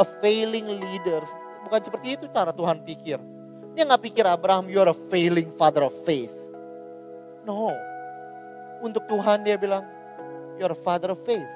a 0.00 0.06
failing 0.22 0.66
leader. 0.80 1.22
Bukan 1.66 1.80
seperti 1.82 2.14
itu 2.18 2.26
cara 2.30 2.54
Tuhan 2.54 2.82
pikir. 2.86 3.18
Dia 3.74 3.82
nggak 3.86 4.02
pikir 4.10 4.24
Abraham, 4.26 4.66
you 4.70 4.78
are 4.82 4.90
a 4.90 4.98
failing 5.10 5.50
father 5.54 5.86
of 5.86 5.94
faith. 6.06 6.32
No. 7.46 7.74
Untuk 8.80 9.04
Tuhan 9.06 9.44
dia 9.44 9.58
bilang, 9.60 9.84
you 10.58 10.64
are 10.66 10.74
a 10.74 10.78
father 10.78 11.12
of 11.14 11.20
faith. 11.26 11.46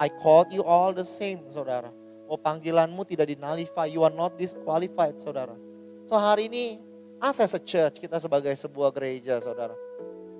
I 0.00 0.10
called 0.10 0.50
you 0.50 0.66
all 0.66 0.90
the 0.90 1.06
same, 1.06 1.44
saudara. 1.48 1.88
Oh 2.24 2.40
panggilanmu 2.40 3.04
tidak 3.04 3.28
dinalify, 3.28 3.84
you 3.84 4.00
are 4.00 4.12
not 4.12 4.36
disqualified 4.40 5.20
saudara. 5.20 5.52
So 6.08 6.16
hari 6.16 6.48
ini, 6.48 6.80
as 7.20 7.40
a 7.40 7.60
church, 7.60 8.00
kita 8.00 8.16
sebagai 8.20 8.52
sebuah 8.56 8.92
gereja 8.92 9.40
saudara. 9.40 9.76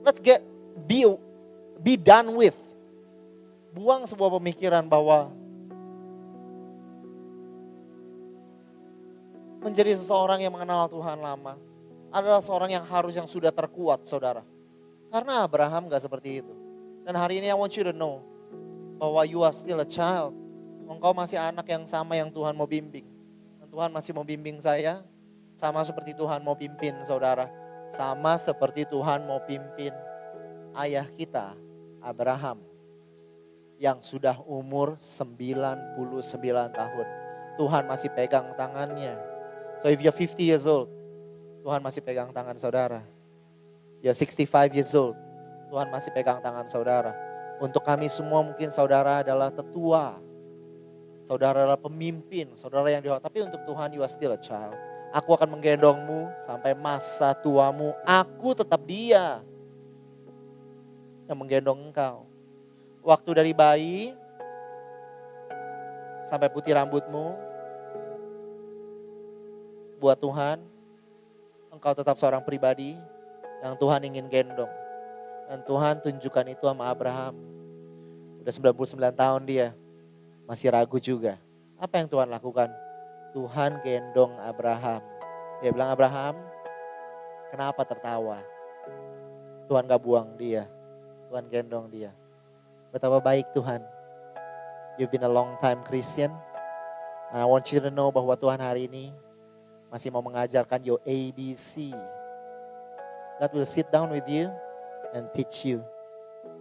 Let's 0.04 0.20
get, 0.20 0.44
be, 0.84 1.04
be 1.80 1.96
done 1.96 2.36
with. 2.36 2.56
Buang 3.72 4.04
sebuah 4.04 4.38
pemikiran 4.38 4.86
bahwa 4.86 5.32
menjadi 9.64 9.96
seseorang 9.96 10.44
yang 10.44 10.52
mengenal 10.52 10.86
Tuhan 10.92 11.18
lama 11.24 11.56
adalah 12.12 12.44
seorang 12.44 12.70
yang 12.70 12.84
harus 12.84 13.16
yang 13.16 13.26
sudah 13.26 13.50
terkuat 13.50 14.04
saudara. 14.04 14.44
Karena 15.08 15.42
Abraham 15.42 15.88
gak 15.88 16.04
seperti 16.04 16.44
itu. 16.44 16.54
Dan 17.02 17.16
hari 17.16 17.40
ini 17.40 17.48
I 17.48 17.56
want 17.56 17.72
you 17.74 17.84
to 17.88 17.96
know 17.96 18.20
bahwa 19.00 19.24
you 19.24 19.40
are 19.40 19.52
still 19.52 19.80
a 19.80 19.88
child 19.88 20.43
engkau 20.88 21.12
masih 21.16 21.40
anak 21.40 21.64
yang 21.68 21.84
sama 21.88 22.16
yang 22.18 22.28
Tuhan 22.28 22.52
mau 22.52 22.68
bimbing. 22.68 23.06
Dan 23.60 23.68
Tuhan 23.68 23.90
masih 23.92 24.12
mau 24.12 24.24
bimbing 24.26 24.60
saya, 24.60 25.00
sama 25.54 25.86
seperti 25.86 26.12
Tuhan 26.18 26.42
mau 26.42 26.58
pimpin 26.58 26.98
saudara. 27.06 27.46
Sama 27.94 28.34
seperti 28.34 28.82
Tuhan 28.90 29.22
mau 29.22 29.38
pimpin 29.46 29.94
ayah 30.74 31.06
kita, 31.14 31.54
Abraham. 32.02 32.58
Yang 33.78 34.18
sudah 34.18 34.42
umur 34.50 34.98
99 34.98 35.94
tahun. 36.74 37.06
Tuhan 37.54 37.84
masih 37.86 38.10
pegang 38.10 38.50
tangannya. 38.58 39.14
So 39.78 39.92
if 39.92 40.02
you're 40.02 40.14
50 40.14 40.42
years 40.42 40.66
old, 40.66 40.90
Tuhan 41.62 41.80
masih 41.80 42.02
pegang 42.02 42.34
tangan 42.34 42.58
saudara. 42.58 43.06
You're 44.02 44.16
65 44.16 44.74
years 44.74 44.92
old, 44.92 45.14
Tuhan 45.70 45.88
masih 45.88 46.10
pegang 46.10 46.42
tangan 46.42 46.66
saudara. 46.66 47.14
Untuk 47.62 47.86
kami 47.86 48.10
semua 48.10 48.42
mungkin 48.42 48.74
saudara 48.74 49.22
adalah 49.22 49.54
tetua, 49.54 50.18
Saudara 51.24 51.64
adalah 51.64 51.80
pemimpin, 51.80 52.52
saudara 52.52 52.92
yang 52.92 53.00
dihormati. 53.00 53.24
Tapi 53.24 53.38
untuk 53.48 53.64
Tuhan 53.64 53.96
you 53.96 54.04
are 54.04 54.12
still 54.12 54.36
a 54.36 54.40
child. 54.40 54.76
Aku 55.08 55.32
akan 55.32 55.56
menggendongmu 55.56 56.36
sampai 56.36 56.76
masa 56.76 57.32
tuamu. 57.32 57.96
Aku 58.04 58.52
tetap 58.52 58.84
dia 58.84 59.40
yang 61.24 61.38
menggendong 61.40 61.80
engkau. 61.80 62.28
Waktu 63.00 63.30
dari 63.40 63.52
bayi 63.56 64.12
sampai 66.28 66.52
putih 66.52 66.76
rambutmu. 66.76 67.32
Buat 69.96 70.20
Tuhan, 70.20 70.60
engkau 71.72 71.96
tetap 71.96 72.20
seorang 72.20 72.44
pribadi 72.44 73.00
yang 73.64 73.72
Tuhan 73.80 74.04
ingin 74.04 74.28
gendong. 74.28 74.68
Dan 75.48 75.64
Tuhan 75.64 76.04
tunjukkan 76.04 76.52
itu 76.52 76.68
sama 76.68 76.92
Abraham. 76.92 77.32
Udah 78.44 78.52
99 78.52 79.16
tahun 79.16 79.42
dia 79.48 79.72
masih 80.44 80.72
ragu 80.72 81.00
juga. 81.00 81.40
Apa 81.80 82.00
yang 82.00 82.08
Tuhan 82.08 82.28
lakukan? 82.28 82.70
Tuhan 83.34 83.82
gendong 83.82 84.38
Abraham. 84.40 85.02
Dia 85.58 85.70
bilang, 85.74 85.90
Abraham, 85.90 86.38
kenapa 87.50 87.82
tertawa? 87.82 88.38
Tuhan 89.66 89.88
gak 89.88 90.02
buang 90.04 90.36
dia. 90.38 90.68
Tuhan 91.28 91.48
gendong 91.50 91.90
dia. 91.90 92.12
Betapa 92.94 93.18
baik 93.18 93.50
Tuhan. 93.56 93.82
You've 94.94 95.10
been 95.10 95.26
a 95.26 95.32
long 95.32 95.58
time 95.58 95.82
Christian. 95.82 96.30
And 97.34 97.42
I 97.42 97.46
want 97.48 97.66
you 97.74 97.82
to 97.82 97.90
know 97.90 98.14
bahwa 98.14 98.38
Tuhan 98.38 98.62
hari 98.62 98.86
ini 98.86 99.10
masih 99.90 100.14
mau 100.14 100.22
mengajarkan 100.22 100.86
your 100.86 101.02
ABC. 101.02 101.90
God 103.42 103.50
will 103.50 103.66
sit 103.66 103.90
down 103.90 104.14
with 104.14 104.26
you 104.30 104.46
and 105.10 105.26
teach 105.34 105.66
you 105.66 105.82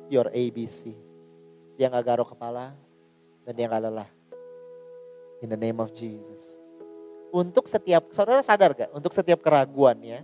your 0.10 0.26
ABC. 0.34 0.98
Dia 1.78 1.94
gak 1.94 2.06
garuk 2.06 2.34
kepala, 2.34 2.74
dan 3.44 3.54
dia 3.56 3.68
gak 3.68 3.84
lelah. 3.84 4.10
In 5.44 5.52
the 5.52 5.60
name 5.60 5.80
of 5.84 5.92
Jesus. 5.92 6.60
Untuk 7.34 7.68
setiap, 7.68 8.12
saudara 8.16 8.40
sadar 8.40 8.72
gak? 8.72 8.92
Untuk 8.96 9.12
setiap 9.12 9.44
keraguan 9.44 10.00
ya, 10.00 10.24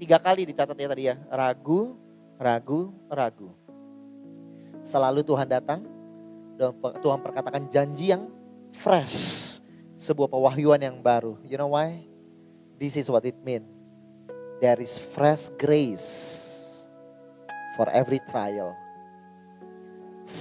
tiga 0.00 0.16
kali 0.16 0.48
dicatat 0.48 0.76
ya 0.76 0.88
tadi 0.88 1.04
ya, 1.12 1.16
ragu, 1.28 1.96
ragu, 2.40 2.92
ragu. 3.12 3.52
Selalu 4.84 5.20
Tuhan 5.24 5.48
datang, 5.48 5.80
dan 6.56 6.70
Tuhan 7.00 7.20
perkatakan 7.20 7.68
janji 7.68 8.12
yang 8.12 8.28
fresh. 8.72 9.42
Sebuah 9.94 10.28
pewahyuan 10.28 10.80
yang 10.80 11.00
baru. 11.00 11.40
You 11.46 11.56
know 11.56 11.72
why? 11.72 12.04
This 12.76 12.98
is 12.98 13.08
what 13.08 13.24
it 13.24 13.38
mean. 13.40 13.64
There 14.60 14.76
is 14.76 15.00
fresh 15.00 15.48
grace 15.56 16.84
for 17.78 17.88
every 17.88 18.20
trial. 18.28 18.76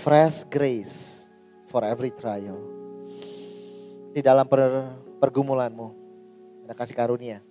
Fresh 0.03 0.43
grace 0.51 1.22
for 1.73 1.81
every 1.81 2.13
trial. 2.13 2.61
Di 4.13 4.21
dalam 4.21 4.45
per, 4.45 4.93
pergumulanmu, 5.17 5.89
ada 6.69 6.77
kasih 6.77 6.93
karunia. 6.93 7.41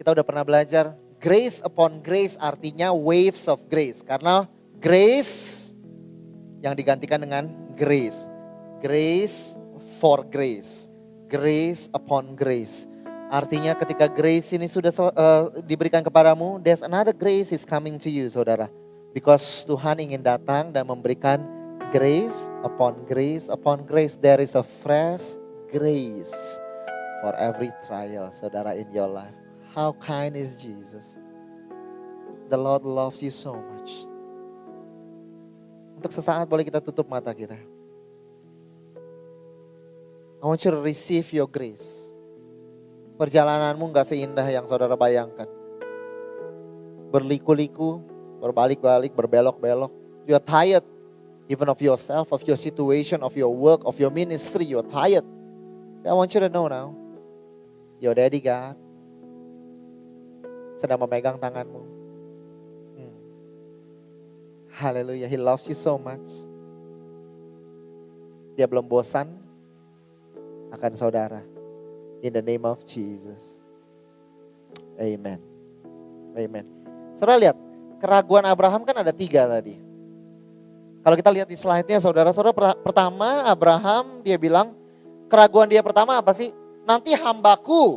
Kita 0.00 0.16
udah 0.16 0.24
pernah 0.24 0.40
belajar, 0.40 0.96
grace 1.20 1.60
upon 1.60 2.00
grace 2.00 2.40
artinya 2.40 2.96
waves 2.96 3.44
of 3.44 3.60
grace. 3.68 4.00
Karena 4.00 4.48
grace 4.80 5.68
yang 6.64 6.72
digantikan 6.72 7.20
dengan 7.20 7.52
grace. 7.76 8.24
Grace 8.80 9.52
for 10.00 10.24
grace. 10.24 10.88
Grace 11.28 11.92
upon 11.92 12.32
grace. 12.32 12.88
Artinya 13.28 13.76
ketika 13.76 14.08
grace 14.08 14.56
ini 14.56 14.64
sudah 14.64 14.88
uh, 15.12 15.52
diberikan 15.60 16.00
kepadamu, 16.00 16.56
there's 16.64 16.80
another 16.80 17.12
grace 17.12 17.52
is 17.52 17.68
coming 17.68 18.00
to 18.00 18.08
you 18.08 18.32
saudara. 18.32 18.72
Because 19.12 19.68
Tuhan 19.68 20.00
ingin 20.00 20.24
datang 20.24 20.72
dan 20.72 20.88
memberikan 20.88 21.57
grace 21.88 22.52
upon 22.60 23.00
grace 23.08 23.48
upon 23.48 23.84
grace. 23.88 24.14
There 24.16 24.40
is 24.40 24.52
a 24.54 24.64
fresh 24.84 25.40
grace 25.72 26.60
for 27.24 27.32
every 27.36 27.72
trial, 27.88 28.28
saudara, 28.32 28.76
in 28.76 28.88
your 28.92 29.08
life. 29.08 29.34
How 29.72 29.96
kind 29.96 30.36
is 30.36 30.60
Jesus? 30.60 31.16
The 32.48 32.56
Lord 32.56 32.84
loves 32.84 33.20
you 33.20 33.32
so 33.32 33.56
much. 33.56 34.08
Untuk 35.98 36.12
sesaat 36.14 36.46
boleh 36.46 36.64
kita 36.64 36.80
tutup 36.80 37.08
mata 37.10 37.32
kita. 37.34 37.58
I 40.38 40.44
want 40.46 40.62
you 40.62 40.70
to 40.70 40.78
receive 40.78 41.26
your 41.34 41.50
grace. 41.50 42.08
Perjalananmu 43.18 43.90
gak 43.90 44.14
seindah 44.14 44.46
yang 44.46 44.62
saudara 44.70 44.94
bayangkan. 44.94 45.50
Berliku-liku, 47.10 47.98
berbalik-balik, 48.38 49.10
berbelok-belok. 49.18 49.90
You 50.30 50.38
are 50.38 50.44
tired 50.44 50.86
even 51.48 51.68
of 51.68 51.80
yourself, 51.80 52.30
of 52.30 52.44
your 52.44 52.56
situation, 52.56 53.24
of 53.24 53.32
your 53.36 53.48
work, 53.48 53.80
of 53.88 53.96
your 53.98 54.12
ministry. 54.12 54.68
You 54.68 54.84
are 54.84 54.88
tired. 54.88 55.24
I 56.04 56.12
want 56.12 56.32
you 56.36 56.40
to 56.40 56.48
know 56.48 56.68
now, 56.68 56.94
your 57.98 58.14
daddy 58.14 58.38
God 58.38 58.76
sedang 60.78 61.02
memegang 61.02 61.42
tanganmu. 61.42 61.82
Hmm. 62.94 63.16
Haleluya, 64.78 65.26
He 65.26 65.34
loves 65.34 65.66
you 65.66 65.74
so 65.74 65.98
much. 65.98 66.22
Dia 68.54 68.70
belum 68.70 68.86
bosan 68.86 69.26
akan 70.70 70.92
saudara. 70.94 71.42
In 72.22 72.30
the 72.34 72.42
name 72.42 72.62
of 72.62 72.82
Jesus. 72.86 73.62
Amen. 74.98 75.38
Amen. 76.34 76.66
Saudara 77.14 77.38
lihat, 77.38 77.58
keraguan 78.02 78.46
Abraham 78.46 78.82
kan 78.86 79.02
ada 79.02 79.14
tiga 79.14 79.46
tadi. 79.46 79.87
Kalau 81.08 81.16
kita 81.16 81.32
lihat 81.32 81.48
di 81.48 81.56
slide-nya 81.56 82.04
saudara-saudara, 82.04 82.76
pertama 82.84 83.48
Abraham 83.48 84.20
dia 84.20 84.36
bilang, 84.36 84.76
keraguan 85.32 85.64
dia 85.64 85.80
pertama 85.80 86.20
apa 86.20 86.36
sih? 86.36 86.52
Nanti 86.84 87.16
hambaku 87.16 87.96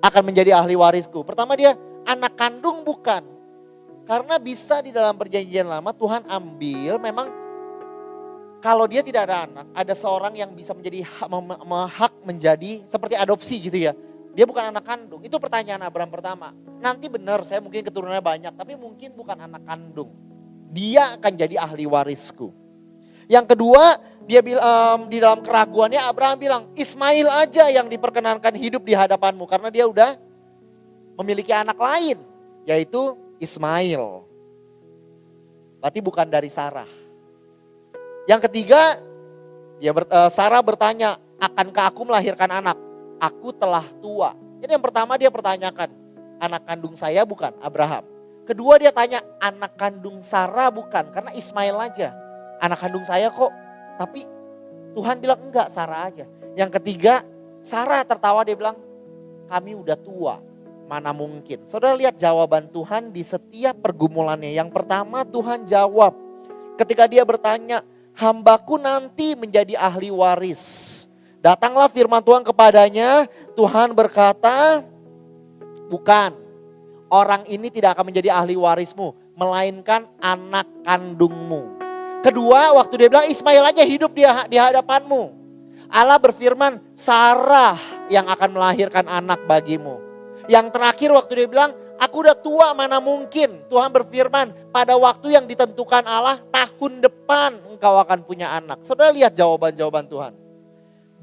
akan 0.00 0.22
menjadi 0.24 0.56
ahli 0.56 0.72
warisku. 0.72 1.20
Pertama 1.20 1.52
dia 1.52 1.76
anak 2.08 2.32
kandung 2.32 2.80
bukan. 2.80 3.20
Karena 4.08 4.40
bisa 4.40 4.80
di 4.80 4.88
dalam 4.88 5.20
perjanjian 5.20 5.68
lama 5.68 5.92
Tuhan 5.92 6.24
ambil 6.32 6.96
memang 6.96 7.28
kalau 8.64 8.88
dia 8.88 9.04
tidak 9.04 9.28
ada 9.28 9.44
anak, 9.44 9.66
ada 9.76 9.92
seorang 9.92 10.32
yang 10.32 10.48
bisa 10.56 10.72
menjadi 10.72 11.04
hak, 11.04 12.24
menjadi 12.24 12.88
seperti 12.88 13.20
adopsi 13.20 13.68
gitu 13.68 13.76
ya. 13.76 13.92
Dia 14.32 14.48
bukan 14.48 14.72
anak 14.72 14.88
kandung. 14.88 15.20
Itu 15.20 15.36
pertanyaan 15.36 15.84
Abraham 15.84 16.08
pertama. 16.08 16.56
Nanti 16.80 17.12
benar 17.12 17.44
saya 17.44 17.60
mungkin 17.60 17.84
keturunannya 17.84 18.24
banyak, 18.24 18.52
tapi 18.56 18.80
mungkin 18.80 19.12
bukan 19.12 19.36
anak 19.44 19.60
kandung. 19.68 20.31
Dia 20.72 21.20
akan 21.20 21.32
jadi 21.36 21.60
ahli 21.60 21.84
warisku. 21.84 22.48
Yang 23.28 23.54
kedua, 23.54 24.00
dia 24.24 24.40
bilang 24.40 25.12
di 25.12 25.20
dalam 25.20 25.44
keraguannya 25.44 26.00
Abraham 26.00 26.38
bilang, 26.40 26.62
Ismail 26.72 27.28
aja 27.28 27.68
yang 27.68 27.92
diperkenankan 27.92 28.56
hidup 28.56 28.82
di 28.82 28.96
hadapanmu 28.96 29.44
karena 29.44 29.68
dia 29.68 29.84
udah 29.84 30.16
memiliki 31.20 31.52
anak 31.52 31.76
lain, 31.76 32.18
yaitu 32.64 33.14
Ismail. 33.36 34.24
Berarti 35.82 36.00
bukan 36.00 36.26
dari 36.30 36.48
Sarah. 36.48 36.88
Yang 38.30 38.48
ketiga, 38.48 39.02
dia 39.82 39.90
ber, 39.90 40.06
uh, 40.06 40.30
Sarah 40.30 40.62
bertanya, 40.62 41.18
akankah 41.42 41.90
aku 41.90 42.06
melahirkan 42.06 42.48
anak? 42.48 42.78
Aku 43.18 43.50
telah 43.50 43.82
tua. 43.98 44.32
Jadi 44.62 44.78
yang 44.78 44.84
pertama 44.84 45.18
dia 45.18 45.28
pertanyakan, 45.28 45.90
anak 46.38 46.62
kandung 46.62 46.94
saya 46.94 47.26
bukan 47.26 47.50
Abraham. 47.58 48.06
Kedua 48.42 48.74
dia 48.74 48.90
tanya, 48.90 49.22
anak 49.38 49.78
kandung 49.78 50.18
Sarah 50.18 50.68
bukan, 50.74 51.14
karena 51.14 51.30
Ismail 51.30 51.76
aja. 51.78 52.10
Anak 52.58 52.82
kandung 52.82 53.06
saya 53.06 53.30
kok, 53.30 53.54
tapi 53.98 54.26
Tuhan 54.98 55.22
bilang 55.22 55.38
enggak 55.46 55.70
Sarah 55.70 56.10
aja. 56.10 56.26
Yang 56.58 56.82
ketiga, 56.82 57.22
Sarah 57.62 58.02
tertawa 58.02 58.42
dia 58.42 58.58
bilang, 58.58 58.74
kami 59.46 59.78
udah 59.78 59.94
tua, 59.94 60.42
mana 60.90 61.14
mungkin. 61.14 61.62
Saudara 61.70 61.94
lihat 61.94 62.18
jawaban 62.18 62.66
Tuhan 62.74 63.14
di 63.14 63.22
setiap 63.22 63.78
pergumulannya. 63.78 64.50
Yang 64.50 64.74
pertama 64.74 65.22
Tuhan 65.22 65.62
jawab, 65.62 66.18
ketika 66.74 67.06
dia 67.06 67.22
bertanya, 67.22 67.86
hambaku 68.18 68.74
nanti 68.76 69.38
menjadi 69.38 69.78
ahli 69.78 70.10
waris. 70.10 70.90
Datanglah 71.38 71.86
firman 71.86 72.22
Tuhan 72.22 72.42
kepadanya, 72.42 73.30
Tuhan 73.54 73.94
berkata, 73.94 74.82
bukan, 75.86 76.41
orang 77.12 77.44
ini 77.44 77.68
tidak 77.68 78.00
akan 78.00 78.08
menjadi 78.08 78.32
ahli 78.32 78.56
warismu, 78.56 79.12
melainkan 79.36 80.08
anak 80.24 80.64
kandungmu. 80.80 81.76
Kedua, 82.24 82.72
waktu 82.80 83.04
dia 83.04 83.08
bilang 83.12 83.28
Ismail 83.28 83.68
aja 83.68 83.84
hidup 83.84 84.16
di, 84.16 84.24
di 84.48 84.56
hadapanmu. 84.56 85.44
Allah 85.92 86.16
berfirman, 86.16 86.80
Sarah 86.96 87.76
yang 88.08 88.24
akan 88.24 88.56
melahirkan 88.56 89.04
anak 89.04 89.44
bagimu. 89.44 90.00
Yang 90.48 90.72
terakhir 90.72 91.12
waktu 91.12 91.32
dia 91.44 91.48
bilang, 91.50 91.76
aku 92.00 92.24
udah 92.24 92.38
tua 92.40 92.72
mana 92.72 92.96
mungkin. 92.96 93.60
Tuhan 93.68 93.92
berfirman, 93.92 94.72
pada 94.72 94.96
waktu 94.96 95.36
yang 95.36 95.44
ditentukan 95.44 96.08
Allah, 96.08 96.40
tahun 96.48 97.04
depan 97.04 97.60
engkau 97.76 98.00
akan 98.00 98.24
punya 98.24 98.56
anak. 98.56 98.80
Saudara 98.86 99.12
lihat 99.12 99.36
jawaban-jawaban 99.36 100.08
Tuhan. 100.08 100.32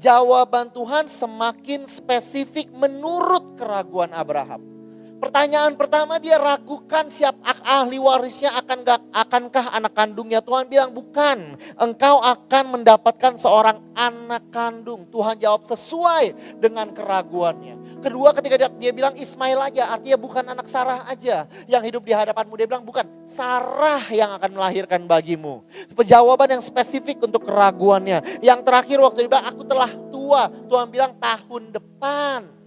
Jawaban 0.00 0.72
Tuhan 0.72 1.10
semakin 1.10 1.84
spesifik 1.84 2.70
menurut 2.72 3.58
keraguan 3.58 4.14
Abraham. 4.14 4.79
Pertanyaan 5.20 5.76
pertama 5.76 6.16
dia 6.16 6.40
ragukan 6.40 7.12
siap 7.12 7.36
ahli 7.44 8.00
warisnya 8.00 8.56
akan 8.56 8.88
akankah 9.12 9.68
anak 9.68 9.92
kandungnya. 9.92 10.40
Tuhan 10.40 10.64
bilang 10.64 10.96
bukan. 10.96 11.60
Engkau 11.76 12.24
akan 12.24 12.80
mendapatkan 12.80 13.36
seorang 13.36 13.84
anak 13.92 14.48
kandung. 14.48 15.04
Tuhan 15.12 15.36
jawab 15.36 15.68
sesuai 15.68 16.56
dengan 16.56 16.88
keraguannya. 16.96 18.00
Kedua 18.00 18.32
ketika 18.32 18.56
dia, 18.56 18.68
dia 18.80 18.92
bilang 18.96 19.12
Ismail 19.12 19.60
aja 19.60 19.92
artinya 19.92 20.16
bukan 20.16 20.44
anak 20.56 20.64
Sarah 20.72 21.04
aja 21.04 21.44
yang 21.68 21.84
hidup 21.84 22.00
di 22.00 22.16
hadapanmu. 22.16 22.56
Dia 22.56 22.64
bilang 22.64 22.88
bukan 22.88 23.04
Sarah 23.28 24.00
yang 24.08 24.32
akan 24.40 24.56
melahirkan 24.56 25.04
bagimu. 25.04 25.60
Jawaban 26.00 26.56
yang 26.56 26.64
spesifik 26.64 27.20
untuk 27.20 27.44
keraguannya. 27.44 28.40
Yang 28.40 28.60
terakhir 28.64 28.98
waktu 29.04 29.28
dia 29.28 29.36
bilang 29.36 29.46
aku 29.52 29.62
telah 29.68 29.92
tua. 30.08 30.48
Tuhan 30.48 30.88
bilang 30.88 31.12
tahun 31.20 31.76
depan 31.76 32.59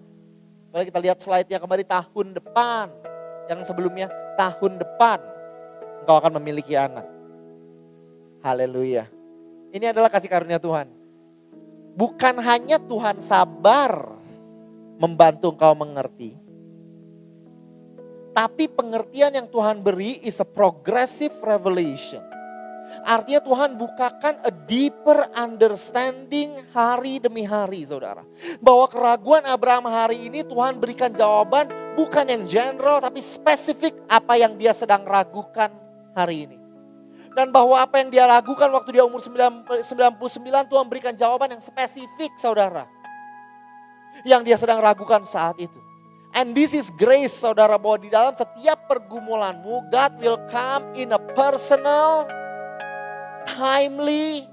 Mari 0.73 0.89
kita 0.89 0.97
lihat 0.97 1.21
slide-nya 1.21 1.61
kembali 1.61 1.85
tahun 1.85 2.33
depan. 2.33 2.89
Yang 3.45 3.69
sebelumnya 3.69 4.09
tahun 4.33 4.81
depan 4.81 5.21
engkau 6.01 6.17
akan 6.17 6.41
memiliki 6.41 6.73
anak. 6.73 7.05
Haleluya. 8.41 9.05
Ini 9.69 9.93
adalah 9.93 10.09
kasih 10.09 10.33
karunia 10.33 10.57
Tuhan. 10.57 10.89
Bukan 11.93 12.41
hanya 12.41 12.81
Tuhan 12.81 13.21
sabar 13.21 14.17
membantu 14.97 15.53
engkau 15.53 15.77
mengerti. 15.77 16.33
Tapi 18.33 18.65
pengertian 18.65 19.29
yang 19.29 19.45
Tuhan 19.45 19.77
beri 19.85 20.17
is 20.25 20.41
a 20.41 20.47
progressive 20.47 21.37
revelation. 21.45 22.32
Artinya 23.01 23.41
Tuhan 23.41 23.73
bukakan 23.73 24.45
a 24.45 24.51
deeper 24.69 25.25
understanding 25.33 26.61
hari 26.69 27.17
demi 27.17 27.41
hari 27.41 27.81
saudara. 27.81 28.21
Bahwa 28.61 28.85
keraguan 28.85 29.41
Abraham 29.49 29.89
hari 29.89 30.29
ini 30.29 30.45
Tuhan 30.45 30.77
berikan 30.77 31.09
jawaban 31.09 31.67
bukan 31.97 32.29
yang 32.29 32.43
general 32.45 33.01
tapi 33.01 33.19
spesifik 33.19 33.97
apa 34.05 34.37
yang 34.37 34.53
dia 34.55 34.71
sedang 34.77 35.01
ragukan 35.01 35.73
hari 36.13 36.45
ini. 36.45 36.57
Dan 37.33 37.49
bahwa 37.49 37.81
apa 37.81 37.97
yang 37.97 38.13
dia 38.13 38.29
ragukan 38.29 38.69
waktu 38.69 39.01
dia 39.01 39.03
umur 39.09 39.17
99 39.17 39.81
Tuhan 40.69 40.85
berikan 40.85 41.17
jawaban 41.17 41.57
yang 41.57 41.63
spesifik 41.65 42.37
saudara. 42.37 42.85
Yang 44.21 44.41
dia 44.45 44.57
sedang 44.61 44.77
ragukan 44.77 45.25
saat 45.25 45.57
itu. 45.57 45.81
And 46.33 46.57
this 46.57 46.73
is 46.73 46.89
grace 46.97 47.33
saudara 47.33 47.77
bahwa 47.77 47.97
di 48.01 48.09
dalam 48.09 48.33
setiap 48.33 48.89
pergumulanmu 48.89 49.93
God 49.93 50.11
will 50.17 50.41
come 50.49 50.81
in 50.97 51.13
a 51.13 51.21
personal 51.37 52.25
timely 53.45 54.47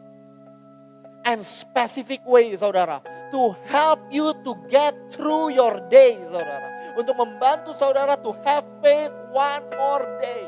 and 1.25 1.43
specific 1.45 2.25
way 2.25 2.53
saudara. 2.57 3.03
To 3.31 3.55
help 3.71 4.03
you 4.11 4.35
to 4.43 4.53
get 4.67 4.97
through 5.15 5.55
your 5.55 5.79
day 5.93 6.19
saudara. 6.27 6.99
Untuk 6.99 7.15
membantu 7.15 7.71
saudara 7.77 8.19
to 8.19 8.35
have 8.43 8.67
faith 8.83 9.15
one 9.31 9.63
more 9.79 10.03
day. 10.19 10.43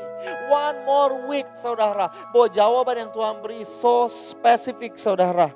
One 0.51 0.83
more 0.83 1.13
week 1.31 1.47
saudara. 1.55 2.11
Bahwa 2.35 2.47
jawaban 2.51 3.07
yang 3.07 3.11
Tuhan 3.15 3.39
beri 3.39 3.63
so 3.63 4.11
spesifik 4.11 4.99
saudara. 4.99 5.51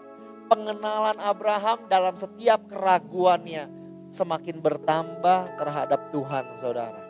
Pengenalan 0.47 1.19
Abraham 1.19 1.91
dalam 1.91 2.15
setiap 2.15 2.63
keraguannya 2.71 3.67
semakin 4.07 4.63
bertambah 4.63 5.59
terhadap 5.59 6.07
Tuhan 6.15 6.45
saudara. 6.55 7.03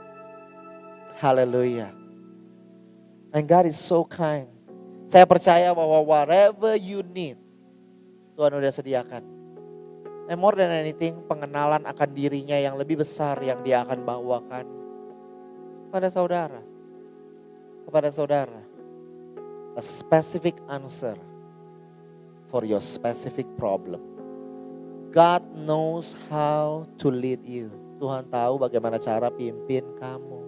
Haleluya. 1.22 1.94
And 3.34 3.46
God 3.46 3.70
is 3.70 3.78
so 3.78 4.02
kind. 4.02 4.57
Saya 5.08 5.24
percaya 5.24 5.72
bahwa 5.72 6.04
whatever 6.04 6.76
you 6.76 7.00
need, 7.00 7.40
Tuhan 8.36 8.52
udah 8.52 8.74
sediakan. 8.76 9.24
And 10.28 10.36
more 10.36 10.52
than 10.52 10.68
anything, 10.68 11.24
pengenalan 11.32 11.88
akan 11.88 12.10
dirinya 12.12 12.60
yang 12.60 12.76
lebih 12.76 13.00
besar 13.00 13.40
yang 13.40 13.64
dia 13.64 13.88
akan 13.88 14.04
bawakan 14.04 14.68
pada 15.96 16.12
saudara. 16.12 16.60
Kepada 17.88 18.12
saudara. 18.12 18.60
A 19.80 19.84
specific 19.84 20.60
answer 20.68 21.16
for 22.52 22.68
your 22.68 22.84
specific 22.84 23.48
problem. 23.56 24.04
God 25.16 25.40
knows 25.56 26.20
how 26.28 26.84
to 27.00 27.08
lead 27.08 27.48
you. 27.48 27.72
Tuhan 28.04 28.28
tahu 28.28 28.60
bagaimana 28.60 29.00
cara 29.00 29.32
pimpin 29.32 29.88
kamu. 29.96 30.40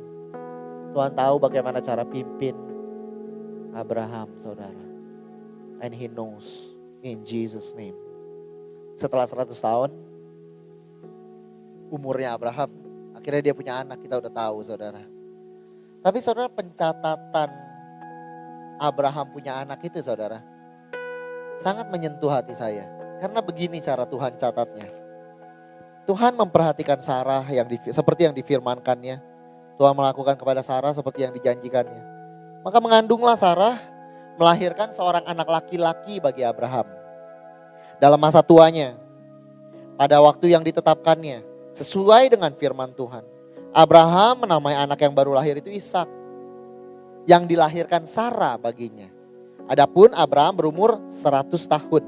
Tuhan 0.91 1.15
tahu 1.15 1.35
bagaimana 1.39 1.79
cara 1.79 2.03
pimpin 2.03 2.68
Abraham, 3.73 4.37
saudara. 4.41 4.85
And 5.79 5.95
he 5.95 6.11
knows 6.11 6.75
in 7.05 7.23
Jesus 7.23 7.71
name. 7.77 7.95
Setelah 8.99 9.23
100 9.23 9.55
tahun, 9.55 9.91
umurnya 11.87 12.35
Abraham, 12.35 12.69
akhirnya 13.15 13.51
dia 13.51 13.55
punya 13.55 13.79
anak, 13.79 14.03
kita 14.03 14.19
udah 14.19 14.31
tahu 14.31 14.59
saudara. 14.61 15.01
Tapi 15.99 16.17
saudara 16.19 16.47
pencatatan 16.51 17.49
Abraham 18.79 19.27
punya 19.31 19.59
anak 19.59 19.83
itu 19.83 19.99
saudara, 19.99 20.39
sangat 21.59 21.91
menyentuh 21.91 22.31
hati 22.31 22.55
saya. 22.55 22.87
Karena 23.19 23.43
begini 23.43 23.83
cara 23.83 24.07
Tuhan 24.07 24.39
catatnya. 24.39 24.87
Tuhan 26.07 26.33
memperhatikan 26.33 26.97
Sarah 27.03 27.43
yang 27.51 27.67
seperti 27.91 28.25
yang 28.25 28.33
difirmankannya. 28.33 29.19
Tuhan 29.75 29.93
melakukan 29.93 30.39
kepada 30.39 30.63
Sarah 30.63 30.95
seperti 30.95 31.27
yang 31.27 31.35
dijanjikannya. 31.35 32.08
Maka 32.65 32.77
mengandunglah 32.83 33.39
Sarah 33.39 33.79
melahirkan 34.35 34.91
seorang 34.91 35.23
anak 35.27 35.47
laki-laki 35.47 36.19
bagi 36.19 36.43
Abraham. 36.43 36.87
Dalam 37.99 38.19
masa 38.19 38.39
tuanya, 38.39 38.95
pada 39.99 40.23
waktu 40.23 40.55
yang 40.55 40.63
ditetapkannya, 40.63 41.43
sesuai 41.75 42.31
dengan 42.31 42.51
firman 42.55 42.95
Tuhan. 42.95 43.23
Abraham 43.75 44.47
menamai 44.47 44.75
anak 44.75 44.99
yang 45.03 45.11
baru 45.11 45.35
lahir 45.35 45.59
itu 45.59 45.69
Ishak. 45.69 46.07
Yang 47.27 47.43
dilahirkan 47.51 48.07
Sarah 48.07 48.55
baginya. 48.55 49.11
Adapun 49.69 50.15
Abraham 50.15 50.55
berumur 50.57 51.03
100 51.11 51.51
tahun 51.67 52.03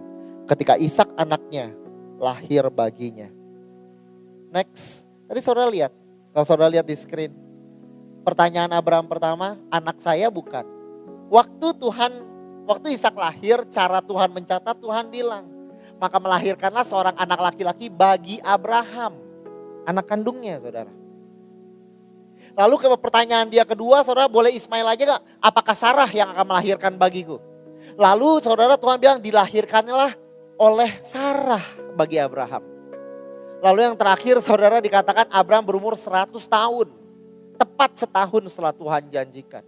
ketika 0.49 0.79
Ishak 0.79 1.11
anaknya 1.19 1.69
lahir 2.17 2.65
baginya. 2.71 3.29
Next, 4.49 5.05
tadi 5.29 5.39
saudara 5.39 5.69
lihat, 5.69 5.93
kalau 6.31 6.45
saudara 6.47 6.71
lihat 6.71 6.87
di 6.87 6.95
screen. 6.95 7.40
Pertanyaan 8.21 8.69
Abraham 8.73 9.09
pertama, 9.09 9.57
anak 9.73 9.97
saya 9.97 10.29
bukan. 10.29 10.63
Waktu 11.31 11.67
Tuhan, 11.79 12.11
waktu 12.69 12.93
Ishak 12.93 13.17
lahir, 13.17 13.65
cara 13.71 13.97
Tuhan 14.03 14.29
mencatat, 14.29 14.77
Tuhan 14.77 15.09
bilang, 15.09 15.49
maka 15.97 16.21
melahirkanlah 16.21 16.85
seorang 16.85 17.15
anak 17.17 17.39
laki-laki 17.39 17.89
bagi 17.89 18.37
Abraham 18.45 19.31
anak 19.85 20.05
kandungnya 20.05 20.61
saudara. 20.61 20.93
Lalu 22.51 22.75
ke 22.83 22.87
pertanyaan 22.99 23.47
dia 23.47 23.63
kedua, 23.63 24.03
saudara 24.03 24.27
boleh 24.27 24.51
Ismail 24.51 24.83
aja 24.83 25.03
gak? 25.17 25.21
Apakah 25.39 25.75
Sarah 25.75 26.09
yang 26.11 26.35
akan 26.35 26.45
melahirkan 26.45 26.93
bagiku? 26.99 27.39
Lalu 27.95 28.43
saudara 28.43 28.75
Tuhan 28.75 28.99
bilang 28.99 29.19
dilahirkanlah 29.23 30.13
oleh 30.59 30.91
Sarah 30.99 31.63
bagi 31.95 32.19
Abraham. 32.19 32.61
Lalu 33.61 33.79
yang 33.87 33.95
terakhir 33.95 34.41
saudara 34.43 34.83
dikatakan 34.83 35.31
Abraham 35.31 35.63
berumur 35.63 35.95
100 35.95 36.33
tahun. 36.33 37.00
Tepat 37.61 37.93
setahun 37.93 38.49
setelah 38.49 38.73
Tuhan 38.73 39.05
janjikan. 39.13 39.61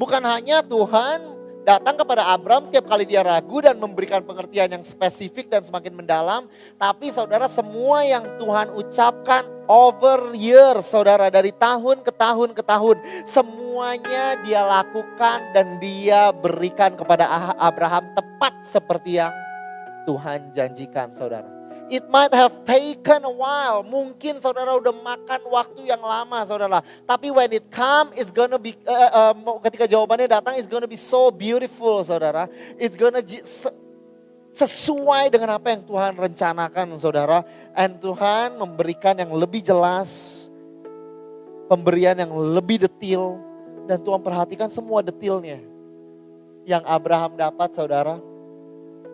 Bukan 0.00 0.24
hanya 0.24 0.64
Tuhan 0.64 1.20
datang 1.64 1.96
kepada 2.00 2.32
Abraham 2.32 2.64
setiap 2.64 2.88
kali 2.88 3.04
dia 3.04 3.20
ragu 3.20 3.60
dan 3.60 3.76
memberikan 3.76 4.24
pengertian 4.24 4.72
yang 4.72 4.84
spesifik 4.84 5.52
dan 5.52 5.60
semakin 5.60 5.92
mendalam. 5.92 6.48
Tapi 6.80 7.12
saudara 7.12 7.44
semua 7.44 8.00
yang 8.00 8.24
Tuhan 8.40 8.72
ucapkan 8.72 9.44
over 9.68 10.32
years 10.32 10.88
saudara 10.88 11.28
dari 11.28 11.52
tahun 11.52 12.00
ke 12.00 12.12
tahun 12.16 12.56
ke 12.56 12.62
tahun. 12.64 12.96
Semuanya 13.28 14.40
dia 14.40 14.64
lakukan 14.64 15.52
dan 15.52 15.76
dia 15.84 16.32
berikan 16.32 16.96
kepada 16.96 17.28
Abraham 17.60 18.08
tepat 18.16 18.56
seperti 18.64 19.20
yang 19.20 19.32
Tuhan 20.08 20.48
janjikan 20.52 21.12
saudara. 21.12 21.53
It 21.92 22.08
might 22.08 22.32
have 22.32 22.64
taken 22.64 23.28
a 23.28 23.34
while. 23.34 23.84
Mungkin 23.84 24.40
saudara 24.40 24.72
udah 24.80 24.94
makan 25.04 25.40
waktu 25.52 25.84
yang 25.84 26.00
lama 26.00 26.40
saudara. 26.48 26.80
Tapi 27.04 27.28
when 27.28 27.52
it 27.52 27.68
come, 27.68 28.08
it's 28.16 28.32
gonna 28.32 28.56
be, 28.56 28.72
uh, 28.88 29.32
uh, 29.36 29.60
ketika 29.68 29.84
jawabannya 29.84 30.32
datang, 30.32 30.56
it's 30.56 30.70
gonna 30.70 30.88
be 30.88 30.96
so 30.96 31.28
beautiful 31.28 32.00
saudara. 32.00 32.48
It's 32.80 32.96
gonna 32.96 33.20
sesuai 34.54 35.28
dengan 35.28 35.60
apa 35.60 35.76
yang 35.76 35.84
Tuhan 35.84 36.12
rencanakan 36.16 36.96
saudara. 36.96 37.44
And 37.76 38.00
Tuhan 38.00 38.56
memberikan 38.56 39.20
yang 39.20 39.36
lebih 39.36 39.60
jelas. 39.60 40.48
Pemberian 41.68 42.16
yang 42.16 42.32
lebih 42.32 42.80
detail. 42.80 43.36
Dan 43.84 44.00
Tuhan 44.00 44.24
perhatikan 44.24 44.72
semua 44.72 45.04
detailnya. 45.04 45.60
Yang 46.64 46.82
Abraham 46.88 47.36
dapat 47.36 47.76
saudara 47.76 48.16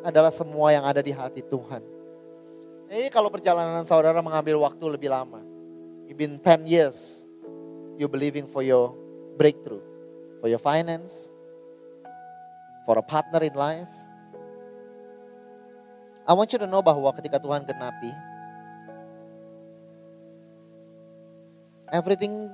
adalah 0.06 0.30
semua 0.30 0.70
yang 0.70 0.86
ada 0.86 1.02
di 1.02 1.10
hati 1.10 1.42
Tuhan. 1.42 1.99
Ini 2.90 3.06
kalau 3.06 3.30
perjalanan 3.30 3.86
saudara 3.86 4.18
mengambil 4.18 4.58
waktu 4.66 4.82
lebih 4.90 5.14
lama. 5.14 5.38
You've 6.10 6.18
been 6.18 6.42
10 6.42 6.66
years. 6.66 7.22
You 7.94 8.10
believing 8.10 8.50
for 8.50 8.66
your 8.66 8.98
breakthrough. 9.38 9.78
For 10.42 10.50
your 10.50 10.58
finance. 10.58 11.30
For 12.90 12.98
a 12.98 13.04
partner 13.06 13.46
in 13.46 13.54
life. 13.54 13.94
I 16.26 16.34
want 16.34 16.50
you 16.50 16.58
to 16.58 16.66
know 16.66 16.82
bahwa 16.82 17.14
ketika 17.14 17.38
Tuhan 17.38 17.62
genapi. 17.62 18.10
Everything 21.94 22.50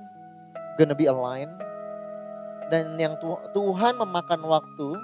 gonna 0.77 0.93
be 0.93 1.09
aligned. 1.09 1.57
Dan 2.69 2.93
yang 3.01 3.17
Tuhan 3.57 3.97
memakan 3.97 4.45
waktu. 4.45 5.01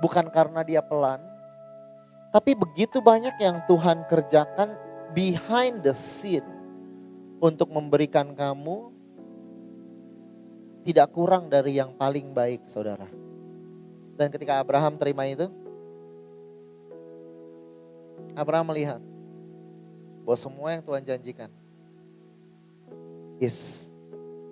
Bukan 0.00 0.32
karena 0.32 0.64
dia 0.64 0.80
pelan 0.80 1.27
tapi 2.28 2.52
begitu 2.52 3.00
banyak 3.00 3.40
yang 3.40 3.64
Tuhan 3.64 4.04
kerjakan 4.04 4.76
behind 5.16 5.80
the 5.80 5.96
scene 5.96 6.44
untuk 7.40 7.72
memberikan 7.72 8.36
kamu 8.36 8.92
tidak 10.84 11.08
kurang 11.12 11.48
dari 11.48 11.80
yang 11.80 11.96
paling 11.96 12.32
baik, 12.36 12.68
saudara. 12.68 13.08
Dan 14.16 14.28
ketika 14.28 14.60
Abraham 14.60 14.96
terima 15.00 15.24
itu, 15.28 15.48
Abraham 18.36 18.72
melihat 18.72 19.00
bahwa 20.24 20.38
semua 20.38 20.68
yang 20.76 20.82
Tuhan 20.84 21.02
janjikan 21.04 21.50
is 23.40 23.88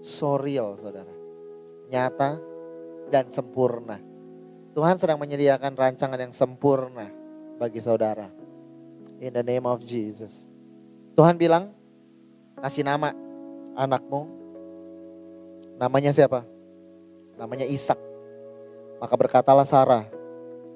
so 0.01 0.41
real, 0.41 0.77
saudara. 0.81 1.13
Nyata 1.93 2.41
dan 3.13 3.29
sempurna. 3.33 4.01
Tuhan 4.77 4.97
sedang 5.01 5.17
menyediakan 5.21 5.73
rancangan 5.73 6.21
yang 6.21 6.37
sempurna 6.37 7.09
bagi 7.57 7.81
saudara. 7.81 8.29
In 9.21 9.33
the 9.33 9.45
name 9.45 9.65
of 9.65 9.81
Jesus. 9.81 10.45
Tuhan 11.17 11.41
bilang, 11.41 11.73
kasih 12.61 12.85
nama 12.85 13.17
anakmu. 13.73 14.29
Namanya 15.81 16.13
siapa? 16.13 16.45
Namanya 17.37 17.65
Ishak. 17.69 17.97
Maka 19.01 19.15
berkatalah 19.17 19.65
Sarah, 19.69 20.09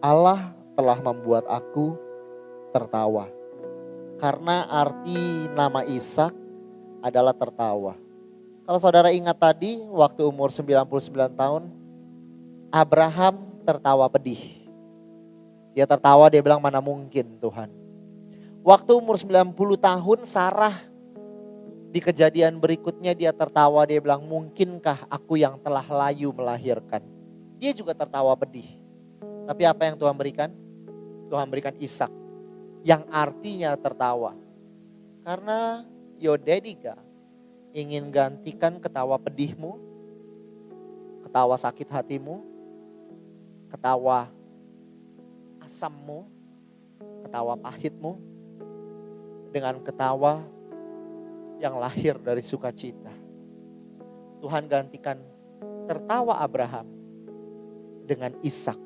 Allah 0.00 0.52
telah 0.76 0.96
membuat 1.00 1.44
aku 1.48 1.96
tertawa. 2.72 3.28
Karena 4.20 4.68
arti 4.68 5.48
nama 5.56 5.84
Ishak 5.84 6.32
adalah 7.00 7.32
tertawa. 7.32 7.96
Kalau 8.68 8.80
saudara 8.80 9.08
ingat 9.08 9.40
tadi 9.40 9.80
waktu 9.88 10.28
umur 10.28 10.52
99 10.52 11.32
tahun, 11.32 11.62
Abraham 12.68 13.40
tertawa 13.64 14.06
pedih. 14.12 14.59
Dia 15.72 15.86
tertawa, 15.86 16.26
dia 16.26 16.42
bilang 16.42 16.58
mana 16.58 16.82
mungkin 16.82 17.38
Tuhan. 17.38 17.70
Waktu 18.60 18.92
umur 18.92 19.16
90 19.16 19.54
tahun 19.80 20.20
Sarah 20.28 20.76
di 21.90 21.98
kejadian 21.98 22.60
berikutnya 22.60 23.16
dia 23.16 23.32
tertawa, 23.32 23.86
dia 23.86 23.98
bilang 24.02 24.22
mungkinkah 24.26 25.06
aku 25.08 25.40
yang 25.40 25.56
telah 25.62 25.82
layu 25.86 26.30
melahirkan. 26.34 27.02
Dia 27.58 27.72
juga 27.74 27.94
tertawa 27.94 28.34
pedih. 28.36 28.66
Tapi 29.48 29.62
apa 29.66 29.88
yang 29.88 29.96
Tuhan 29.98 30.14
berikan? 30.14 30.50
Tuhan 31.30 31.46
berikan 31.46 31.74
Ishak 31.78 32.10
yang 32.84 33.04
artinya 33.12 33.76
tertawa. 33.76 34.36
Karena 35.20 35.84
God 36.20 36.48
ingin 37.70 38.10
gantikan 38.10 38.82
ketawa 38.82 39.16
pedihmu, 39.20 39.78
ketawa 41.22 41.54
sakit 41.54 41.86
hatimu, 41.86 42.42
ketawa 43.70 44.28
asammu, 45.80 46.28
ketawa 47.24 47.56
pahitmu, 47.56 48.20
dengan 49.48 49.80
ketawa 49.80 50.44
yang 51.56 51.80
lahir 51.80 52.20
dari 52.20 52.44
sukacita. 52.44 53.08
Tuhan 54.44 54.68
gantikan 54.68 55.16
tertawa 55.88 56.36
Abraham 56.44 56.84
dengan 58.04 58.36
Ishak 58.44 58.76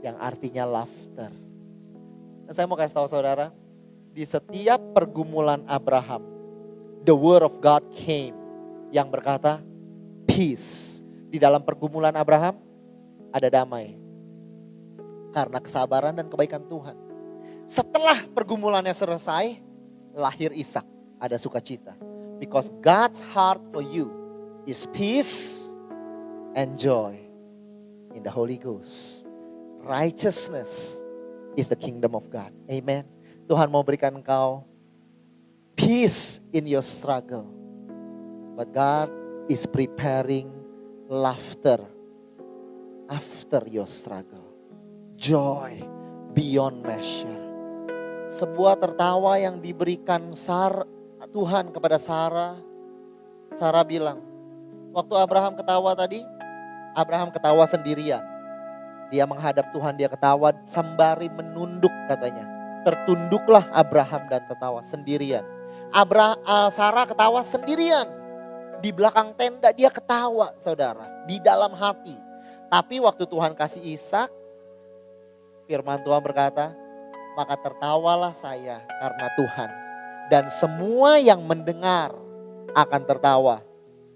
yang 0.00 0.16
artinya 0.16 0.64
laughter. 0.64 1.28
Dan 2.48 2.52
saya 2.56 2.64
mau 2.64 2.80
kasih 2.80 2.96
tahu 2.96 3.08
saudara, 3.12 3.52
di 4.16 4.24
setiap 4.24 4.80
pergumulan 4.96 5.60
Abraham, 5.68 6.24
the 7.04 7.12
word 7.12 7.44
of 7.44 7.60
God 7.60 7.84
came 7.92 8.32
yang 8.88 9.12
berkata 9.12 9.60
peace. 10.24 11.04
Di 11.28 11.36
dalam 11.36 11.60
pergumulan 11.60 12.16
Abraham 12.16 12.56
ada 13.28 13.52
damai 13.52 14.03
karena 15.34 15.58
kesabaran 15.58 16.14
dan 16.14 16.30
kebaikan 16.30 16.62
Tuhan. 16.70 16.94
Setelah 17.66 18.22
pergumulannya 18.30 18.94
selesai, 18.94 19.58
lahir 20.14 20.54
Ishak. 20.54 20.86
Ada 21.18 21.34
sukacita. 21.40 21.98
Because 22.38 22.70
God's 22.78 23.18
heart 23.34 23.58
for 23.74 23.82
you 23.82 24.12
is 24.68 24.86
peace 24.94 25.66
and 26.54 26.78
joy 26.78 27.18
in 28.14 28.22
the 28.22 28.30
Holy 28.30 28.60
Ghost. 28.60 29.26
Righteousness 29.82 31.02
is 31.58 31.66
the 31.66 31.78
kingdom 31.78 32.14
of 32.14 32.30
God. 32.30 32.54
Amen. 32.70 33.08
Tuhan 33.48 33.68
mau 33.68 33.84
berikan 33.84 34.14
engkau 34.14 34.64
peace 35.74 36.40
in 36.54 36.68
your 36.68 36.84
struggle. 36.84 37.48
But 38.54 38.70
God 38.70 39.10
is 39.50 39.66
preparing 39.66 40.52
laughter 41.10 41.82
after 43.10 43.64
your 43.66 43.90
struggle. 43.90 44.43
Joy 45.24 45.80
beyond 46.36 46.84
measure. 46.84 47.40
Sebuah 48.28 48.76
tertawa 48.76 49.40
yang 49.40 49.56
diberikan 49.56 50.36
Sar 50.36 50.84
Tuhan 51.32 51.72
kepada 51.72 51.96
Sarah. 51.96 52.60
Sarah 53.56 53.88
bilang, 53.88 54.20
waktu 54.92 55.16
Abraham 55.16 55.56
ketawa 55.56 55.96
tadi, 55.96 56.20
Abraham 56.92 57.32
ketawa 57.32 57.64
sendirian. 57.64 58.20
Dia 59.08 59.24
menghadap 59.24 59.72
Tuhan, 59.72 59.96
dia 59.96 60.12
ketawa 60.12 60.52
sembari 60.68 61.32
menunduk 61.32 61.94
katanya. 62.04 62.44
Tertunduklah 62.84 63.64
Abraham 63.72 64.28
dan 64.28 64.44
tertawa 64.44 64.84
sendirian. 64.84 65.48
Abra, 65.88 66.36
uh, 66.44 66.68
Sarah 66.68 67.08
ketawa 67.08 67.40
sendirian. 67.40 68.12
Di 68.84 68.92
belakang 68.92 69.32
tenda 69.40 69.72
dia 69.72 69.88
ketawa 69.88 70.52
saudara. 70.60 71.24
Di 71.24 71.40
dalam 71.40 71.72
hati. 71.72 72.12
Tapi 72.68 73.00
waktu 73.00 73.24
Tuhan 73.24 73.56
kasih 73.56 73.80
Ishak, 73.80 74.43
firman 75.68 76.00
Tuhan 76.04 76.22
berkata, 76.22 76.72
maka 77.34 77.58
tertawalah 77.58 78.32
saya 78.32 78.80
karena 78.86 79.26
Tuhan. 79.34 79.70
Dan 80.32 80.44
semua 80.48 81.20
yang 81.20 81.44
mendengar 81.44 82.14
akan 82.72 83.02
tertawa 83.04 83.60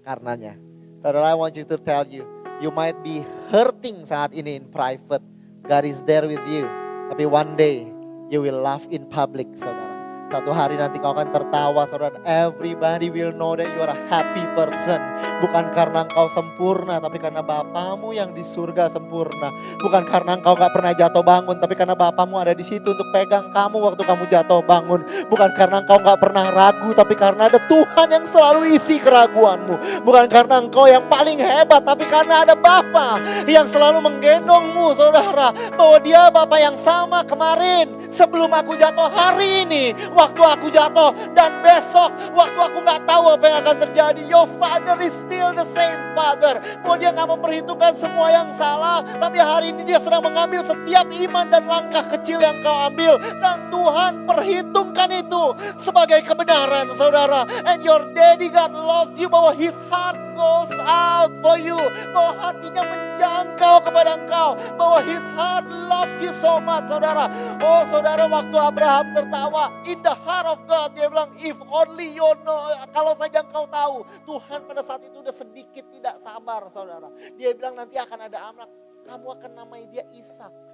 karenanya. 0.01 0.57
Saudara, 0.99 1.31
I 1.31 1.37
want 1.37 1.55
you 1.55 1.63
to 1.69 1.77
tell 1.79 2.03
you, 2.07 2.25
you 2.59 2.73
might 2.73 2.97
be 3.05 3.23
hurting 3.53 4.03
saat 4.03 4.33
ini 4.33 4.59
in 4.59 4.65
private. 4.67 5.23
God 5.63 5.85
is 5.85 6.01
there 6.03 6.25
with 6.25 6.41
you. 6.49 6.65
Tapi 7.13 7.29
one 7.29 7.53
day, 7.55 7.85
you 8.33 8.41
will 8.41 8.57
laugh 8.59 8.83
in 8.89 9.05
public, 9.07 9.47
saudara. 9.53 9.88
Satu 10.29 10.53
hari 10.53 10.77
nanti 10.77 11.01
kau 11.01 11.09
akan 11.09 11.33
tertawa 11.33 11.89
saudara. 11.89 12.13
Everybody 12.21 13.09
will 13.09 13.33
know 13.33 13.57
that 13.57 13.65
you 13.65 13.81
are 13.81 13.89
a 13.89 13.97
happy 14.13 14.45
person. 14.53 15.01
Bukan 15.41 15.73
karena 15.73 16.05
engkau 16.05 16.29
sempurna, 16.29 17.01
tapi 17.01 17.17
karena 17.17 17.41
Bapamu 17.41 18.13
yang 18.13 18.37
di 18.37 18.45
surga 18.45 18.93
sempurna. 18.93 19.49
Bukan 19.81 20.05
karena 20.05 20.37
engkau 20.37 20.53
gak 20.53 20.69
pernah 20.69 20.93
jatuh 20.93 21.25
bangun, 21.25 21.57
tapi 21.57 21.73
karena 21.73 21.97
Bapamu 21.97 22.37
ada 22.37 22.53
di 22.53 22.61
situ 22.61 22.93
untuk 22.93 23.09
pegang 23.09 23.49
kamu 23.49 23.81
waktu 23.81 24.05
kamu 24.05 24.29
jatuh 24.29 24.61
bangun. 24.61 25.01
Bukan 25.33 25.49
karena 25.57 25.81
engkau 25.81 25.97
gak 25.97 26.21
pernah 26.21 26.45
ragu, 26.53 26.93
tapi 26.93 27.17
karena 27.17 27.49
ada 27.49 27.57
Tuhan 27.65 28.07
yang 28.13 28.25
selalu 28.29 28.69
isi 28.77 29.01
keraguanmu. 29.01 30.05
Bukan 30.05 30.29
karena 30.29 30.61
engkau 30.61 30.85
yang 30.85 31.09
paling 31.09 31.41
hebat, 31.41 31.81
tapi 31.81 32.05
karena 32.05 32.45
ada 32.45 32.53
Bapa 32.53 33.17
yang 33.49 33.65
selalu 33.65 33.97
menggendongmu 34.05 34.93
saudara. 34.93 35.49
Bahwa 35.73 35.97
dia 36.05 36.29
Bapa 36.29 36.61
yang 36.61 36.77
sama 36.77 37.25
kemarin 37.25 37.89
sebelum 38.13 38.53
aku 38.53 38.77
jatuh 38.77 39.09
hari 39.09 39.65
ini 39.65 39.97
waktu 40.19 40.41
aku 40.43 40.67
jatuh 40.67 41.15
dan 41.31 41.63
besok 41.63 42.11
waktu 42.35 42.59
aku 42.59 42.83
nggak 42.83 43.07
tahu 43.07 43.23
apa 43.39 43.45
yang 43.47 43.57
akan 43.63 43.77
terjadi. 43.87 44.21
Your 44.27 44.47
father 44.59 44.99
is 44.99 45.15
still 45.15 45.55
the 45.55 45.63
same 45.63 46.11
father. 46.11 46.59
Bahwa 46.83 46.95
dia 46.99 47.15
nggak 47.15 47.29
memperhitungkan 47.39 47.95
semua 47.95 48.27
yang 48.27 48.51
salah, 48.51 48.99
tapi 49.15 49.39
hari 49.39 49.71
ini 49.71 49.87
dia 49.87 50.03
sedang 50.03 50.27
mengambil 50.27 50.67
setiap 50.67 51.07
iman 51.07 51.45
dan 51.47 51.63
langkah 51.63 52.03
kecil 52.19 52.43
yang 52.43 52.59
kau 52.59 52.75
ambil 52.91 53.15
dan 53.39 53.71
Tuhan 53.71 54.11
perhitungkan 54.27 55.09
itu 55.15 55.43
sebagai 55.79 56.19
kebenaran, 56.27 56.91
saudara. 56.91 57.47
And 57.63 57.79
your 57.79 58.11
daddy 58.11 58.51
God 58.51 58.75
loves 58.75 59.15
you 59.15 59.31
bahwa 59.31 59.55
His 59.55 59.73
heart 59.87 60.28
goes 60.39 60.71
out 60.87 61.35
for 61.43 61.59
you, 61.59 61.75
bahwa 62.15 62.31
hatinya 62.39 62.83
menjangkau 62.87 63.75
kepada 63.83 64.15
engkau, 64.15 64.55
bahwa 64.79 65.03
His 65.03 65.23
heart 65.35 65.67
loves 65.67 66.15
you 66.23 66.31
so 66.31 66.63
much, 66.63 66.87
saudara. 66.87 67.27
Oh, 67.59 67.83
saudara, 67.91 68.23
waktu 68.31 68.55
Abraham 68.55 69.11
tertawa, 69.11 69.75
in 69.83 69.99
the 69.99 70.15
heart 70.23 70.47
of 70.47 70.63
God. 70.63 70.95
Dia 70.95 71.11
bilang, 71.11 71.35
if 71.35 71.59
only 71.67 72.15
you 72.15 72.31
know, 72.47 72.71
kalau 72.95 73.11
saja 73.19 73.43
engkau 73.43 73.67
tahu, 73.67 74.07
Tuhan 74.23 74.63
pada 74.63 74.79
saat 74.79 75.03
itu 75.03 75.19
udah 75.19 75.35
sedikit 75.35 75.83
tidak 75.91 76.15
sabar 76.23 76.63
saudara. 76.71 77.11
Dia 77.35 77.51
bilang 77.51 77.75
nanti 77.75 77.99
akan 77.99 78.19
ada 78.31 78.39
anak, 78.55 78.69
kamu 79.03 79.27
akan 79.35 79.51
namai 79.51 79.83
dia 79.91 80.07
Ishak. 80.15 80.71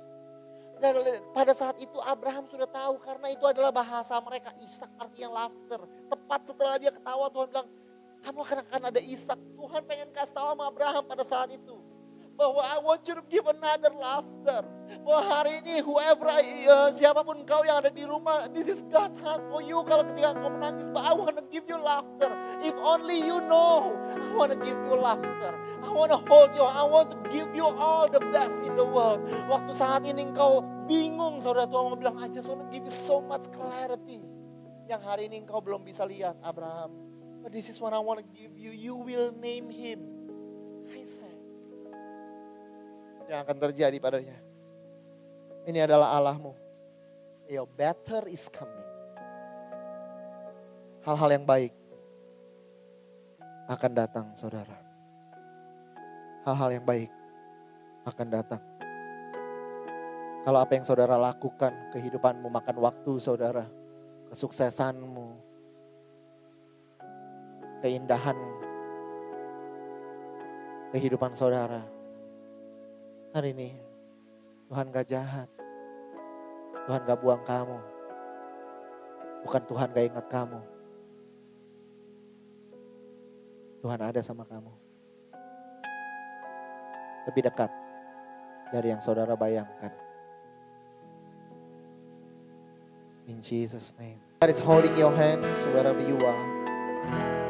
Dan 0.75 0.99
pada 1.31 1.55
saat 1.55 1.79
itu 1.79 1.95
Abraham 2.03 2.51
sudah 2.51 2.67
tahu 2.67 2.99
karena 2.99 3.31
itu 3.31 3.47
adalah 3.47 3.71
bahasa 3.71 4.19
mereka. 4.19 4.51
Ishak 4.59 4.91
artinya 4.99 5.47
laughter. 5.47 5.87
Tepat 6.11 6.51
setelah 6.51 6.75
dia 6.75 6.91
ketawa 6.91 7.31
Tuhan 7.31 7.47
bilang, 7.47 7.67
kamu 8.25 8.41
akan 8.41 8.81
ada 8.89 9.01
Ishak. 9.05 9.37
Tuhan 9.37 9.81
pengen 9.85 10.09
kasih 10.09 10.33
tahu 10.33 10.57
sama 10.57 10.73
Abraham 10.73 11.05
pada 11.05 11.21
saat 11.21 11.53
itu 11.53 11.77
bahwa 12.35 12.61
I 12.67 12.77
want 12.83 13.07
you 13.07 13.15
to 13.15 13.23
give 13.31 13.47
another 13.47 13.95
laughter. 13.95 14.59
Bahwa 15.01 15.21
hari 15.23 15.63
ini 15.63 15.81
whoever 15.81 16.29
uh, 16.29 16.91
siapa 16.93 17.23
pun 17.23 17.41
kau 17.47 17.63
yang 17.63 17.81
ada 17.81 17.89
di 17.89 18.03
rumah, 18.03 18.45
this 18.51 18.67
is 18.67 18.83
God's 18.91 19.17
heart 19.23 19.41
for 19.49 19.63
you. 19.63 19.81
Kalau 19.87 20.03
ketika 20.05 20.35
kau 20.35 20.51
menangis, 20.51 20.91
but 20.91 21.01
I 21.07 21.15
want 21.15 21.39
to 21.39 21.45
give 21.49 21.65
you 21.65 21.79
laughter. 21.79 22.29
If 22.61 22.75
only 22.77 23.23
you 23.23 23.39
know, 23.47 23.95
I 24.13 24.35
want 24.35 24.51
to 24.53 24.59
give 24.59 24.77
you 24.77 24.95
laughter. 24.99 25.51
I 25.81 25.89
want 25.89 26.11
to 26.11 26.19
hold 26.27 26.53
you. 26.53 26.65
I 26.67 26.83
want 26.85 27.15
to 27.15 27.17
give 27.31 27.49
you 27.55 27.65
all 27.65 28.11
the 28.11 28.21
best 28.29 28.61
in 28.61 28.75
the 28.75 28.85
world. 28.85 29.25
Waktu 29.47 29.71
saat 29.73 30.03
ini 30.05 30.29
kau 30.35 30.61
bingung, 30.85 31.39
saudara 31.41 31.65
Tuhan 31.65 31.95
mau 31.95 31.97
bilang, 31.97 32.19
I 32.19 32.27
just 32.29 32.51
want 32.51 32.61
to 32.61 32.69
give 32.69 32.85
you 32.85 32.93
so 32.93 33.23
much 33.23 33.47
clarity. 33.49 34.21
Yang 34.85 35.01
hari 35.01 35.23
ini 35.31 35.41
kau 35.47 35.63
belum 35.63 35.81
bisa 35.81 36.05
lihat, 36.05 36.37
Abraham. 36.45 37.14
But 37.45 37.53
this 37.53 37.69
is 37.69 37.77
what 37.77 37.93
I 37.93 38.01
want 38.01 38.25
to 38.25 38.27
give 38.33 38.57
you. 38.57 38.73
You 38.73 38.97
will 38.97 39.29
name 39.37 39.69
him 39.69 40.01
Isaac 40.89 41.37
yang 43.29 43.45
akan 43.45 43.57
terjadi 43.69 44.01
padanya. 44.01 44.33
Ini 45.69 45.85
adalah 45.85 46.17
Allahmu. 46.17 46.57
Your 47.45 47.69
better 47.69 48.25
is 48.25 48.49
coming. 48.49 48.89
Hal-hal 51.05 51.37
yang 51.37 51.45
baik 51.45 51.69
akan 53.69 53.91
datang 53.93 54.25
saudara. 54.33 54.81
Hal-hal 56.49 56.81
yang 56.81 56.85
baik 56.85 57.13
akan 58.09 58.27
datang. 58.33 58.61
Kalau 60.49 60.65
apa 60.65 60.73
yang 60.73 60.85
saudara 60.85 61.13
lakukan, 61.13 61.93
kehidupanmu 61.93 62.49
makan 62.49 62.77
waktu 62.81 63.21
saudara, 63.21 63.69
kesuksesanmu, 64.33 65.45
keindahan 67.85 68.33
kehidupan 70.89 71.37
saudara, 71.37 71.85
Hari 73.35 73.51
ini 73.51 73.75
Tuhan 74.71 74.89
gak 74.95 75.11
jahat. 75.11 75.51
Tuhan 76.87 77.03
gak 77.03 77.19
buang 77.19 77.43
kamu. 77.43 77.77
Bukan 79.43 79.63
Tuhan 79.67 79.91
gak 79.91 80.07
ingat 80.07 80.25
kamu. 80.31 80.59
Tuhan 83.83 83.99
ada 83.99 84.23
sama 84.23 84.47
kamu. 84.47 84.71
Lebih 87.27 87.43
dekat 87.51 87.69
dari 88.71 88.95
yang 88.95 89.03
saudara 89.03 89.35
bayangkan. 89.35 89.91
In 93.27 93.43
Jesus 93.43 93.91
name. 93.99 94.23
God 94.39 94.47
is 94.47 94.63
holding 94.63 94.95
your 94.95 95.11
hands 95.11 95.67
wherever 95.75 95.99
you 95.99 96.15
are. 96.23 96.54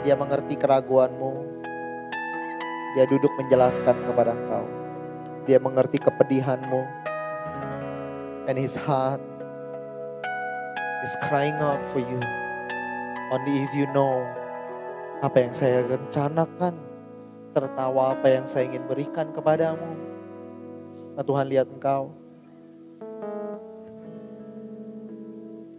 Dia 0.06 0.14
mengerti 0.14 0.54
keraguanmu. 0.54 1.34
Dia 2.94 3.10
duduk 3.10 3.34
menjelaskan 3.42 3.98
kepada 4.06 4.38
engkau. 4.38 4.66
Dia 5.50 5.58
mengerti 5.58 5.98
kepedihanmu. 5.98 6.86
And 8.46 8.54
his 8.54 8.78
heart 8.78 9.18
is 11.02 11.18
crying 11.26 11.58
out 11.58 11.82
for 11.90 12.06
you. 12.06 12.22
Only 13.34 13.66
if 13.66 13.74
you 13.74 13.90
know 13.98 14.22
apa 15.26 15.50
yang 15.50 15.58
saya 15.58 15.82
rencanakan. 15.90 16.78
Tertawa 17.58 18.14
apa 18.14 18.30
yang 18.30 18.46
saya 18.46 18.70
ingin 18.70 18.86
berikan 18.86 19.34
kepadamu. 19.34 19.90
Nah, 21.18 21.26
Tuhan 21.26 21.50
lihat 21.50 21.66
engkau. 21.66 22.14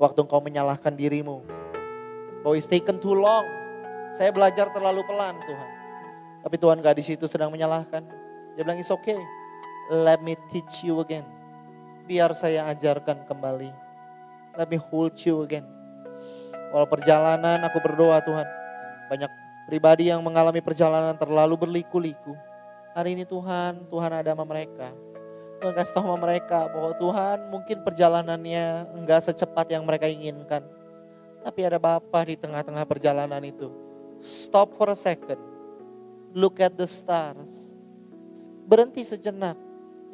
Waktu 0.03 0.19
engkau 0.19 0.43
menyalahkan 0.43 0.99
dirimu. 0.99 1.47
Oh, 2.43 2.59
it's 2.59 2.67
taken 2.67 2.99
too 2.99 3.15
long. 3.15 3.56
Saya 4.17 4.33
belajar 4.33 4.73
terlalu 4.73 5.05
pelan 5.05 5.37
Tuhan. 5.45 5.71
Tapi 6.41 6.57
Tuhan 6.57 6.81
gak 6.81 6.97
di 6.97 7.05
situ 7.05 7.29
sedang 7.29 7.53
menyalahkan. 7.53 8.01
Dia 8.57 8.65
bilang, 8.65 8.81
it's 8.81 8.89
okay 8.89 9.21
Let 9.87 10.19
me 10.19 10.35
teach 10.51 10.83
you 10.83 10.99
again. 10.99 11.23
Biar 12.11 12.35
saya 12.35 12.67
ajarkan 12.75 13.23
kembali. 13.31 13.71
Let 14.59 14.67
me 14.67 14.83
hold 14.83 15.15
you 15.23 15.47
again. 15.47 15.63
Walau 16.75 16.91
perjalanan 16.91 17.63
aku 17.63 17.79
berdoa 17.79 18.19
Tuhan. 18.19 18.47
Banyak 19.07 19.31
pribadi 19.71 20.11
yang 20.11 20.27
mengalami 20.27 20.59
perjalanan 20.59 21.15
terlalu 21.15 21.55
berliku-liku. 21.55 22.35
Hari 22.99 23.15
ini 23.15 23.23
Tuhan, 23.23 23.87
Tuhan 23.87 24.11
ada 24.11 24.35
sama 24.35 24.43
mereka. 24.43 24.91
Tuhan 25.63 25.73
kasih 25.73 25.95
tahu 25.95 26.05
sama 26.11 26.19
mereka 26.19 26.67
bahwa 26.67 26.93
Tuhan 26.99 27.39
mungkin 27.47 27.79
perjalanannya 27.87 28.91
enggak 28.91 29.23
secepat 29.23 29.71
yang 29.71 29.87
mereka 29.87 30.11
inginkan. 30.11 30.67
Tapi 31.47 31.61
ada 31.63 31.79
Bapa 31.79 32.27
di 32.27 32.35
tengah-tengah 32.35 32.83
perjalanan 32.91 33.43
itu. 33.47 33.86
Stop 34.19 34.77
for 34.77 34.93
a 34.93 34.99
second. 34.99 35.39
Look 36.37 36.61
at 36.61 36.77
the 36.77 36.89
stars. 36.89 37.77
Berhenti 38.67 39.07
sejenak. 39.07 39.57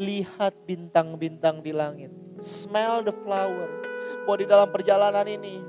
Lihat 0.00 0.56
bintang-bintang 0.66 1.60
di 1.60 1.70
langit. 1.70 2.10
Smell 2.40 3.04
the 3.06 3.14
flower. 3.22 3.70
Bahwa 4.26 4.36
di 4.38 4.46
dalam 4.46 4.68
perjalanan 4.70 5.26
ini 5.28 5.62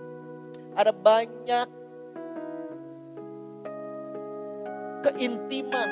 ada 0.73 0.89
banyak 0.89 1.67
keintiman 5.03 5.89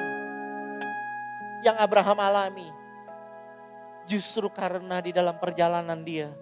yang 1.61 1.77
Abraham 1.77 2.17
alami 2.17 2.81
Justru 4.11 4.49
karena 4.49 4.99
di 4.99 5.13
dalam 5.13 5.37
perjalanan 5.37 6.01
dia, 6.01 6.33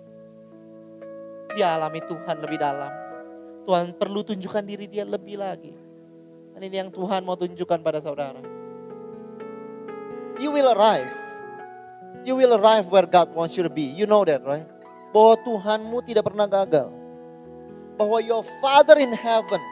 dia 1.53 1.75
alami 1.75 1.99
Tuhan 2.01 2.37
lebih 2.39 2.57
dalam. 2.57 2.89
Tuhan 3.67 3.93
perlu 3.93 4.25
tunjukkan 4.25 4.63
diri 4.65 4.87
dia 4.87 5.03
lebih 5.03 5.37
lagi. 5.37 5.75
Dan 6.59 6.67
ini 6.67 6.75
yang 6.75 6.91
Tuhan 6.91 7.23
mau 7.23 7.39
tunjukkan 7.39 7.79
pada 7.79 8.03
saudara. 8.03 8.43
You 10.43 10.51
will 10.51 10.75
arrive. 10.75 11.07
You 12.27 12.35
will 12.35 12.51
arrive 12.59 12.91
where 12.91 13.07
God 13.07 13.31
wants 13.31 13.55
you 13.55 13.63
to 13.63 13.71
be. 13.71 13.87
You 13.87 14.03
know 14.03 14.27
that, 14.27 14.43
right? 14.43 14.67
Bahwa 15.15 15.39
Tuhanmu 15.39 16.03
tidak 16.03 16.27
pernah 16.27 16.51
gagal. 16.51 16.91
Bahwa 17.95 18.19
your 18.19 18.43
Father 18.59 18.99
in 18.99 19.15
heaven, 19.15 19.63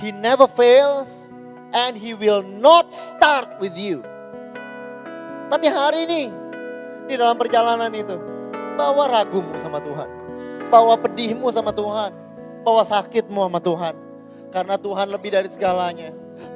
He 0.00 0.08
never 0.08 0.48
fails 0.48 1.28
and 1.76 1.92
He 1.92 2.16
will 2.16 2.40
not 2.40 2.96
start 2.96 3.60
with 3.60 3.76
you. 3.76 4.00
Tapi 5.52 5.68
hari 5.68 6.08
ini 6.08 6.32
di 7.04 7.20
dalam 7.20 7.36
perjalanan 7.36 7.92
itu. 7.92 8.16
Bawa 8.80 9.12
ragumu 9.12 9.52
sama 9.60 9.76
Tuhan. 9.84 10.08
Bawa 10.72 10.96
pedihmu 11.04 11.52
sama 11.52 11.68
Tuhan. 11.68 12.16
Bawa 12.64 12.80
sakitmu 12.88 13.44
sama 13.44 13.60
Tuhan. 13.60 14.07
Karena 14.48 14.80
Tuhan 14.80 15.08
lebih 15.12 15.30
dari 15.32 15.48
segalanya. 15.52 16.10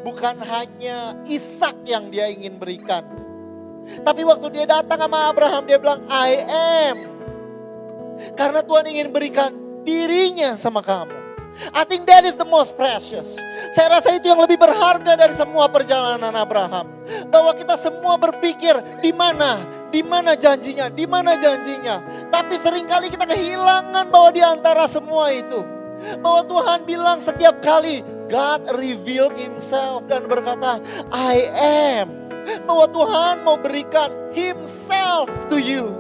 Bukan 0.07 0.39
hanya 0.41 1.19
Ishak 1.27 1.85
yang 1.85 2.09
dia 2.09 2.31
ingin 2.31 2.57
berikan. 2.57 3.05
Tapi 3.83 4.23
waktu 4.23 4.47
dia 4.55 4.65
datang 4.65 5.03
sama 5.03 5.29
Abraham 5.29 5.67
dia 5.67 5.77
bilang 5.77 6.07
I 6.07 6.31
am. 6.47 6.97
Karena 8.39 8.63
Tuhan 8.63 8.87
ingin 8.87 9.09
berikan 9.11 9.51
dirinya 9.83 10.55
sama 10.55 10.81
kamu. 10.81 11.23
I 11.77 11.85
think 11.85 12.09
that 12.09 12.25
is 12.25 12.33
the 12.33 12.49
most 12.49 12.81
precious. 12.81 13.37
Saya 13.77 14.01
rasa 14.01 14.17
itu 14.17 14.33
yang 14.33 14.41
lebih 14.41 14.57
berharga 14.57 15.13
dari 15.21 15.37
semua 15.37 15.69
perjalanan 15.69 16.33
Abraham. 16.33 16.89
Bahwa 17.29 17.53
kita 17.53 17.77
semua 17.77 18.17
berpikir 18.17 18.81
di 19.05 19.13
mana 19.13 19.61
di 19.93 20.01
mana 20.01 20.33
janjinya? 20.33 20.89
Di 20.89 21.05
mana 21.05 21.37
janjinya? 21.37 22.01
Tapi 22.33 22.57
sering 22.57 22.89
kali 22.89 23.13
kita 23.13 23.29
kehilangan 23.29 24.09
bahwa 24.09 24.31
di 24.33 24.41
antara 24.41 24.89
semua 24.89 25.29
itu. 25.29 25.61
Bahwa 26.21 26.43
Tuhan 26.47 26.79
bilang 26.85 27.19
setiap 27.23 27.63
kali 27.63 28.03
God 28.33 28.65
revealed 28.81 29.37
himself 29.37 30.09
dan 30.09 30.25
berkata, 30.25 30.81
I 31.13 31.47
am. 31.53 32.09
Bahwa 32.65 32.89
Tuhan 32.91 33.45
mau 33.45 33.61
berikan 33.61 34.09
himself 34.33 35.29
to 35.53 35.61
you. 35.61 35.93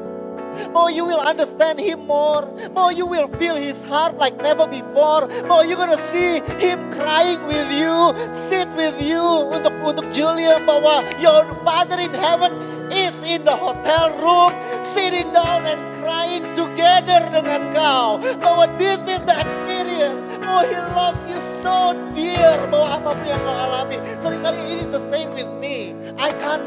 Bahwa 0.73 0.93
you 0.93 1.05
will 1.05 1.21
understand 1.21 1.81
him 1.81 2.05
more. 2.09 2.49
Bahwa 2.73 2.93
you 2.93 3.05
will 3.05 3.29
feel 3.37 3.57
his 3.57 3.85
heart 3.85 4.17
like 4.17 4.37
never 4.41 4.65
before. 4.65 5.29
Bahwa 5.45 5.65
you 5.65 5.77
gonna 5.77 6.01
see 6.13 6.41
him 6.57 6.81
crying 6.97 7.41
with 7.45 7.69
you, 7.73 8.17
sit 8.33 8.69
with 8.77 8.97
you 9.01 9.23
untuk 9.53 9.73
untuk 9.85 10.09
Julia 10.13 10.57
bahwa 10.65 11.05
your 11.21 11.45
father 11.65 12.01
in 12.01 12.13
heaven 12.17 12.53
is 12.93 13.17
in 13.25 13.45
the 13.45 13.57
hotel 13.57 14.13
room 14.21 14.53
sitting 14.85 15.29
down 15.33 15.65
and 15.65 15.91
crying 16.03 16.45
together 16.59 17.23
dengan 17.31 17.71
kau. 17.71 18.19
Bahwa 18.43 18.67
this 18.77 18.99
is 19.07 19.23
the 19.23 19.37
experience. 19.39 20.19
Bahwa 20.43 20.63
he 20.67 20.79
loves 20.99 21.23
you 21.31 21.41
so 21.63 21.95
dear. 22.19 22.59
Bahwa 22.69 22.99
apa 22.99 23.11
pun 23.15 23.27
yang 23.31 23.43
kau 23.47 23.57
alami. 23.71 23.97
Seringkali 24.19 24.61
it 24.75 24.79
is 24.83 24.91
the 24.91 25.03
same 25.07 25.31
with 25.39 25.49
me. 25.63 25.95
I 26.19 26.35
can't 26.43 26.67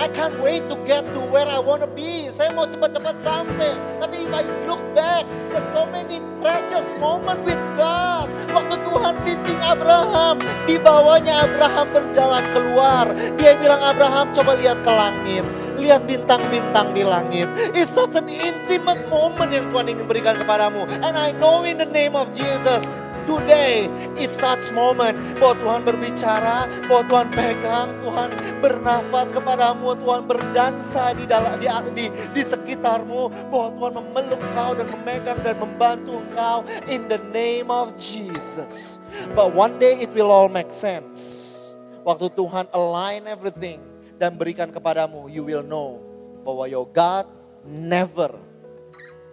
I 0.00 0.08
can't 0.08 0.32
wait 0.40 0.64
to 0.72 0.80
get 0.88 1.04
to 1.12 1.20
where 1.28 1.44
I 1.44 1.60
want 1.60 1.84
to 1.84 1.90
be. 1.92 2.32
Saya 2.32 2.56
mau 2.56 2.64
cepat-cepat 2.64 3.20
sampai. 3.20 3.76
Tapi 4.00 4.24
if 4.24 4.32
I 4.32 4.40
look 4.64 4.80
back, 4.96 5.28
there's 5.52 5.68
so 5.76 5.84
many 5.92 6.24
precious 6.40 6.88
moment 6.96 7.44
with 7.44 7.60
God. 7.76 8.24
Waktu 8.48 8.80
Tuhan 8.80 9.14
bimbing 9.28 9.60
Abraham, 9.60 10.40
di 10.64 10.80
bawahnya 10.80 11.44
Abraham 11.44 11.92
berjalan 11.92 12.44
keluar. 12.48 13.12
Dia 13.36 13.60
bilang 13.60 13.84
Abraham 13.84 14.32
coba 14.32 14.56
lihat 14.56 14.80
ke 14.80 14.88
langit. 14.88 15.44
Lihat 15.80 16.04
bintang-bintang 16.04 16.92
di 16.92 17.02
langit. 17.02 17.48
It's 17.72 17.90
such 17.96 18.12
an 18.14 18.28
intimate 18.28 19.00
moment 19.08 19.50
yang 19.50 19.72
Tuhan 19.72 19.86
ingin 19.88 20.06
berikan 20.06 20.36
kepadamu. 20.36 20.84
And 21.00 21.16
I 21.16 21.32
know 21.40 21.64
in 21.64 21.80
the 21.80 21.88
name 21.88 22.12
of 22.12 22.28
Jesus, 22.36 22.84
Today 23.30 23.86
is 24.18 24.26
such 24.32 24.74
moment 24.74 25.14
bahwa 25.38 25.54
Tuhan 25.62 25.80
berbicara, 25.86 26.66
bahwa 26.90 27.02
Tuhan 27.06 27.28
pegang, 27.30 27.88
Tuhan 28.02 28.28
bernafas 28.58 29.28
kepadamu, 29.30 29.94
Tuhan 30.02 30.22
berdansa 30.24 31.14
di 31.14 31.30
dalam 31.30 31.54
di, 31.62 31.70
di, 31.94 32.06
di 32.10 32.42
sekitarmu, 32.42 33.52
bahwa 33.52 33.68
Tuhan 33.76 33.92
memeluk 34.02 34.42
kau 34.56 34.72
dan 34.74 34.86
memegang 34.90 35.38
dan 35.46 35.56
membantu 35.62 36.18
engkau 36.18 36.66
in 36.90 37.06
the 37.06 37.22
name 37.30 37.70
of 37.70 37.92
Jesus. 37.94 38.98
But 39.36 39.54
one 39.54 39.78
day 39.78 40.00
it 40.00 40.10
will 40.16 40.34
all 40.34 40.50
make 40.50 40.74
sense. 40.74 41.54
Waktu 42.02 42.34
Tuhan 42.34 42.66
align 42.72 43.28
everything 43.28 43.89
dan 44.20 44.36
berikan 44.36 44.68
kepadamu, 44.68 45.32
you 45.32 45.40
will 45.40 45.64
know 45.64 45.96
bahwa 46.44 46.68
your 46.68 46.84
God 46.84 47.24
never 47.64 48.36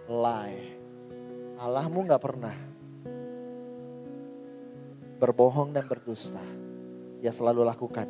lie. 0.08 0.80
Allahmu 1.60 2.08
nggak 2.08 2.22
pernah 2.24 2.56
berbohong 5.20 5.76
dan 5.76 5.84
berdusta. 5.84 6.40
Dia 7.20 7.28
selalu 7.28 7.68
lakukan 7.68 8.08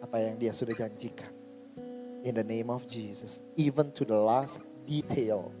apa 0.00 0.16
yang 0.24 0.40
dia 0.40 0.56
sudah 0.56 0.72
janjikan. 0.72 1.28
In 2.24 2.32
the 2.34 2.46
name 2.46 2.72
of 2.72 2.88
Jesus, 2.88 3.44
even 3.60 3.92
to 3.92 4.08
the 4.08 4.16
last 4.16 4.64
detail, 4.88 5.52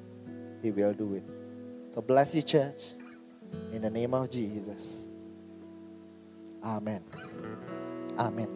He 0.64 0.72
will 0.72 0.96
do 0.96 1.20
it. 1.20 1.26
So 1.92 2.00
bless 2.00 2.32
you 2.32 2.40
church, 2.40 2.96
in 3.70 3.84
the 3.84 3.92
name 3.92 4.16
of 4.16 4.32
Jesus. 4.32 5.04
Amen. 6.64 7.04
Amen. 8.18 8.55